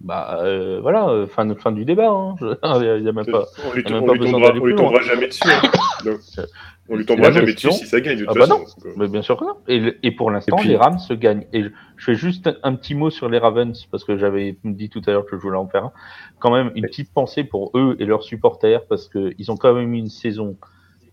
bah 0.00 0.38
euh, 0.42 0.78
voilà, 0.80 1.08
euh, 1.08 1.26
fin, 1.26 1.52
fin 1.56 1.72
du 1.72 1.84
débat. 1.84 2.10
hein. 2.10 2.36
Il 2.40 3.02
y 3.04 3.08
a 3.08 3.12
même 3.12 3.26
pas. 3.26 3.46
On 3.66 3.72
lui, 3.72 3.82
on 3.90 4.04
pas 4.06 4.12
lui 4.14 4.20
tombera, 4.30 4.48
d'aller 4.48 4.60
on 4.60 4.64
lui 4.66 4.74
plus 4.74 4.82
tombera 4.82 5.02
jamais 5.02 5.26
dessus. 5.28 5.42
hein. 5.48 6.42
On 6.88 6.94
lui 6.94 7.04
tombera 7.04 7.32
jamais 7.32 7.46
question- 7.46 7.70
dessus 7.70 7.80
si 7.84 7.86
ça 7.90 8.00
gagne 8.00 8.18
de 8.20 8.26
Ah 8.28 8.32
bah 8.32 8.46
façon. 8.46 8.60
non. 8.84 8.92
Mais 8.96 9.08
bien 9.08 9.22
sûr 9.22 9.36
que 9.36 9.44
non. 9.44 9.56
Et, 9.66 10.10
pour 10.12 10.30
l'instant, 10.30 10.56
puis- 10.56 10.68
les 10.68 10.76
Rams 10.76 11.00
se 11.00 11.14
gagnent. 11.14 11.44
Et 11.52 11.64
je, 11.64 11.68
fais 11.96 12.14
juste 12.14 12.46
un, 12.46 12.54
un 12.62 12.74
petit 12.76 12.94
mot 12.94 13.10
sur 13.10 13.28
les 13.28 13.38
Ravens, 13.38 13.86
parce 13.90 14.04
que 14.04 14.16
j'avais 14.16 14.56
dit 14.62 14.88
tout 14.88 15.02
à 15.06 15.10
l'heure 15.10 15.26
que 15.26 15.36
je 15.36 15.42
voulais 15.42 15.56
en 15.58 15.66
faire 15.66 15.86
un. 15.86 15.92
Quand 16.38 16.52
même, 16.52 16.70
une 16.76 16.86
petite 16.86 17.12
pensée 17.12 17.42
pour 17.42 17.72
eux 17.74 17.96
et 17.98 18.04
leurs 18.04 18.22
supporters, 18.22 18.84
parce 18.84 19.08
qu'ils 19.08 19.50
ont 19.50 19.56
quand 19.56 19.74
même 19.74 19.94
eu 19.94 19.98
une 19.98 20.10
saison 20.10 20.56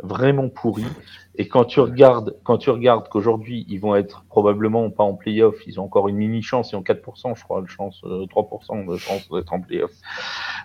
vraiment 0.02 0.50
pourrie. 0.50 0.86
Et 1.36 1.48
quand 1.48 1.66
tu 1.66 1.80
regardes, 1.80 2.36
quand 2.44 2.58
tu 2.58 2.70
regardes 2.70 3.10
qu'aujourd'hui, 3.10 3.66
ils 3.68 3.80
vont 3.80 3.96
être 3.96 4.24
probablement 4.30 4.90
pas 4.90 5.04
en 5.04 5.16
playoff, 5.16 5.56
ils 5.66 5.80
ont 5.80 5.86
encore 5.86 6.08
une 6.08 6.18
mini 6.18 6.42
chance, 6.42 6.72
ils 6.72 6.76
ont 6.76 6.82
4%, 6.82 7.36
je 7.36 7.44
crois, 7.44 7.62
de 7.62 7.68
chance, 7.68 8.02
euh, 8.06 8.26
3% 8.28 8.86
de 8.92 8.98
chance 8.98 9.30
d'être 9.30 9.54
en 9.54 9.60
playoff. 9.60 9.92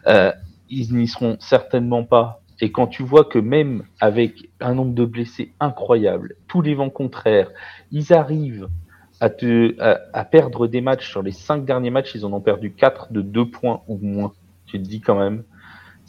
Euh, 0.06 0.32
ils 0.68 0.94
n'y 0.94 1.08
seront 1.08 1.36
certainement 1.40 2.04
pas. 2.04 2.42
Et 2.60 2.72
quand 2.72 2.88
tu 2.88 3.02
vois 3.02 3.24
que 3.24 3.38
même 3.38 3.84
avec 4.00 4.50
un 4.60 4.74
nombre 4.74 4.92
de 4.92 5.04
blessés 5.04 5.52
incroyable, 5.60 6.34
tous 6.48 6.60
les 6.60 6.74
vents 6.74 6.90
contraires, 6.90 7.50
ils 7.92 8.12
arrivent 8.12 8.68
à, 9.20 9.30
te, 9.30 9.80
à, 9.80 10.00
à 10.12 10.24
perdre 10.24 10.66
des 10.66 10.80
matchs 10.80 11.08
sur 11.08 11.22
les 11.22 11.32
cinq 11.32 11.64
derniers 11.64 11.90
matchs, 11.90 12.14
ils 12.14 12.26
en 12.26 12.32
ont 12.32 12.40
perdu 12.40 12.72
quatre 12.72 13.12
de 13.12 13.22
deux 13.22 13.48
points 13.48 13.82
ou 13.88 13.98
moins. 14.02 14.32
Tu 14.66 14.82
te 14.82 14.86
dis 14.86 15.00
quand 15.00 15.18
même, 15.18 15.44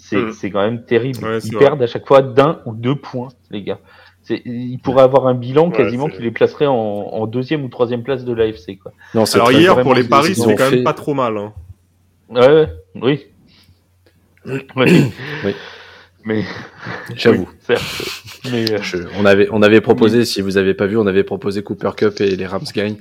c'est 0.10 0.18
Mm. 0.18 0.34
c'est 0.34 0.50
quand 0.52 0.62
même 0.62 0.84
terrible. 0.86 1.24
Ouais, 1.24 1.40
ils 1.44 1.52
vrai. 1.54 1.60
perdent 1.66 1.82
à 1.84 1.88
chaque 1.88 2.08
fois 2.08 2.22
d'un 2.22 2.60
ou 2.66 2.74
deux 2.74 2.96
points, 2.96 3.30
les 3.52 3.64
gars. 3.64 3.80
C'est- 4.24 4.42
Ils 4.46 4.78
pourraient 4.80 5.04
avoir 5.04 5.28
un 5.28 5.34
bilan 5.34 5.70
Ouais, 5.70 5.78
quasiment 5.78 6.08
qui 6.08 6.22
les 6.22 6.32
placerait 6.32 6.68
en, 6.68 6.74
en 6.76 7.26
deuxième 7.28 7.64
ou 7.64 7.70
troisième 7.70 8.04
place 8.04 8.26
de 8.26 8.34
l'AFC. 8.34 8.78
Alors 9.16 9.28
très- 9.28 9.54
hier, 9.56 9.74
vraiment, 9.74 9.84
pour 9.90 9.96
les 9.96 10.04
paris, 10.04 10.30
ils 10.32 10.36
c'était 10.36 10.52
ont 10.52 10.56
quand 10.56 10.64
même 10.70 10.80
fait- 10.80 10.84
pas 10.84 10.94
trop 10.94 11.14
mal. 11.14 11.38
hein. 11.38 11.54
Ouais, 12.30 12.48
ouais, 12.48 12.68
oui. 13.02 13.26
oui. 14.46 14.62
Oui. 14.76 15.54
Mais 16.26 16.44
J'avoue. 17.16 17.48
oui, 17.50 17.56
certes. 17.66 17.84
Mais 18.52 18.72
euh, 18.74 18.78
Je- 18.84 18.98
on, 19.18 19.26
avait, 19.26 19.48
on 19.52 19.62
avait 19.62 19.80
proposé, 19.82 20.26
si 20.26 20.42
vous 20.42 20.58
avez 20.58 20.74
pas 20.74 20.86
vu, 20.86 20.98
on 20.98 21.08
avait 21.08 21.24
proposé 21.24 21.64
Cooper 21.64 21.92
Cup 21.96 22.20
et 22.20 22.36
les 22.36 22.46
Rams 22.46 22.62
gagnent. 22.76 22.98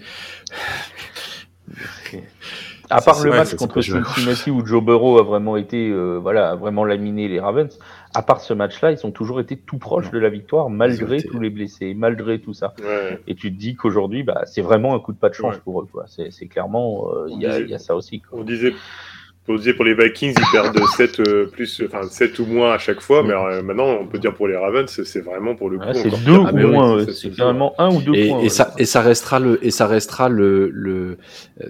À 2.91 3.01
part 3.01 3.23
le 3.23 3.31
match 3.31 3.55
contre 3.55 3.81
Cincinnati 3.83 4.51
où 4.51 4.65
Joe 4.65 4.83
Burrow 4.83 5.19
a 5.19 5.23
vraiment 5.23 5.57
été, 5.57 5.91
euh, 5.91 6.19
voilà, 6.21 6.51
a 6.51 6.55
vraiment 6.57 6.85
laminé 6.85 7.29
les 7.29 7.39
Ravens. 7.41 7.79
À 8.15 8.23
part 8.23 8.41
ce 8.41 8.55
match-là, 8.55 8.93
ils 8.93 9.07
ont 9.07 9.11
toujours 9.11 9.41
été 9.41 9.57
tout 9.57 9.77
proches 9.79 10.11
de 10.11 10.19
la 10.19 10.31
victoire 10.31 10.71
malgré 10.71 11.23
tous 11.23 11.39
les 11.39 11.51
blessés, 11.51 11.93
malgré 11.95 12.39
tout 12.41 12.55
ça. 12.55 12.73
Ouais. 12.83 13.21
Et 13.27 13.35
tu 13.35 13.53
te 13.53 13.59
dis 13.59 13.75
qu'aujourd'hui, 13.77 14.23
bah, 14.23 14.43
c'est 14.47 14.63
vraiment 14.63 14.95
un 14.95 15.01
coup 15.01 15.13
de 15.13 15.19
pas 15.19 15.29
de 15.29 15.35
chance 15.35 15.55
Ouais. 15.57 15.61
pour 15.63 15.83
eux. 15.83 15.89
quoi. 15.93 16.05
C'est 16.07 16.47
clairement, 16.47 17.11
euh, 17.15 17.27
il 17.29 17.39
y, 17.39 17.71
y 17.71 17.75
a 17.75 17.79
ça 17.79 17.95
aussi. 17.95 18.21
quoi. 18.21 18.39
On 18.41 18.45
disait, 18.45 18.73
on 19.49 19.57
disait 19.57 19.75
pour 19.75 19.85
les 19.85 19.95
Vikings, 19.95 20.35
ils 20.39 20.53
perdent 20.53 20.79
7, 20.97 21.23
plus, 21.51 21.83
enfin, 21.87 22.03
7 22.09 22.39
ou 22.39 22.47
moins 22.47 22.73
à 22.73 22.79
chaque 22.79 23.01
fois, 23.01 23.23
mais 23.23 23.33
euh, 23.35 23.63
maintenant, 23.63 23.87
on 24.01 24.07
peut 24.07 24.19
dire 24.19 24.35
pour 24.35 24.49
les 24.49 24.57
Ravens, 24.57 24.89
c'est 25.05 25.21
vraiment 25.21 25.55
pour 25.55 25.71
le 25.71 25.79
coup. 25.79 25.87
Ouais, 25.87 25.95
c'est 25.95 26.11
deux. 26.11 26.39
Ah, 26.45 26.53
ou 26.53 26.57
oui, 26.57 26.65
moins. 26.67 27.05
C'est 27.13 27.31
carrément 27.35 27.75
un 27.79 27.95
ou 27.95 28.01
deux 28.03 28.15
Et, 28.15 28.29
points. 28.29 28.39
et 28.41 28.43
ouais. 28.45 28.49
ça, 28.49 28.75
et 28.79 28.85
ça 28.85 29.01
restera 29.01 29.39
le, 29.41 29.65
et 29.65 29.71
ça 29.71 29.87
restera 29.87 30.29
le, 30.29 30.69
le, 30.71 31.19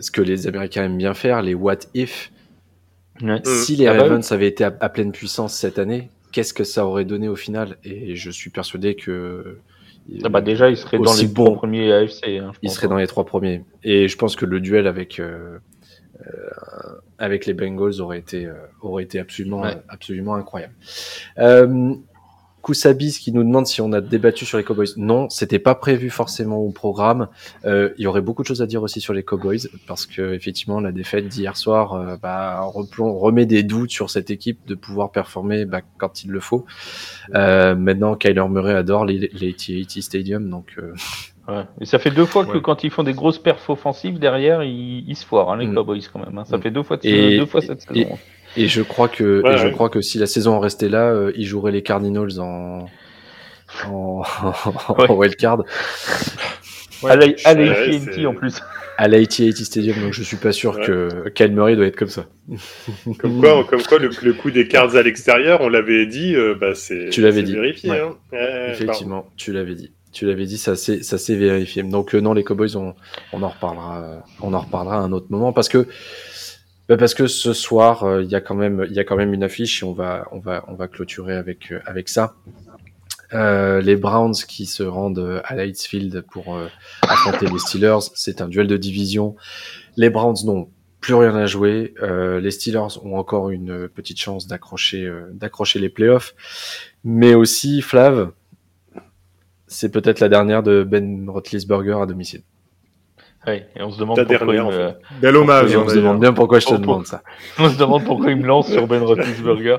ce 0.01 0.11
que 0.11 0.21
les 0.23 0.47
Américains 0.47 0.85
aiment 0.85 0.99
bien 0.99 1.15
faire, 1.15 1.43
les 1.43 1.55
what 1.55 1.79
if. 1.95 2.31
Ouais. 3.23 3.41
Si 3.45 3.77
les 3.77 3.87
Ah 3.87 3.95
bah 3.95 4.03
oui. 4.05 4.09
Ravens 4.11 4.33
avaient 4.33 4.47
été 4.49 4.65
à, 4.65 4.77
à 4.81 4.89
pleine 4.89 5.13
puissance 5.13 5.55
cette 5.55 5.79
année, 5.79 6.09
qu'est-ce 6.33 6.55
que 6.55 6.65
ça 6.65 6.87
aurait 6.87 7.05
donné 7.05 7.29
au 7.29 7.37
final? 7.37 7.77
Et 7.85 8.15
je 8.17 8.31
suis 8.31 8.51
persuadé 8.51 8.95
que 8.95 9.59
Ah 10.25 10.29
bah 10.29 10.41
déjà, 10.41 10.71
ils 10.71 10.77
seraient 10.77 10.99
dans 10.99 11.15
les 11.15 11.27
bon. 11.27 11.45
trois 11.47 11.57
premiers 11.57 11.93
AFC. 11.93 12.23
Hein, 12.27 12.53
je 12.55 12.59
il 12.63 12.67
pense. 12.69 12.75
serait 12.77 12.89
dans 12.89 12.97
les 12.97 13.07
trois 13.09 13.25
premiers. 13.27 13.65
Et 13.83 14.07
je 14.09 14.17
pense 14.17 14.37
que 14.37 14.45
le 14.47 14.61
duel 14.61 14.87
avec 14.87 15.19
euh, 15.19 15.25
euh, 15.25 15.59
avec 17.19 17.47
les 17.47 17.55
Bengals 17.55 18.01
aurait 18.01 18.19
été 18.19 18.47
euh, 18.47 18.55
aurait 18.83 19.05
été 19.05 19.19
absolument 19.19 19.63
Ouais. 19.63 19.77
absolument 19.89 20.35
incroyable. 20.35 20.75
Euh, 21.39 21.95
Koussabis 22.61 23.19
qui 23.21 23.33
nous 23.33 23.45
demande 23.45 23.67
si 23.67 23.81
on 23.81 23.93
a 23.93 24.01
débattu 24.01 24.45
sur 24.45 24.59
les 24.59 24.65
Cowboys. 24.65 24.89
Non, 24.97 25.31
c'était 25.31 25.61
pas 25.61 25.75
prévu 25.77 26.11
forcément 26.11 26.59
au 26.59 26.71
programme. 26.71 27.29
Euh, 27.65 27.91
il 27.97 28.03
y 28.03 28.07
aurait 28.07 28.21
beaucoup 28.21 28.43
de 28.43 28.49
choses 28.49 28.61
à 28.61 28.67
dire 28.67 28.83
aussi 28.83 29.01
sur 29.01 29.15
les 29.15 29.23
Cowboys 29.23 29.61
parce 29.87 30.07
que 30.07 30.35
effectivement 30.35 30.81
la 30.81 30.91
défaite 30.93 31.29
d'hier 31.29 31.57
soir 31.57 31.95
euh, 31.95 32.17
bah, 32.21 32.61
replon- 32.65 33.17
remet 33.17 33.47
des 33.47 33.63
doutes 33.63 33.93
sur 33.93 34.11
cette 34.11 34.31
équipe 34.31 34.67
de 34.67 34.75
pouvoir 34.75 35.13
performer 35.13 35.65
bah, 35.67 35.81
quand 35.99 36.25
il 36.25 36.31
le 36.31 36.41
faut. 36.41 36.67
Euh, 37.35 37.75
maintenant, 37.77 38.17
Kyler 38.17 38.49
Murray 38.51 38.75
adore 38.75 39.05
les, 39.07 39.31
Stadium, 40.03 40.51
donc 40.51 40.75
euh, 40.79 40.93
Ouais. 41.49 41.65
Et 41.81 41.87
ça 41.87 41.99
fait 41.99 42.11
deux 42.11 42.27
fois 42.27 42.45
que 42.45 42.53
Ouais. 42.53 42.61
quand 42.63 42.85
ils 42.85 42.91
font 42.91 43.03
des 43.03 43.15
grosses 43.15 43.39
perfs 43.39 43.71
offensives 43.71 44.19
derrière, 44.19 44.63
ils, 44.63 45.05
ils 45.09 45.17
se 45.17 45.25
foirent, 45.25 45.51
hein, 45.53 45.57
les 45.57 45.67
Mm. 45.67 45.75
Cowboys 45.75 46.03
quand 46.13 46.19
même. 46.19 46.37
hein. 46.39 46.45
Ça 46.45 46.59
Mm. 46.59 46.63
fait 46.63 46.71
deux 46.71 46.83
fois, 46.83 46.97
de- 46.99 47.07
Et- 47.07 47.39
deux 47.39 47.47
fois 47.47 47.61
cette 47.63 47.85
et- 47.95 48.03
saison. 48.05 48.19
Et 48.57 48.67
je 48.69 48.83
crois 48.83 49.09
que, 49.09 49.43
Ouais, 49.43 49.55
et 49.55 49.59
je 49.59 49.69
crois 49.69 49.89
que 49.89 50.01
si 50.01 50.19
la 50.19 50.27
saison 50.27 50.55
en 50.55 50.61
restait 50.61 50.89
là, 50.89 51.11
euh, 51.11 51.33
ils 51.37 51.47
joueraient 51.47 51.73
les 51.73 51.83
Cardinals 51.83 52.39
en, 52.41 52.87
en, 53.87 54.23
Ouais. 54.99 55.11
en 55.11 55.15
wildcard. 55.15 55.65
Ouais. 57.03 57.11
à 57.13 57.17
la, 57.17 57.27
à 57.45 57.55
Ouais, 57.55 57.65
la 57.67 57.73
AT&T 57.83 57.99
c'est- 58.13 58.27
en 58.27 58.35
plus. 58.35 58.61
à 58.97 59.07
l'AT&T 59.07 59.53
Stadium, 59.65 60.01
donc 60.01 60.13
je 60.13 60.23
suis 60.25 60.37
pas 60.37 60.51
sûr 60.51 60.81
que 60.81 61.29
Kyle 61.31 61.53
Murray 61.53 61.77
doit 61.77 61.87
être 61.87 61.95
comme 61.97 62.09
ça. 62.09 62.27
Comme 63.19 63.41
quoi, 63.41 63.63
comme 63.65 63.83
quoi 63.83 63.99
le, 63.99 64.33
coup 64.33 64.51
des 64.51 64.67
cards 64.67 64.97
à 64.97 65.03
l'extérieur, 65.03 65.61
on 65.61 65.69
l'avait 65.69 66.07
dit, 66.07 66.35
euh, 66.35 66.57
bah 66.61 66.75
c'est. 66.75 67.11
Tu 67.11 67.21
l'avais 67.21 67.43
dit. 67.45 67.53
Vérifié. 67.55 67.93
Hein. 67.93 68.17
Effectivement, 68.73 69.27
tu 69.37 69.53
l'avais 69.53 69.75
dit. 69.77 69.93
Tu 70.19 70.27
l'avais 70.27 70.47
dit, 70.47 70.59
ça 70.59 70.75
s'est 70.75 71.05
ça 71.05 71.17
s'est 71.17 71.37
vérifié. 71.37 71.85
Donc 71.85 72.17
euh, 72.17 72.21
non, 72.21 72.33
les 72.33 72.43
Cowboys, 72.43 72.75
on, 72.75 72.97
on 73.33 73.43
en 73.45 73.49
reparlera, 73.51 74.25
on 74.43 74.53
en 74.53 74.59
reparlera 74.59 74.97
à 74.97 74.99
un 74.99 75.13
autre 75.13 75.29
moment 75.31 75.53
parce 75.53 75.69
que 75.69 75.87
bah, 76.89 76.97
parce 76.97 77.15
que 77.15 77.29
ce 77.29 77.53
soir, 77.53 78.03
euh, 78.03 78.25
il 78.25 78.29
y 78.29 78.35
a 78.35 78.41
quand 78.41 78.57
même 78.57 78.85
il 78.89 78.97
y 78.97 78.99
a 78.99 79.05
quand 79.05 79.15
même 79.15 79.33
une 79.33 79.45
affiche 79.45 79.85
et 79.85 79.87
on 79.87 79.93
va 79.93 80.27
on 80.33 80.41
va 80.41 80.65
on 80.67 80.75
va 80.75 80.89
clôturer 80.89 81.37
avec 81.37 81.73
avec 81.87 82.09
ça. 82.09 82.35
Euh, 83.33 83.81
les 83.81 83.95
Browns 83.95 84.35
qui 84.49 84.67
se 84.67 84.83
rendent 84.83 85.41
à 85.45 85.55
Lightsfield 85.55 86.25
pour 86.33 86.57
euh, 86.57 86.67
affronter 87.03 87.47
les 87.47 87.59
Steelers. 87.61 88.11
C'est 88.17 88.41
un 88.41 88.49
duel 88.49 88.67
de 88.67 88.77
division. 88.77 89.37
Les 89.97 90.11
Browns 90.11 90.39
n'ont 90.47 90.69
plus 91.01 91.15
rien 91.15 91.37
à 91.37 91.47
jouer. 91.47 91.95
Euh, 92.03 92.41
les 92.41 92.51
Steelers 92.51 92.99
ont 93.05 93.17
encore 93.17 93.51
une 93.51 93.89
petite 93.89 94.19
chance 94.19 94.49
d'accrocher 94.49 95.09
d'accrocher 95.33 95.79
les 95.79 95.91
playoffs. 95.91 96.35
Mais 97.05 97.35
aussi, 97.35 97.83
Flav, 97.83 98.33
c'est 99.69 99.93
peut-être 99.93 100.21
la 100.21 100.29
dernière 100.29 100.63
de 100.63 100.83
Ben 100.83 101.29
Roethlisberger 101.29 101.99
à 102.03 102.07
domicile. 102.07 102.43
Oui, 103.47 103.63
et 103.77 103.83
on 103.83 103.91
se 103.91 104.01
demande 104.01 104.19
pourquoi 104.19 104.55
il 104.55 104.63
me... 104.63 104.93
Bel 105.21 105.37
hommage. 105.37 105.75
on 105.77 105.89
se 105.89 105.95
demande 105.95 106.21
bien 106.21 106.33
pourquoi 106.33 106.59
je 106.59 106.67
te 106.67 106.75
demande 106.75 107.07
ça. 107.07 107.23
On 107.59 107.69
se 107.69 107.79
demande 107.79 108.05
pourquoi 108.05 108.33
il 108.33 108.37
me 108.37 108.47
lance 108.47 108.71
sur 108.71 108.87
Ben 108.89 109.03
Roethlisberger. 109.03 109.77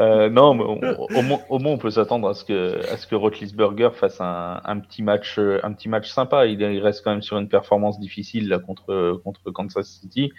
Euh, 0.00 0.30
non, 0.30 0.54
mais 0.54 0.64
au, 0.64 1.22
moins, 1.22 1.38
au, 1.50 1.58
moins, 1.58 1.72
on 1.72 1.78
peut 1.78 1.90
s'attendre 1.90 2.28
à 2.28 2.34
ce 2.34 2.44
que 2.44 2.80
à 2.90 2.96
ce 2.96 3.06
que 3.06 3.14
Roethlisberger 3.14 3.90
fasse 3.92 4.20
un, 4.20 4.60
un, 4.64 4.78
petit 4.78 5.02
match 5.02 5.38
un 5.38 5.72
petit 5.74 5.88
match 5.88 6.08
sympa. 6.08 6.46
Il, 6.46 6.60
il, 6.60 6.80
reste 6.80 7.04
quand 7.04 7.10
même 7.10 7.22
sur 7.22 7.36
une 7.36 7.48
performance 7.48 8.00
difficile 8.00 8.48
là 8.48 8.58
contre 8.58 9.20
contre 9.22 9.50
Kansas 9.50 9.86
City. 9.86 10.32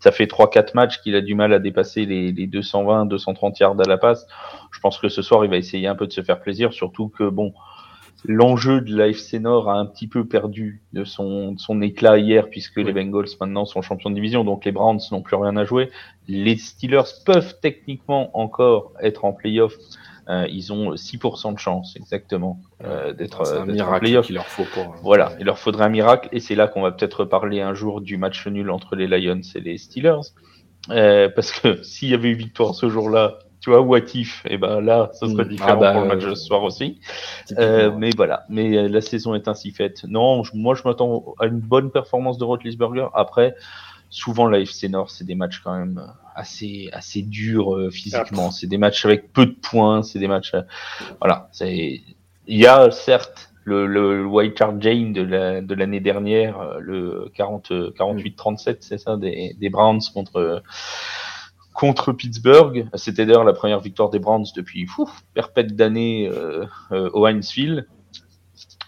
Ça 0.00 0.12
fait 0.12 0.26
3-4 0.26 0.72
matchs 0.74 1.00
qu'il 1.00 1.16
a 1.16 1.22
du 1.22 1.34
mal 1.34 1.54
à 1.54 1.58
dépasser 1.58 2.04
les, 2.04 2.30
les 2.30 2.46
220, 2.46 3.06
230 3.06 3.58
yards 3.58 3.80
à 3.80 3.88
la 3.88 3.96
passe. 3.96 4.26
Je 4.72 4.78
pense 4.80 4.98
que 4.98 5.08
ce 5.08 5.22
soir, 5.22 5.44
il 5.46 5.50
va 5.50 5.56
essayer 5.56 5.88
un 5.88 5.94
peu 5.94 6.06
de 6.06 6.12
se 6.12 6.20
faire 6.20 6.40
plaisir, 6.40 6.74
surtout 6.74 7.08
que 7.08 7.28
bon 7.30 7.54
l'enjeu 8.24 8.80
de 8.80 8.96
l'AFC 8.96 9.34
Nord 9.34 9.70
a 9.70 9.74
un 9.74 9.86
petit 9.86 10.08
peu 10.08 10.26
perdu 10.26 10.82
de 10.92 11.04
son, 11.04 11.56
son 11.58 11.82
éclat 11.82 12.18
hier 12.18 12.48
puisque 12.48 12.78
les 12.78 12.92
Bengals 12.92 13.28
maintenant 13.40 13.64
sont 13.66 13.82
champions 13.82 14.10
de 14.10 14.14
division, 14.14 14.44
donc 14.44 14.64
les 14.64 14.72
Browns 14.72 15.00
n'ont 15.12 15.22
plus 15.22 15.36
rien 15.36 15.56
à 15.56 15.64
jouer. 15.64 15.90
Les 16.26 16.56
Steelers 16.56 17.02
peuvent 17.26 17.58
techniquement 17.60 18.36
encore 18.38 18.92
être 19.00 19.24
en 19.24 19.32
playoff. 19.32 19.74
Euh, 20.30 20.46
ils 20.50 20.72
ont 20.72 20.94
6% 20.94 21.52
de 21.52 21.58
chance 21.58 21.96
exactement 21.96 22.58
euh, 22.82 23.12
d'être 23.12 23.46
un 23.46 23.66
miracle 23.66 24.22
qu'il 24.22 24.36
leur 24.36 24.46
faut 24.46 24.64
pour... 24.72 24.96
Voilà, 25.02 25.32
il 25.38 25.44
leur 25.44 25.58
faudrait 25.58 25.84
un 25.84 25.90
miracle 25.90 26.30
et 26.32 26.40
c'est 26.40 26.54
là 26.54 26.66
qu'on 26.66 26.80
va 26.80 26.92
peut-être 26.92 27.26
parler 27.26 27.60
un 27.60 27.74
jour 27.74 28.00
du 28.00 28.16
match 28.16 28.46
nul 28.46 28.70
entre 28.70 28.96
les 28.96 29.06
Lions 29.06 29.42
et 29.54 29.60
les 29.60 29.76
Steelers. 29.76 30.32
Euh, 30.90 31.28
parce 31.28 31.52
que 31.52 31.82
s'il 31.82 32.08
y 32.08 32.14
avait 32.14 32.30
eu 32.30 32.34
victoire 32.34 32.74
ce 32.74 32.88
jour-là, 32.88 33.38
tu 33.64 33.70
vois, 33.70 33.80
what 33.80 34.00
if? 34.12 34.44
Et 34.44 34.54
eh 34.54 34.58
ben 34.58 34.82
là, 34.82 35.10
ce 35.14 35.26
serait 35.26 35.46
mm. 35.46 35.48
différent 35.48 35.70
ah 35.72 35.76
bah, 35.76 35.92
pour 35.92 36.02
le 36.02 36.08
match 36.08 36.22
de 36.22 36.34
ce 36.34 36.44
soir 36.44 36.62
aussi. 36.64 37.00
Euh, 37.56 37.90
mais 37.96 38.10
voilà, 38.14 38.44
mais 38.50 38.76
euh, 38.76 38.88
la 38.88 39.00
saison 39.00 39.34
est 39.34 39.48
ainsi 39.48 39.70
faite. 39.70 40.04
Non, 40.06 40.42
moi 40.52 40.74
je 40.74 40.82
m'attends 40.84 41.34
à 41.40 41.46
une 41.46 41.60
bonne 41.60 41.90
performance 41.90 42.36
de 42.36 42.44
Rotlisberger. 42.44 43.06
Après, 43.14 43.54
souvent 44.10 44.48
la 44.48 44.60
FC 44.60 44.90
Nord, 44.90 45.08
c'est 45.08 45.24
des 45.24 45.34
matchs 45.34 45.62
quand 45.64 45.78
même 45.78 45.98
assez 46.34 46.90
assez 46.92 47.22
durs 47.22 47.74
euh, 47.74 47.88
physiquement. 47.88 48.50
C'est 48.50 48.66
des 48.66 48.76
matchs 48.76 49.06
avec 49.06 49.32
peu 49.32 49.46
de 49.46 49.56
points. 49.62 50.02
C'est 50.02 50.18
des 50.18 50.28
matchs, 50.28 50.52
voilà. 51.18 51.48
C'est 51.52 52.02
il 52.46 52.58
y 52.58 52.66
a 52.66 52.90
certes 52.90 53.50
le, 53.64 53.86
le 53.86 54.26
White 54.26 54.56
Card 54.56 54.78
Jane 54.78 55.14
de 55.14 55.74
l'année 55.74 56.00
de 56.00 56.04
dernière, 56.04 56.76
le 56.80 57.30
40 57.34 57.72
48-37, 57.96 58.76
c'est 58.80 58.98
ça, 58.98 59.16
des, 59.16 59.56
des 59.58 59.70
Browns 59.70 60.02
contre 60.12 60.62
contre 61.74 62.12
Pittsburgh. 62.12 62.86
C'était 62.94 63.26
d'ailleurs 63.26 63.44
la 63.44 63.52
première 63.52 63.80
victoire 63.80 64.08
des 64.08 64.18
Browns 64.18 64.46
depuis 64.56 64.86
perpète 65.34 65.76
d'années 65.76 66.30
euh, 66.32 66.64
euh, 66.92 67.10
au 67.12 67.26
Heinz 67.26 67.50
Field. 67.50 67.86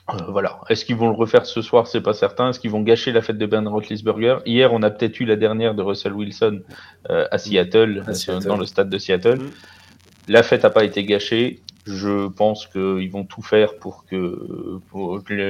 Euh, 0.09 0.14
voilà. 0.28 0.61
Est-ce 0.68 0.84
qu'ils 0.84 0.95
vont 0.95 1.11
le 1.11 1.16
refaire 1.16 1.45
ce 1.45 1.61
soir? 1.61 1.89
C'est 1.89 2.01
pas 2.01 2.14
certain. 2.14 2.51
Est-ce 2.51 2.61
qu'ils 2.61 2.70
vont 2.70 2.82
gâcher 2.82 3.11
la 3.11 3.20
fête 3.20 3.39
de 3.39 3.47
Ben 3.47 3.66
Roethlisberger? 3.66 4.39
Hier, 4.47 4.72
on 4.72 4.82
a 4.82 4.91
peut-être 4.91 5.18
eu 5.18 5.24
la 5.24 5.34
dernière 5.34 5.74
de 5.74 5.82
Russell 5.82 6.12
Wilson 6.12 6.62
à 7.09 7.37
Seattle, 7.39 8.05
dans 8.47 8.57
le 8.57 8.64
stade 8.64 8.89
de 8.89 8.99
Seattle. 8.99 9.41
La 10.28 10.45
fête 10.45 10.62
n'a 10.62 10.70
pas 10.70 10.84
été 10.84 11.05
gâchée. 11.05 11.61
Je 11.87 12.28
pense 12.28 12.66
qu'ils 12.66 13.11
vont 13.11 13.24
tout 13.24 13.43
faire 13.43 13.78
pour 13.78 14.07
que, 14.07 14.80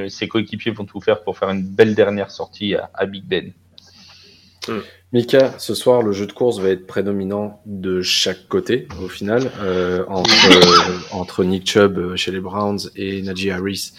ses 0.09 0.29
coéquipiers 0.29 0.73
vont 0.73 0.85
tout 0.85 1.01
faire 1.01 1.23
pour 1.23 1.37
faire 1.37 1.51
une 1.51 1.63
belle 1.63 1.95
dernière 1.95 2.31
sortie 2.31 2.75
à, 2.75 3.07
Big 3.07 3.25
Ben. 3.25 3.53
Mm. 4.69 4.81
Mika, 5.13 5.55
ce 5.59 5.75
soir, 5.75 6.03
le 6.03 6.13
jeu 6.13 6.27
de 6.27 6.33
course 6.33 6.59
va 6.59 6.69
être 6.71 6.87
prédominant 6.87 7.63
de 7.65 8.03
chaque 8.03 8.49
côté, 8.49 8.89
au 9.03 9.09
final, 9.09 9.51
euh, 9.61 10.05
entre, 10.09 10.31
euh, 10.31 10.99
entre 11.13 11.45
Nick 11.45 11.69
Chubb 11.71 11.99
euh, 11.99 12.17
chez 12.17 12.33
les 12.33 12.41
Browns 12.41 12.81
et 12.97 13.23
Najee 13.23 13.51
Harris 13.51 13.93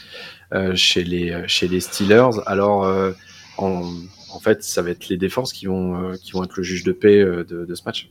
euh, 0.53 0.76
chez, 0.76 1.03
les, 1.03 1.43
chez 1.47 1.68
les 1.68 1.80
Steelers. 1.80 2.41
Alors, 2.45 3.13
en, 3.57 3.91
en, 4.32 4.39
fait, 4.39 4.63
ça 4.63 4.82
va 4.82 4.91
être 4.91 5.07
les 5.07 5.18
défenses 5.18 5.53
qui 5.53 5.65
vont, 5.65 6.13
qui 6.22 6.34
vont 6.34 6.43
être 6.43 6.57
le 6.57 6.63
juge 6.63 6.84
de 6.84 6.91
paix 6.91 7.24
de, 7.24 7.65
de 7.65 7.76
ce 7.76 7.84
match. 7.86 8.09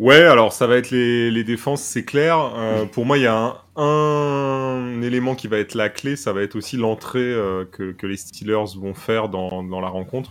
Ouais, 0.00 0.22
alors 0.22 0.54
ça 0.54 0.66
va 0.66 0.76
être 0.78 0.90
les, 0.90 1.30
les 1.30 1.44
défenses, 1.44 1.82
c'est 1.82 2.06
clair. 2.06 2.38
Euh, 2.56 2.86
pour 2.86 3.04
moi, 3.04 3.18
il 3.18 3.24
y 3.24 3.26
a 3.26 3.34
un, 3.34 3.56
un, 3.76 5.02
élément 5.02 5.34
qui 5.34 5.46
va 5.46 5.58
être 5.58 5.74
la 5.74 5.90
clé, 5.90 6.16
ça 6.16 6.32
va 6.32 6.40
être 6.40 6.56
aussi 6.56 6.78
l'entrée 6.78 7.18
euh, 7.20 7.66
que, 7.70 7.92
que, 7.92 8.06
les 8.06 8.16
Steelers 8.16 8.78
vont 8.78 8.94
faire 8.94 9.28
dans, 9.28 9.62
dans 9.62 9.80
la 9.82 9.88
rencontre. 9.88 10.30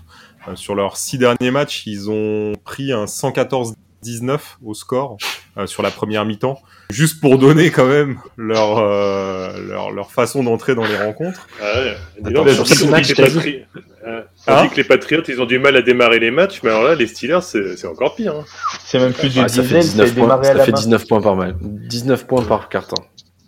Euh, 0.50 0.56
sur 0.56 0.76
leurs 0.76 0.98
six 0.98 1.18
derniers 1.18 1.52
matchs, 1.52 1.84
ils 1.86 2.10
ont 2.10 2.54
pris 2.64 2.92
un 2.92 3.08
114 3.08 3.74
19 4.02 4.60
au 4.64 4.74
score 4.74 5.18
euh, 5.58 5.68
sur 5.68 5.84
la 5.84 5.92
première 5.92 6.24
mi-temps, 6.24 6.58
juste 6.90 7.20
pour 7.20 7.38
donner 7.38 7.70
quand 7.70 7.86
même 7.86 8.18
leur 8.38 8.80
leur, 8.80 9.92
leur, 9.92 10.12
façon 10.12 10.42
d'entrer 10.42 10.74
dans 10.74 10.86
les 10.86 10.96
rencontres. 10.96 11.48
Ah 11.62 11.82
ouais. 11.82 11.98
Attends, 12.24 12.42
on, 12.42 12.46
les 12.46 13.66
euh, 14.08 14.22
hein 14.48 14.64
dit 14.64 14.70
que 14.70 14.76
les 14.78 14.86
Patriots 14.86 15.24
ils 15.28 15.42
ont 15.42 15.46
du 15.46 15.60
mal 15.60 15.76
à 15.76 15.82
démarrer 15.82 16.20
les 16.20 16.32
matchs, 16.32 16.62
mais 16.64 16.70
alors 16.70 16.84
là 16.84 16.96
les 16.96 17.08
Steelers 17.08 17.42
c'est 17.42 17.86
encore 17.88 18.16
pire. 18.16 18.36
Hein. 18.38 18.46
C'est 18.86 19.00
même 19.00 19.12
plus 19.12 19.34
du 19.34 19.40
ah, 19.42 19.50
ça 19.50 19.64
fait 19.64 19.80
19 19.80 20.16
points, 20.16 20.44
ça 20.44 20.64
fait 20.64 20.72
19 20.72 21.06
points 21.06 21.22
par 21.22 21.36
mal, 21.36 21.58
19 21.60 22.26
points 22.26 22.46
par 22.46 22.70
carton. 22.70 23.04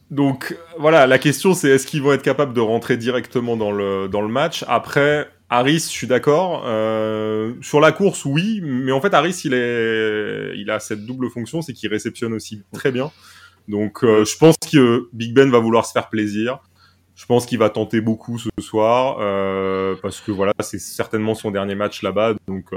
Donc 0.10 0.58
voilà, 0.78 1.08
la 1.08 1.18
question 1.18 1.54
c'est 1.54 1.70
est-ce 1.70 1.88
qu'ils 1.88 2.02
vont 2.02 2.12
être 2.12 2.24
capables 2.24 2.54
de 2.54 2.60
rentrer 2.60 2.97
directement 2.97 3.56
dans 3.56 3.72
le 3.72 4.10
dans 4.10 4.22
le 4.22 4.28
match? 4.28 4.66
Après 4.68 5.30
Harris, 5.54 5.80
je 5.80 5.89
suis 5.89 6.08
d'accord. 6.08 6.64
Euh, 6.66 7.56
sur 7.62 7.82
la 7.82 7.91
course, 7.91 8.24
oui, 8.24 8.62
mais 8.64 8.93
en 8.93 9.02
fait, 9.02 9.14
Harris, 9.14 9.41
il 9.43 10.70
a 10.70 10.80
cette 10.80 11.06
double 11.06 11.30
fonction, 11.30 11.62
c'est 11.62 11.74
qu'il 11.74 11.89
réceptionne 11.89 12.32
aussi 12.32 12.64
très 12.72 12.89
bien. 12.89 13.12
Donc, 13.68 14.06
euh, 14.06 14.24
je 14.24 14.38
pense 14.38 14.56
que 14.72 15.10
Big 15.12 15.34
Ben 15.34 15.52
va 15.52 15.60
vouloir 15.60 15.86
se 15.86 15.91
faire 15.91 16.08
plaisir. 16.08 16.60
Je 17.16 17.26
pense 17.26 17.45
qu'il 17.45 17.60
va 17.60 17.70
tenter 17.70 17.99
beaucoup 17.99 18.39
ce 18.39 18.49
soir 18.60 19.18
euh, 19.20 19.95
parce 20.02 20.22
que 20.22 20.32
voilà, 20.32 20.54
c'est 20.62 20.80
certainement 20.80 21.36
son 21.36 21.52
dernier 21.52 21.76
match 21.76 22.02
là-bas. 22.02 22.36
Donc, 22.47 22.70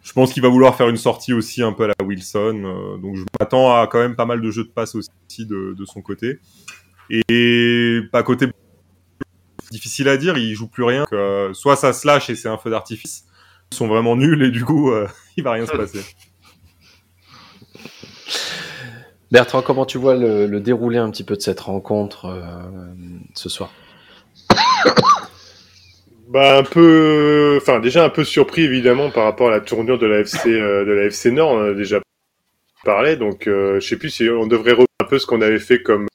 je 0.00 0.12
pense 0.12 0.32
qu'il 0.32 0.44
va 0.44 0.48
vouloir 0.48 0.76
faire 0.76 0.88
une 0.88 0.96
sortie 0.96 1.32
aussi 1.32 1.60
un 1.60 1.72
peu 1.72 1.84
à 1.84 1.88
la 1.88 2.06
Wilson. 2.06 2.98
Donc, 3.02 3.16
je 3.16 3.24
m'attends 3.40 3.76
à 3.76 3.88
quand 3.88 3.98
même 3.98 4.14
pas 4.14 4.26
mal 4.26 4.40
de 4.40 4.50
jeux 4.52 4.64
de 4.64 4.70
passe 4.70 4.94
aussi 4.94 5.10
de 5.44 5.84
son 5.86 6.00
côté. 6.00 6.38
Et 7.10 8.00
pas 8.12 8.22
côté 8.22 8.46
difficile 9.72 10.08
à 10.08 10.16
dire, 10.16 10.36
il 10.36 10.54
joue 10.54 10.68
plus 10.68 10.84
rien. 10.84 11.04
Euh, 11.12 11.52
soit 11.54 11.74
ça 11.74 11.92
se 11.92 12.06
lâche 12.06 12.30
et 12.30 12.36
c'est 12.36 12.48
un 12.48 12.58
feu 12.58 12.70
d'artifice, 12.70 13.24
ils 13.72 13.76
sont 13.76 13.88
vraiment 13.88 14.14
nuls 14.14 14.42
et 14.42 14.50
du 14.50 14.64
coup, 14.64 14.92
euh, 14.92 15.08
il 15.36 15.42
va 15.42 15.52
rien 15.52 15.66
se 15.66 15.72
passer. 15.72 16.00
Bertrand, 19.32 19.62
comment 19.62 19.86
tu 19.86 19.96
vois 19.96 20.14
le, 20.14 20.60
déroulé 20.60 20.98
un 20.98 21.10
petit 21.10 21.24
peu 21.24 21.36
de 21.36 21.40
cette 21.40 21.60
rencontre 21.60 22.26
euh, 22.26 22.42
ce 23.34 23.48
soir? 23.48 23.72
Bah 26.28 26.58
un 26.58 26.62
peu, 26.62 27.58
enfin 27.60 27.78
déjà 27.80 28.04
un 28.04 28.08
peu 28.08 28.24
surpris 28.24 28.62
évidemment 28.62 29.10
par 29.10 29.24
rapport 29.24 29.48
à 29.48 29.50
la 29.50 29.60
tournure 29.60 29.98
de 29.98 30.06
la 30.06 30.20
FC 30.20 30.50
de 30.50 30.90
la 30.90 31.04
FC 31.04 31.30
Nord, 31.30 31.50
on 31.50 31.70
a 31.72 31.74
déjà 31.74 32.00
parlé, 32.84 33.16
donc 33.16 33.42
je 33.46 33.80
sais 33.80 33.96
plus 33.96 34.08
si 34.08 34.30
on 34.30 34.46
devrait 34.46 34.70
revoir 34.70 34.86
un 35.02 35.04
peu 35.04 35.18
ce 35.18 35.26
qu'on 35.26 35.42
avait 35.42 35.58
fait 35.58 35.82
comme 35.82 36.06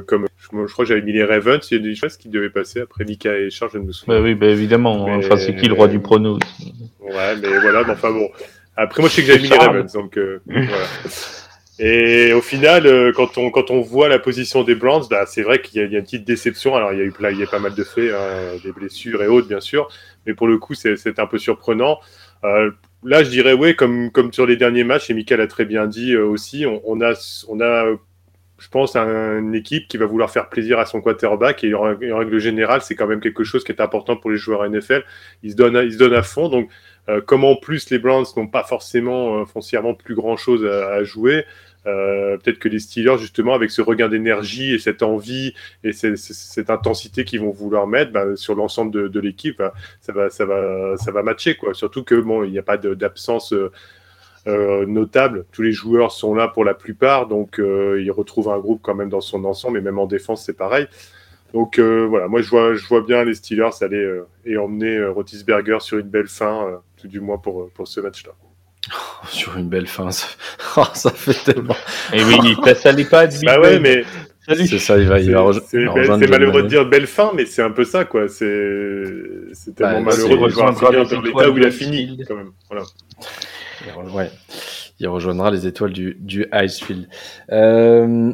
comme 0.00 0.26
je, 0.38 0.48
crois 0.48 0.84
que 0.84 0.88
j'avais 0.88 1.02
mis 1.02 1.12
les 1.12 1.24
Ravens, 1.24 1.60
il 1.70 1.76
y 1.76 1.80
a 1.80 1.82
des 1.82 1.94
choses 1.94 2.16
qui 2.16 2.28
devaient 2.28 2.50
passer 2.50 2.80
après 2.80 3.04
Mika 3.04 3.36
et 3.36 3.50
Charles, 3.50 3.70
je 3.74 3.78
ne 3.78 3.84
me 3.84 3.92
souviens. 3.92 4.16
Bah 4.16 4.20
oui, 4.22 4.34
bah 4.34 4.46
évidemment. 4.46 5.04
Enfin, 5.04 5.36
c'est 5.36 5.54
qui 5.54 5.66
le 5.66 5.74
roi 5.74 5.88
du 5.88 6.00
prono 6.00 6.38
Ouais, 7.00 7.36
mais 7.40 7.58
voilà, 7.58 7.84
mais 7.84 7.92
enfin 7.92 8.10
bon. 8.10 8.28
Après, 8.76 9.00
moi, 9.00 9.08
je 9.08 9.14
sais 9.14 9.22
que 9.22 9.28
j'avais 9.28 9.42
mis 9.42 9.48
les 9.48 9.56
Ravens, 9.56 9.92
donc 9.92 10.18
euh, 10.18 10.40
voilà. 10.46 10.86
Et 11.78 12.32
au 12.32 12.40
final, 12.40 12.86
euh, 12.86 13.12
quand 13.14 13.36
on 13.36 13.50
quand 13.50 13.70
on 13.70 13.82
voit 13.82 14.08
la 14.08 14.18
position 14.18 14.62
des 14.62 14.74
Browns, 14.74 15.04
bah, 15.10 15.26
c'est 15.26 15.42
vrai 15.42 15.60
qu'il 15.60 15.82
y, 15.82 15.92
y, 15.92 15.96
a 15.96 15.98
une 15.98 16.04
petite 16.04 16.24
déception. 16.24 16.74
Alors 16.74 16.92
il 16.92 16.98
y 16.98 17.02
a 17.02 17.04
eu 17.04 17.12
il 17.32 17.38
y 17.38 17.42
a 17.42 17.46
pas 17.46 17.58
mal 17.58 17.74
de 17.74 17.84
faits, 17.84 18.12
hein, 18.14 18.56
des 18.64 18.72
blessures 18.72 19.22
et 19.22 19.26
autres 19.26 19.46
bien 19.46 19.60
sûr, 19.60 19.88
mais 20.26 20.32
pour 20.32 20.46
le 20.46 20.56
coup 20.56 20.74
c'est 20.74 21.18
un 21.18 21.26
peu 21.26 21.38
surprenant. 21.38 21.98
Euh, 22.44 22.70
là, 23.02 23.22
je 23.22 23.30
dirais 23.30 23.52
ouais, 23.52 23.74
comme 23.74 24.10
comme 24.10 24.32
sur 24.32 24.46
les 24.46 24.56
derniers 24.56 24.84
matchs, 24.84 25.10
et 25.10 25.14
Mika 25.14 25.36
l'a 25.36 25.46
très 25.46 25.66
bien 25.66 25.86
dit 25.86 26.14
euh, 26.14 26.24
aussi, 26.24 26.64
on, 26.64 26.80
on, 26.86 27.02
a 27.02 27.12
on 27.48 27.60
a 27.60 27.84
je 28.58 28.68
pense, 28.68 28.96
une 28.96 29.54
équipe 29.54 29.86
qui 29.88 29.96
va 29.96 30.06
vouloir 30.06 30.30
faire 30.30 30.48
plaisir 30.48 30.78
à 30.78 30.86
son 30.86 31.00
quarterback. 31.00 31.62
Et 31.64 31.74
en, 31.74 31.82
règle 31.82 32.38
générale, 32.38 32.80
c'est 32.82 32.94
quand 32.94 33.06
même 33.06 33.20
quelque 33.20 33.44
chose 33.44 33.64
qui 33.64 33.72
est 33.72 33.80
important 33.80 34.16
pour 34.16 34.30
les 34.30 34.38
joueurs 34.38 34.68
NFL. 34.68 35.04
Ils 35.42 35.52
se 35.52 35.56
donnent, 35.56 35.80
ils 35.84 35.92
se 35.92 35.98
donnent 35.98 36.14
à 36.14 36.22
fond. 36.22 36.48
Donc, 36.48 36.70
euh, 37.08 37.20
comme 37.20 37.44
en 37.44 37.54
plus 37.54 37.90
les 37.90 37.98
Browns 37.98 38.24
n'ont 38.36 38.48
pas 38.48 38.64
forcément 38.64 39.40
euh, 39.40 39.44
foncièrement 39.44 39.94
plus 39.94 40.14
grand 40.14 40.36
chose 40.36 40.64
à, 40.64 41.04
jouer, 41.04 41.44
euh, 41.86 42.36
peut-être 42.38 42.58
que 42.58 42.68
les 42.68 42.80
Steelers, 42.80 43.18
justement, 43.18 43.54
avec 43.54 43.70
ce 43.70 43.82
regain 43.82 44.08
d'énergie 44.08 44.74
et 44.74 44.78
cette 44.78 45.02
envie 45.02 45.54
et 45.84 45.92
cette, 45.92 46.70
intensité 46.70 47.24
qu'ils 47.24 47.40
vont 47.40 47.50
vouloir 47.50 47.86
mettre 47.86 48.10
bah, 48.10 48.36
sur 48.36 48.54
l'ensemble 48.54 49.10
de, 49.10 49.20
l'équipe, 49.20 49.58
bah, 49.58 49.74
ça, 50.00 50.12
va, 50.12 50.30
ça, 50.30 50.46
va, 50.46 50.96
ça 50.96 51.12
va 51.12 51.22
matcher. 51.22 51.56
Quoi. 51.56 51.74
Surtout 51.74 52.02
que 52.02 52.14
bon, 52.14 52.42
il 52.42 52.50
n'y 52.50 52.58
a 52.58 52.62
pas 52.62 52.78
d'absence. 52.78 53.54
Notable. 54.46 55.44
Tous 55.52 55.62
les 55.62 55.72
joueurs 55.72 56.12
sont 56.12 56.34
là 56.34 56.48
pour 56.48 56.64
la 56.64 56.74
plupart, 56.74 57.26
donc 57.26 57.58
ils 57.58 58.10
retrouvent 58.10 58.50
un 58.50 58.58
groupe 58.58 58.80
quand 58.82 58.94
même 58.94 59.08
dans 59.08 59.20
son 59.20 59.44
ensemble, 59.44 59.78
et 59.78 59.80
même 59.80 59.98
en 59.98 60.06
défense, 60.06 60.44
c'est 60.44 60.56
pareil. 60.56 60.86
Donc 61.52 61.78
voilà, 61.78 62.28
moi 62.28 62.42
je 62.42 62.50
vois, 62.50 62.74
je 62.74 62.86
vois 62.86 63.00
bien 63.00 63.24
les 63.24 63.34
Steelers 63.34 63.82
aller 63.82 64.20
et 64.44 64.56
emmener 64.56 65.04
Rotisberger 65.04 65.78
sur 65.80 65.98
une 65.98 66.08
belle 66.08 66.28
fin 66.28 66.80
tout 66.96 67.08
du 67.08 67.20
moins 67.20 67.38
pour, 67.38 67.70
pour 67.70 67.88
ce 67.88 68.00
match-là. 68.00 68.32
sur 69.28 69.56
une 69.56 69.68
belle 69.68 69.86
fin, 69.86 70.10
ça, 70.10 70.26
oh, 70.76 70.84
ça 70.94 71.10
fait 71.10 71.52
tellement. 71.52 71.76
Et 72.12 72.22
oui, 72.22 72.56
ça 72.76 72.92
n'est 72.92 73.04
pas 73.04 73.26
Bah 73.44 73.60
ouais, 73.60 73.80
mais. 73.80 74.04
C'est 74.48 74.78
ça, 74.78 74.96
il 74.96 75.08
va, 75.08 75.18
il 75.18 75.32
va 75.32 75.50
C'est 75.66 76.30
malheureux 76.30 76.62
de 76.62 76.68
dire 76.68 76.86
belle 76.86 77.08
fin, 77.08 77.32
mais 77.34 77.46
c'est 77.46 77.62
un 77.62 77.72
peu 77.72 77.82
ça, 77.82 78.04
quoi. 78.04 78.28
C'est 78.28 78.46
tellement 79.74 80.02
bah, 80.02 80.12
malheureux 80.16 80.48
de 80.48 80.54
voir 80.54 80.72
dans 80.72 81.20
l'état 81.20 81.50
où 81.50 81.58
il 81.58 81.66
a 81.66 81.70
fini, 81.70 82.22
quand 82.28 82.36
même. 82.36 82.52
Voilà. 82.70 82.84
Il 84.98 85.08
rejoindra 85.08 85.50
les 85.50 85.66
étoiles 85.66 85.92
du, 85.92 86.16
du 86.20 86.46
Icefield. 86.52 87.08
Euh, 87.52 88.32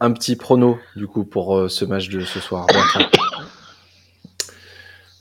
un 0.00 0.12
petit 0.12 0.36
prono, 0.36 0.78
du 0.96 1.06
coup, 1.06 1.24
pour 1.24 1.56
euh, 1.56 1.68
ce 1.68 1.84
match 1.84 2.08
de 2.08 2.20
ce 2.20 2.40
soir. 2.40 2.66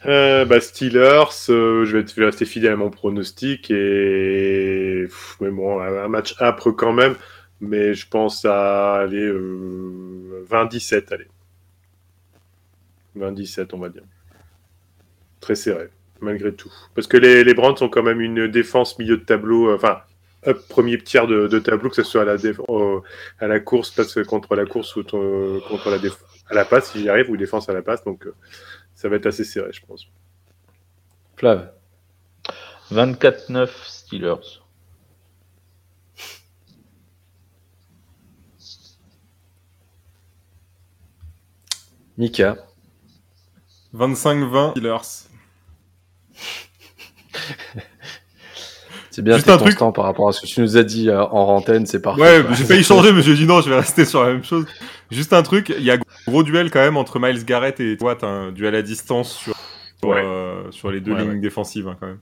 Euh, 0.07 0.45
bah, 0.45 0.59
Steelers, 0.59 1.49
euh, 1.49 1.85
je, 1.85 1.97
vais, 1.97 2.25
rester 2.25 2.45
fidèle 2.45 2.73
à 2.73 2.75
mon 2.75 2.89
pronostic 2.89 3.69
et 3.69 5.05
mais 5.39 5.51
bon, 5.51 5.79
un 5.79 6.07
match 6.07 6.35
âpre 6.41 6.71
quand 6.71 6.93
même, 6.93 7.15
mais 7.59 7.93
je 7.93 8.07
pense 8.07 8.43
à 8.45 8.95
aller 8.95 9.23
euh, 9.23 10.43
20-17, 10.49 11.13
allez. 11.13 11.27
20-17, 13.15 13.67
on 13.73 13.77
va 13.77 13.89
dire. 13.89 14.03
Très 15.39 15.55
serré, 15.55 15.89
malgré 16.21 16.53
tout. 16.53 16.71
Parce 16.95 17.07
que 17.07 17.17
les, 17.17 17.43
les 17.43 17.53
Browns 17.53 17.75
ont 17.81 17.89
quand 17.89 18.03
même 18.03 18.21
une 18.21 18.47
défense 18.47 18.97
milieu 18.99 19.17
de 19.17 19.23
tableau, 19.23 19.69
euh, 19.69 19.75
enfin, 19.75 20.01
up 20.47 20.59
premier 20.69 20.97
tiers 20.97 21.27
de, 21.27 21.47
de, 21.47 21.59
tableau, 21.59 21.89
que 21.89 21.95
ce 21.95 22.03
soit 22.03 22.21
à 22.21 22.25
la, 22.25 22.35
à 23.39 23.47
la 23.47 23.59
course, 23.59 23.91
passe 23.91 24.17
contre 24.27 24.55
la 24.55 24.65
course 24.65 24.95
ou 24.95 25.03
contre 25.03 25.89
la 25.89 25.97
à 26.49 26.53
la 26.53 26.65
passe, 26.65 26.91
si 26.91 26.99
j'y 26.99 27.09
arrive, 27.09 27.29
ou 27.29 27.37
défense 27.37 27.69
à 27.69 27.73
la 27.73 27.81
passe. 27.81 28.03
Donc, 28.03 28.27
ça 28.95 29.09
va 29.09 29.15
être 29.15 29.25
assez 29.25 29.43
serré, 29.43 29.71
je 29.71 29.81
pense. 29.85 30.07
Flav 31.37 31.71
24-9 32.91 33.69
Steelers. 33.87 34.61
Mika 42.17 42.57
25-20 43.95 44.71
Steelers. 44.71 45.30
C'est 49.11 49.21
bien 49.21 49.35
un 49.35 49.57
truc 49.57 49.77
par 49.77 50.05
rapport 50.05 50.29
à 50.29 50.31
ce 50.31 50.39
que 50.39 50.47
tu 50.47 50.61
nous 50.61 50.77
as 50.77 50.83
dit 50.83 51.09
euh, 51.09 51.21
en 51.21 51.57
antenne, 51.57 51.85
c'est 51.85 52.01
parfait. 52.01 52.21
Ouais, 52.21 52.45
j'ai 52.53 52.63
failli 52.63 52.83
changer, 52.83 53.11
mais 53.11 53.21
j'ai 53.21 53.35
dit 53.35 53.45
non, 53.45 53.59
je 53.59 53.69
vais 53.69 53.75
rester 53.75 54.05
sur 54.05 54.23
la 54.23 54.31
même 54.31 54.43
chose. 54.45 54.65
Juste 55.11 55.33
un 55.33 55.43
truc, 55.43 55.73
il 55.77 55.83
y 55.83 55.91
a 55.91 55.97
gros 56.27 56.43
duel 56.43 56.71
quand 56.71 56.79
même 56.79 56.95
entre 56.95 57.19
Miles 57.19 57.43
Garrett 57.43 57.77
et 57.81 57.97
Watt, 57.99 58.23
un 58.23 58.53
duel 58.53 58.73
à 58.73 58.81
distance 58.81 59.37
sur, 59.37 59.53
euh, 60.05 60.71
sur 60.71 60.91
les 60.91 61.01
deux 61.01 61.13
lignes 61.13 61.41
défensives 61.41 61.89
hein, 61.89 61.97
quand 61.99 62.07
même. 62.07 62.19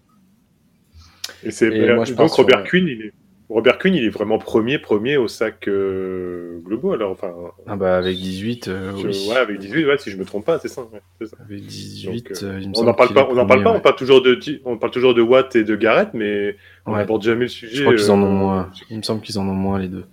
Et 1.43 1.51
c'est 1.51 1.69
donc 1.69 2.31
Robert 2.31 2.63
Quinn, 2.63 2.87
il 2.87 3.01
est 3.03 3.13
Robert 3.49 3.79
Kuhn, 3.79 3.95
il 3.95 4.05
est 4.05 4.09
vraiment 4.09 4.37
premier, 4.37 4.77
premier 4.77 5.17
au 5.17 5.27
sac 5.27 5.67
euh, 5.67 6.59
global. 6.63 7.01
Alors, 7.01 7.11
enfin, 7.11 7.33
ah 7.65 7.75
bah 7.75 7.97
avec 7.97 8.15
18, 8.15 8.67
euh, 8.67 8.91
oui. 8.95 9.27
Ouais, 9.27 9.37
avec 9.37 9.57
18, 9.57 9.85
ouais, 9.87 9.97
si 9.97 10.11
je 10.11 10.17
me 10.17 10.25
trompe 10.25 10.45
pas, 10.45 10.59
c'est 10.59 10.67
ça, 10.67 10.83
ça, 11.19 11.35
Avec 11.45 11.65
18, 11.65 12.43
euh, 12.43 12.59
il 12.61 12.69
me 12.69 12.77
on 12.77 12.83
n'en 12.83 12.93
parle 12.93 13.11
pas, 13.11 13.27
on 13.27 13.35
en 13.37 13.47
parle 13.47 13.63
pas, 13.63 13.73
on 13.73 13.79
parle 13.79 13.95
toujours 13.95 14.21
de, 14.21 14.39
on 14.65 14.77
parle 14.77 14.91
toujours 14.91 15.15
de 15.15 15.23
Watt 15.23 15.55
et 15.55 15.63
de 15.63 15.75
Garrett, 15.75 16.09
mais 16.13 16.57
on 16.85 16.95
n'aborde 16.95 17.23
jamais 17.23 17.45
le 17.45 17.47
sujet. 17.47 17.77
Je 17.77 17.81
crois 17.81 17.95
qu'ils 17.95 18.11
en 18.11 18.21
ont 18.21 18.31
moins. 18.31 18.71
Il 18.91 18.97
me 18.97 19.01
semble 19.01 19.21
qu'ils 19.21 19.39
en 19.39 19.47
ont 19.47 19.55
moins 19.55 19.79
les 19.79 19.87
deux. 19.87 20.05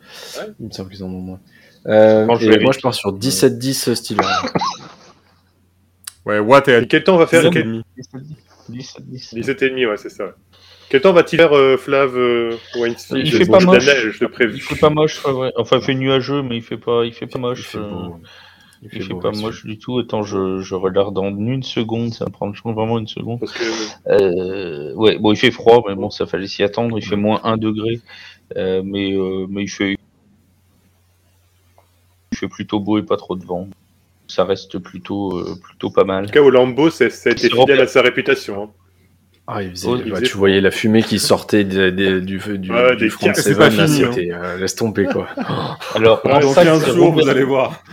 Il 0.58 0.68
me 0.68 0.72
semble 0.72 0.90
qu'ils 0.90 1.04
en 1.04 1.08
ont 1.08 1.20
moins. 1.20 1.40
et 1.86 2.24
moi, 2.24 2.38
je 2.38 2.80
pars 2.80 2.94
sur 2.94 3.12
17-10 3.12 3.94
style. 3.96 4.20
ouais, 6.24 6.38
Watt 6.38 6.68
et, 6.68 6.86
quel 6.88 7.04
temps 7.04 7.16
on 7.16 7.18
va 7.18 7.26
faire 7.26 7.50
17 7.50 7.84
17,5, 8.70 9.86
ouais, 9.88 9.96
c'est 9.98 10.08
ça. 10.08 10.34
Quel 10.88 11.00
temps 11.00 11.12
va-t-il 11.12 11.38
faire, 11.40 11.56
euh, 11.56 11.76
Flav 11.76 12.16
euh, 12.16 12.56
Il 12.76 13.30
fait 13.32 13.46
pas 13.46 13.60
moche. 13.60 13.84
je 13.84 14.24
te 14.24 14.42
Il 14.44 14.60
fait 14.60 14.76
pas 14.78 14.90
moche, 14.90 15.24
ouais. 15.24 15.52
Enfin, 15.56 15.78
il 15.78 15.82
fait 15.82 15.94
nuageux, 15.94 16.42
mais 16.42 16.56
il 16.56 16.62
fait 16.62 16.76
pas, 16.76 17.04
il 17.04 17.12
fait 17.12 17.26
pas 17.26 17.38
moche. 17.38 17.60
Il 17.60 17.64
fait, 17.64 17.78
euh, 17.78 18.08
il 18.82 19.02
fait, 19.02 19.14
pas 19.14 19.32
moche 19.32 19.64
du 19.64 19.78
tout. 19.78 19.98
Attends, 19.98 20.22
je, 20.22 20.60
je 20.60 20.74
regarde 20.76 21.18
en 21.18 21.36
une 21.36 21.64
seconde. 21.64 22.14
Ça 22.14 22.26
me 22.26 22.30
prend 22.30 22.52
vraiment 22.72 22.98
une 22.98 23.08
seconde. 23.08 23.40
Parce 23.40 23.52
que... 23.52 23.64
euh, 24.08 24.94
ouais, 24.94 25.18
bon, 25.18 25.32
il 25.32 25.36
fait 25.36 25.50
froid, 25.50 25.82
mais 25.88 25.96
bon, 25.96 26.10
ça 26.10 26.26
fallait 26.26 26.46
s'y 26.46 26.62
attendre. 26.62 26.96
Il 26.96 27.04
fait 27.04 27.16
moins 27.16 27.40
1 27.42 27.56
degré, 27.56 28.00
euh, 28.56 28.82
mais 28.84 29.12
mais 29.48 29.64
il 29.64 29.68
fait 29.68 29.96
il 32.32 32.38
fait 32.38 32.48
plutôt 32.48 32.78
beau 32.78 32.98
et 32.98 33.02
pas 33.02 33.16
trop 33.16 33.34
de 33.34 33.44
vent. 33.44 33.68
Ça 34.28 34.44
reste 34.44 34.78
plutôt 34.78 35.42
plutôt 35.64 35.90
pas 35.90 36.04
mal. 36.04 36.24
En 36.24 36.26
tout 36.26 36.32
cas, 36.32 36.42
au 36.42 36.50
Lambeau, 36.50 36.90
ça, 36.90 37.06
a 37.06 37.30
été 37.30 37.48
fidèle 37.48 37.80
à 37.80 37.88
sa 37.88 38.02
réputation. 38.02 38.64
Hein. 38.64 38.85
Ah, 39.48 39.62
il 39.62 39.70
faisait, 39.70 40.10
bah, 40.10 40.20
tu 40.20 40.36
voyais 40.36 40.60
la 40.60 40.72
fumée 40.72 41.04
qui 41.04 41.20
sortait 41.20 41.62
du, 41.62 41.92
du, 41.92 42.38
du, 42.58 42.72
ah, 42.72 42.96
du 42.96 43.10
front 43.10 43.32
Seven, 43.32 43.76
là, 43.76 43.84
hein. 43.84 43.86
c'était, 43.86 44.32
euh, 44.32 44.58
laisse 44.58 44.74
tomber, 44.74 45.04
quoi. 45.04 45.28
Alors, 45.94 46.20
en 46.24 46.52
sac, 46.52 46.64
15 46.64 46.94
jours, 46.94 47.06
Robert... 47.06 47.24
vous 47.24 47.30
allez 47.30 47.44
voir. 47.44 47.84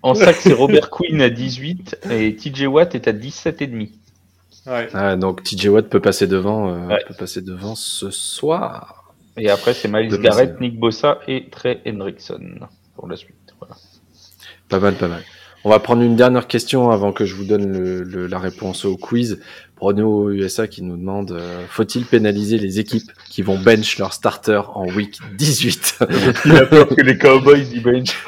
En 0.00 0.14
sac, 0.14 0.36
c'est 0.36 0.54
Robert 0.54 0.88
Quinn 0.88 1.20
à 1.20 1.28
18 1.28 2.06
et 2.10 2.34
TJ 2.36 2.62
Watt 2.66 2.94
est 2.94 3.06
à 3.06 3.12
17,5. 3.12 3.90
Ouais. 4.66 4.88
Ah, 4.94 5.16
donc 5.16 5.42
TJ 5.42 5.66
Watt 5.66 5.88
peut 5.88 6.00
passer 6.00 6.26
devant, 6.26 6.72
euh, 6.72 6.86
ouais. 6.86 7.04
peut 7.06 7.14
passer 7.14 7.42
devant 7.42 7.74
ce 7.74 8.10
soir. 8.10 9.12
Et 9.36 9.50
après, 9.50 9.74
c'est 9.74 9.88
Miles 9.88 10.16
Garrett, 10.18 10.58
Nick 10.60 10.78
Bossa 10.78 11.20
et 11.28 11.48
Trey 11.50 11.80
Hendrickson 11.86 12.60
pour 12.96 13.08
la 13.08 13.16
suite. 13.16 13.34
Voilà. 13.58 13.76
Pas 14.68 14.80
mal, 14.80 14.94
pas 14.94 15.08
mal. 15.08 15.22
On 15.64 15.70
va 15.70 15.80
prendre 15.80 16.02
une 16.02 16.14
dernière 16.16 16.46
question 16.46 16.90
avant 16.90 17.12
que 17.12 17.24
je 17.24 17.34
vous 17.34 17.44
donne 17.44 17.72
le, 17.72 18.02
le, 18.02 18.26
la 18.26 18.38
réponse 18.38 18.84
au 18.84 18.96
quiz. 18.96 19.40
Bruno 19.76 20.30
USA 20.30 20.66
qui 20.66 20.82
nous 20.82 20.96
demande 20.96 21.32
euh, 21.32 21.64
faut-il 21.68 22.04
pénaliser 22.04 22.58
les 22.58 22.80
équipes 22.80 23.10
qui 23.28 23.42
vont 23.42 23.58
bench 23.58 23.98
leur 23.98 24.12
starter 24.12 24.60
en 24.74 24.86
week 24.86 25.18
18 25.36 25.98
Il 26.46 26.56
a 26.56 26.66
peur 26.66 26.88
que 26.88 27.00
les 27.00 27.16
Cowboys 27.18 27.66
y 27.72 27.80
bench. 27.80 28.26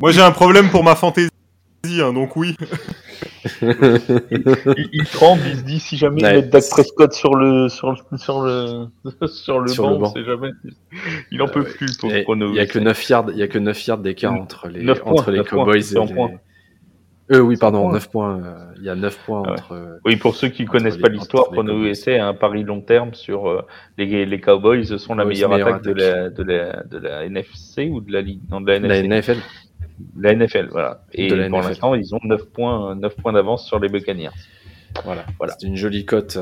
Moi 0.00 0.12
j'ai 0.12 0.22
un 0.22 0.30
problème 0.30 0.70
pour 0.70 0.84
ma 0.84 0.94
fantaisie, 0.94 1.30
hein, 2.00 2.12
donc 2.12 2.36
oui. 2.36 2.56
il, 3.62 4.88
il, 4.92 5.04
tremble, 5.04 5.42
il 5.46 5.56
se 5.58 5.62
dit 5.62 5.80
si 5.80 5.96
jamais 5.96 6.22
ouais. 6.22 6.38
il 6.38 6.42
met 6.44 6.48
Dak 6.48 6.64
Prescott 6.70 7.12
sur 7.12 7.34
le 7.34 7.68
sur 7.68 7.92
le 7.92 8.18
sur 8.18 8.42
le 8.42 8.88
sur 9.28 9.60
le, 9.60 9.68
sur 9.68 9.84
banc, 9.84 9.92
le 9.92 9.98
banc. 9.98 10.14
jamais 10.24 10.50
il 11.30 11.42
en 11.42 11.48
peut 11.48 11.60
euh, 11.60 11.74
plus 11.76 11.96
pour. 11.96 12.10
Il 12.10 12.54
y 12.54 12.60
a 12.60 12.66
que 12.66 12.78
9 12.78 13.08
yards, 13.08 13.26
il 13.30 13.38
y 13.38 13.42
a 13.42 13.48
que 13.48 13.58
9 13.58 13.86
yards 13.86 13.98
d'écart 13.98 14.34
entre 14.34 14.68
les 14.68 14.88
entre 14.90 15.30
les 15.30 15.44
Cowboys 15.44 15.76
et 15.78 15.94
les 15.94 16.38
euh, 17.32 17.40
oui, 17.40 17.56
pardon, 17.56 17.90
9 17.90 18.10
points. 18.10 18.42
Euh, 18.44 18.74
il 18.76 18.84
y 18.84 18.90
a 18.90 18.94
9 18.94 19.18
points 19.24 19.40
entre. 19.40 19.72
Euh, 19.72 19.98
oui, 20.04 20.16
pour 20.16 20.36
ceux 20.36 20.48
qui 20.48 20.64
ne 20.64 20.68
connaissent 20.68 20.98
pas 20.98 21.08
l'histoire, 21.08 21.48
Prono 21.48 21.82
USA 21.82 22.22
a 22.22 22.28
un 22.28 22.34
pari 22.34 22.64
long 22.64 22.82
terme 22.82 23.14
sur 23.14 23.48
euh, 23.48 23.62
les, 23.96 24.26
les 24.26 24.40
Cowboys 24.40 24.98
sont 24.98 25.14
la 25.14 25.24
meilleure 25.24 25.52
attaque, 25.54 25.82
De, 25.82 25.92
la, 25.92 26.28
de, 26.28 26.42
la, 26.42 26.82
de 26.82 26.98
la 26.98 27.24
NFC 27.24 27.88
ou 27.90 28.02
de 28.02 28.12
la 28.12 28.20
Ligue 28.20 28.42
Non, 28.50 28.60
de 28.60 28.70
la, 28.70 28.76
NFC. 28.76 29.08
la 29.08 29.20
NFL. 29.20 29.36
La 30.18 30.34
NFL, 30.34 30.68
voilà. 30.70 31.02
Et 31.12 31.28
pour 31.48 31.60
l'instant, 31.60 31.94
ils 31.94 32.14
ont 32.14 32.20
9 32.24 32.46
points, 32.46 32.94
9 32.96 33.16
points 33.16 33.32
d'avance 33.32 33.66
sur 33.66 33.78
les 33.78 33.88
Buccaneers. 33.88 34.30
Voilà, 35.04 35.24
voilà. 35.38 35.56
C'est 35.58 35.66
une 35.66 35.76
jolie 35.76 36.04
cote. 36.04 36.38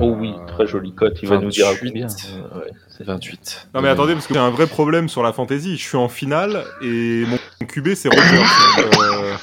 Oh 0.00 0.14
oui, 0.18 0.34
très 0.46 0.66
jolie 0.66 0.92
cote. 0.94 1.18
Il 1.22 1.28
28, 1.28 1.36
va 1.36 1.44
nous 1.44 1.50
dire 1.50 1.66
combien. 1.80 2.06
Ouais, 2.06 3.04
28. 3.04 3.68
Non 3.74 3.80
mais 3.80 3.88
attendez, 3.88 4.14
parce 4.14 4.26
que 4.26 4.34
j'ai 4.34 4.40
un 4.40 4.50
vrai 4.50 4.66
problème 4.66 5.08
sur 5.08 5.22
la 5.22 5.32
fantasy. 5.32 5.76
Je 5.76 5.82
suis 5.82 5.96
en 5.96 6.08
finale 6.08 6.64
et 6.82 7.24
mon 7.26 7.66
QB 7.66 7.94
c'est 7.94 8.08
Rodgers. 8.08 9.38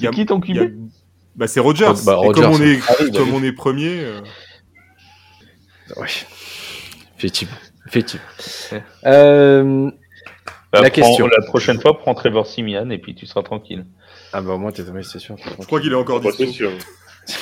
C'est 0.00 0.10
qui 0.10 0.26
ton 0.26 0.40
QB 0.40 0.90
bah, 1.36 1.46
C'est 1.46 1.60
Rogers. 1.60 1.92
Bah, 2.04 2.16
Rogers. 2.16 2.42
comme 2.42 2.52
on 2.52 2.62
est, 2.62 2.80
ah 2.88 2.94
oui, 3.00 3.10
bah, 3.10 3.18
comme 3.18 3.34
on 3.34 3.42
est 3.42 3.52
premier. 3.52 4.04
Euh... 4.04 4.20
Ouais. 5.96 6.08
Effectivement. 7.18 7.56
Effectivement. 7.86 8.26
Euh, 9.06 9.90
bah, 10.72 10.80
la 10.82 10.90
question. 10.90 11.26
La 11.26 11.42
prochaine 11.44 11.80
fois, 11.80 11.98
prends 11.98 12.14
Trevor 12.14 12.46
Simian 12.46 12.90
et 12.90 12.98
puis 12.98 13.14
tu 13.14 13.26
seras 13.26 13.42
tranquille. 13.42 13.84
Ah 14.32 14.40
bah 14.40 14.52
au 14.52 14.58
moins 14.58 14.70
t'es 14.72 14.82
c'est 15.02 15.18
sûr. 15.18 15.36
Je 15.58 15.66
crois 15.66 15.80
qu'il 15.80 15.92
est 15.92 15.96
encore 15.96 16.20
dispo. 16.20 16.46
sûr. 16.46 16.70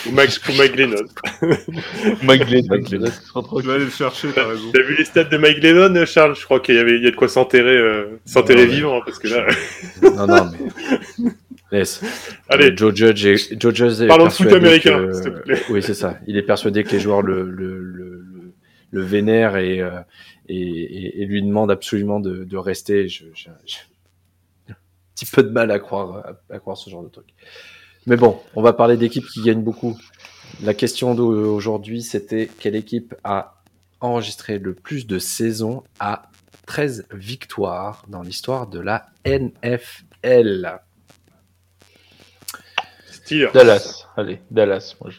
Ou 0.06 0.10
Mike, 0.12 0.32
ou 0.48 0.52
Mike 0.54 0.76
Lennon. 0.76 1.04
Mike 2.22 2.46
Glennon, 2.46 2.66
Mike 2.68 2.88
Glennon. 2.90 3.06
c'est 3.12 3.26
trop 3.26 3.42
trop 3.42 3.60
Je 3.62 3.68
vais 3.68 3.74
aller 3.76 3.84
le 3.84 3.90
chercher, 3.90 4.28
t'as 4.34 4.46
raison. 4.46 4.70
T'as 4.72 4.82
vu 4.82 4.96
les 4.96 5.04
stats 5.04 5.24
de 5.24 5.36
Mike 5.38 5.62
Lennon, 5.62 6.04
Charles? 6.04 6.34
Je 6.36 6.44
crois 6.44 6.60
qu'il 6.60 6.74
y 6.74 6.78
avait, 6.78 6.96
il 6.96 7.04
y 7.04 7.06
a 7.06 7.10
de 7.10 7.16
quoi 7.16 7.28
s'enterrer, 7.28 7.76
euh, 7.76 8.18
s'enterrer 8.24 8.62
Ouais, 8.62 8.66
vivant, 8.66 8.98
hein, 8.98 9.02
parce 9.04 9.18
que 9.18 9.28
là. 9.28 9.46
Non, 10.02 10.26
non, 10.26 10.50
mais. 10.52 11.30
Laisse. 11.70 12.02
Allez, 12.48 12.72
Joe 12.76 12.94
Judge 12.94 13.24
est, 13.26 13.60
Joe 13.60 13.74
Judge 13.74 14.00
est 14.02 14.06
Parlons 14.08 14.26
de 14.26 14.30
foot 14.30 14.52
américain, 14.52 14.98
que- 15.06 15.12
s'il 15.12 15.24
te 15.24 15.28
plaît. 15.40 15.62
Oui, 15.70 15.82
c'est 15.82 15.94
ça. 15.94 16.18
Il 16.26 16.36
est 16.36 16.42
persuadé 16.42 16.82
que 16.82 16.90
les 16.90 17.00
joueurs 17.00 17.22
le, 17.22 17.42
le, 17.44 17.78
le, 17.78 18.20
le, 18.20 18.52
le 18.90 19.02
vénèrent 19.02 19.56
et, 19.58 19.80
euh, 19.80 19.90
et, 20.48 20.56
et, 20.56 21.22
et 21.22 21.26
lui 21.26 21.42
demandent 21.42 21.70
absolument 21.70 22.20
de, 22.20 22.44
de 22.44 22.56
rester. 22.56 23.08
Je- 23.08 23.24
je- 23.34 23.48
J'ai 23.66 23.78
un 24.70 24.74
petit 25.14 25.26
peu 25.26 25.42
de 25.42 25.50
mal 25.50 25.70
à 25.70 25.78
croire, 25.78 26.16
à, 26.50 26.54
à 26.54 26.58
croire 26.58 26.76
ce 26.76 26.88
genre 26.90 27.02
de 27.02 27.08
truc. 27.08 27.26
Mais 28.06 28.16
bon, 28.16 28.40
on 28.54 28.62
va 28.62 28.72
parler 28.72 28.96
d'équipes 28.96 29.26
qui 29.26 29.42
gagnent 29.42 29.62
beaucoup. 29.62 29.98
La 30.62 30.72
question 30.74 31.14
d'aujourd'hui, 31.14 32.02
c'était 32.02 32.48
quelle 32.58 32.74
équipe 32.76 33.14
a 33.24 33.60
enregistré 34.00 34.58
le 34.58 34.74
plus 34.74 35.06
de 35.06 35.18
saisons 35.18 35.82
à 36.00 36.30
13 36.66 37.06
victoires 37.12 38.04
dans 38.08 38.22
l'histoire 38.22 38.66
de 38.66 38.78
la 38.78 39.06
NFL 39.26 40.80
Steelers. 43.10 43.50
Dallas, 43.52 44.06
allez, 44.16 44.40
Dallas, 44.50 44.94
moi 45.00 45.10
je. 45.10 45.18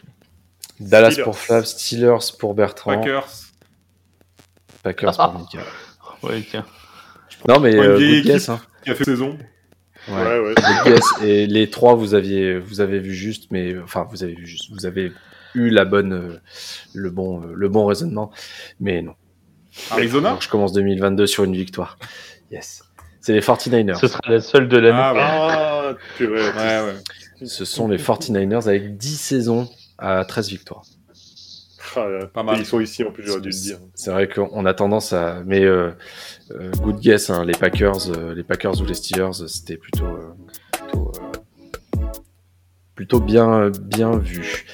Dallas 0.80 1.10
Steelers. 1.10 1.24
pour 1.24 1.38
Flav, 1.38 1.64
Steelers 1.64 2.32
pour 2.38 2.54
Bertrand, 2.54 2.96
Packers. 2.98 3.28
Packers 4.82 5.16
pour 5.16 5.34
Mika. 5.40 5.58
Ouais, 6.22 6.44
tiens. 6.48 6.64
Non 7.48 7.60
mais 7.60 7.74
euh, 7.74 7.96
vieille 7.96 8.22
good 8.22 8.32
guess, 8.32 8.48
hein. 8.48 8.60
Qui 8.84 8.90
a 8.90 8.94
fait 8.94 9.04
saison. 9.04 9.38
Ouais. 10.08 10.14
Ouais, 10.14 10.38
ouais. 10.40 10.54
Good 10.54 10.92
guess. 10.94 11.22
Et 11.22 11.46
les 11.46 11.70
trois, 11.70 11.94
vous 11.94 12.14
aviez, 12.14 12.58
vous 12.58 12.80
avez 12.80 12.98
vu 12.98 13.14
juste, 13.14 13.50
mais 13.50 13.78
enfin, 13.78 14.06
vous 14.10 14.22
avez 14.22 14.34
vu 14.34 14.46
juste, 14.46 14.70
vous 14.70 14.86
avez 14.86 15.12
eu 15.54 15.70
la 15.70 15.84
bonne, 15.84 16.12
euh, 16.12 16.40
le 16.94 17.10
bon, 17.10 17.42
euh, 17.42 17.52
le 17.54 17.68
bon 17.68 17.86
raisonnement, 17.86 18.30
mais 18.78 19.02
non. 19.02 19.14
Arizona 19.90 20.30
Donc, 20.30 20.42
je 20.42 20.48
commence 20.48 20.72
2022 20.72 21.26
sur 21.26 21.44
une 21.44 21.54
victoire. 21.54 21.98
Yes. 22.50 22.82
C'est 23.20 23.32
les 23.32 23.40
49ers. 23.40 23.98
Ce 23.98 24.08
sera 24.08 24.20
la 24.26 24.40
seule 24.40 24.68
de 24.68 24.78
l'année. 24.78 24.98
Ah. 24.98 25.12
Ah, 25.16 25.94
purée. 26.16 26.50
Ouais, 26.50 26.92
ouais. 26.92 27.46
Ce 27.46 27.64
sont 27.64 27.86
les 27.88 27.98
49ers 27.98 28.66
avec 28.66 28.96
10 28.96 29.16
saisons 29.16 29.68
à 29.98 30.24
13 30.24 30.48
victoires. 30.48 30.82
Ah, 31.96 32.08
là. 32.08 32.26
Pas 32.26 32.42
mal. 32.42 32.58
Ils 32.58 32.66
sont 32.66 32.80
ici, 32.80 33.04
en 33.04 33.10
plus, 33.10 33.24
j'aurais 33.26 33.40
dû 33.40 33.48
le 33.48 33.54
dire. 33.54 33.78
C'est 33.94 34.10
vrai 34.10 34.28
qu'on 34.28 34.64
a 34.66 34.74
tendance 34.74 35.12
à, 35.12 35.42
mais 35.44 35.62
euh, 35.62 35.90
euh, 36.52 36.70
good 36.82 37.00
guess, 37.00 37.30
hein, 37.30 37.44
les 37.44 37.52
Packers, 37.54 38.10
euh, 38.10 38.34
les 38.34 38.42
Packers 38.42 38.80
ou 38.80 38.84
les 38.84 38.94
Steelers, 38.94 39.46
c'était 39.46 39.76
plutôt, 39.76 40.06
euh, 40.06 40.34
plutôt, 40.72 41.12
euh, 41.16 42.06
plutôt 42.94 43.20
bien, 43.20 43.70
bien 43.70 44.16
vu. 44.16 44.66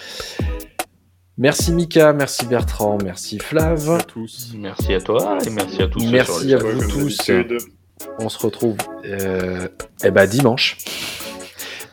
Merci 1.39 1.73
Mika, 1.73 2.15
merci 2.15 2.47
Bertrand, 2.47 2.97
merci 3.05 3.39
Flav. 3.39 3.91
À 3.91 4.03
tous. 4.03 4.53
Merci 4.57 4.95
à 4.95 5.01
toi 5.03 5.37
et 5.47 5.51
merci 5.51 5.83
à 5.83 5.89
tous. 5.89 6.05
Merci 6.07 6.55
à 6.55 6.59
vous 6.59 6.89
tous. 6.89 7.31
On 8.19 8.31
se 8.31 8.39
retrouve 8.39 8.77
euh, 9.05 9.69
eh 10.03 10.11
ben, 10.11 10.27
dimanche. 10.27 10.79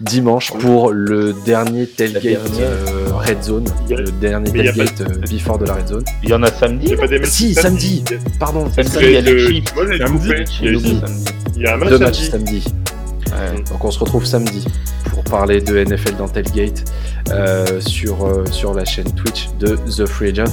Dimanche 0.02 0.52
pour 0.60 0.91
le 0.91 1.34
dernier 1.46 1.88
tailgate 1.88 2.39
euh, 2.60 3.08
Red 3.14 3.44
Zone. 3.44 3.66
Le 3.89 4.04
dernier 4.20 4.52
mais 4.52 4.60
il 4.60 4.66
y 4.66 4.70
a 4.70 4.74
tailgate 4.74 5.02
euh, 5.02 5.18
before 5.30 5.58
de 5.60 5.66
la 5.66 5.74
Red 5.76 5.88
Zone. 5.88 6.04
Il 6.24 6.30
y 6.30 6.34
en 6.34 6.44
a 6.44 6.52
samedi. 6.52 6.86
Il 6.88 6.91
y 6.91 6.94
a 6.94 6.98
pas 6.98 7.08
des 7.08 7.20
matchs 7.20 7.30
Si, 7.30 7.54
samedi. 7.54 8.04
Pardon, 8.39 8.70
Samedi, 8.76 8.91
samedi. 8.91 9.08
il 9.08 9.14
y 9.14 9.18
a 9.18 9.22
les 9.22 9.39
Chiefs. 9.39 9.76
Moi, 9.76 9.86
j'ai. 9.88 9.96
Il 9.96 10.00
y 10.00 10.04
a- 10.04 10.06
J'ai 10.46 10.76
oublié. 10.76 11.00
Samedi. 11.00 11.26
Il 11.56 11.62
y 11.62 11.66
a 11.68 11.74
un 11.74 11.78
match 11.78 11.89
Deux 11.89 12.00
matchs 12.00 12.30
samedi. 12.30 12.64
Ouais. 13.28 13.64
Donc 13.72 13.84
on 13.84 13.89
se 13.89 13.98
retrouve 14.00 14.26
samedi 14.26 14.64
pour 15.12 15.24
parler 15.24 15.60
de 15.60 15.76
NFL 15.84 16.18
dans 16.18 16.28
Tailgate 16.28 16.84
euh, 17.32 17.80
sur, 17.82 18.26
euh, 18.26 18.44
sur 18.52 18.74
la 18.76 18.86
chaîne 18.86 19.12
Twitch 19.14 19.50
de 19.60 19.76
The 19.76 20.06
Free 20.06 20.30
Agent. 20.30 20.52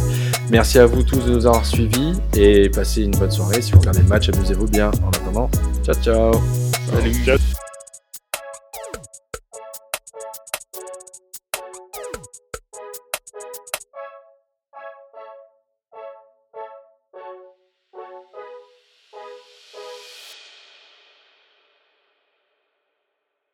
Merci 0.50 0.78
à 0.78 0.86
vous 0.86 1.02
tous 1.02 1.18
de 1.18 1.30
nous 1.30 1.46
avoir 1.46 1.66
suivis 1.66 2.14
et 2.36 2.70
passez 2.70 3.02
une 3.02 3.10
bonne 3.12 3.30
soirée. 3.30 3.60
Si 3.60 3.72
vous 3.72 3.80
regardez 3.80 4.00
le 4.00 4.08
match, 4.08 4.30
amusez-vous 4.30 4.66
bien. 4.68 4.90
En 5.04 5.08
attendant, 5.10 5.50
ciao 5.84 5.94
ciao. 6.02 6.32
Ciao. 7.26 7.36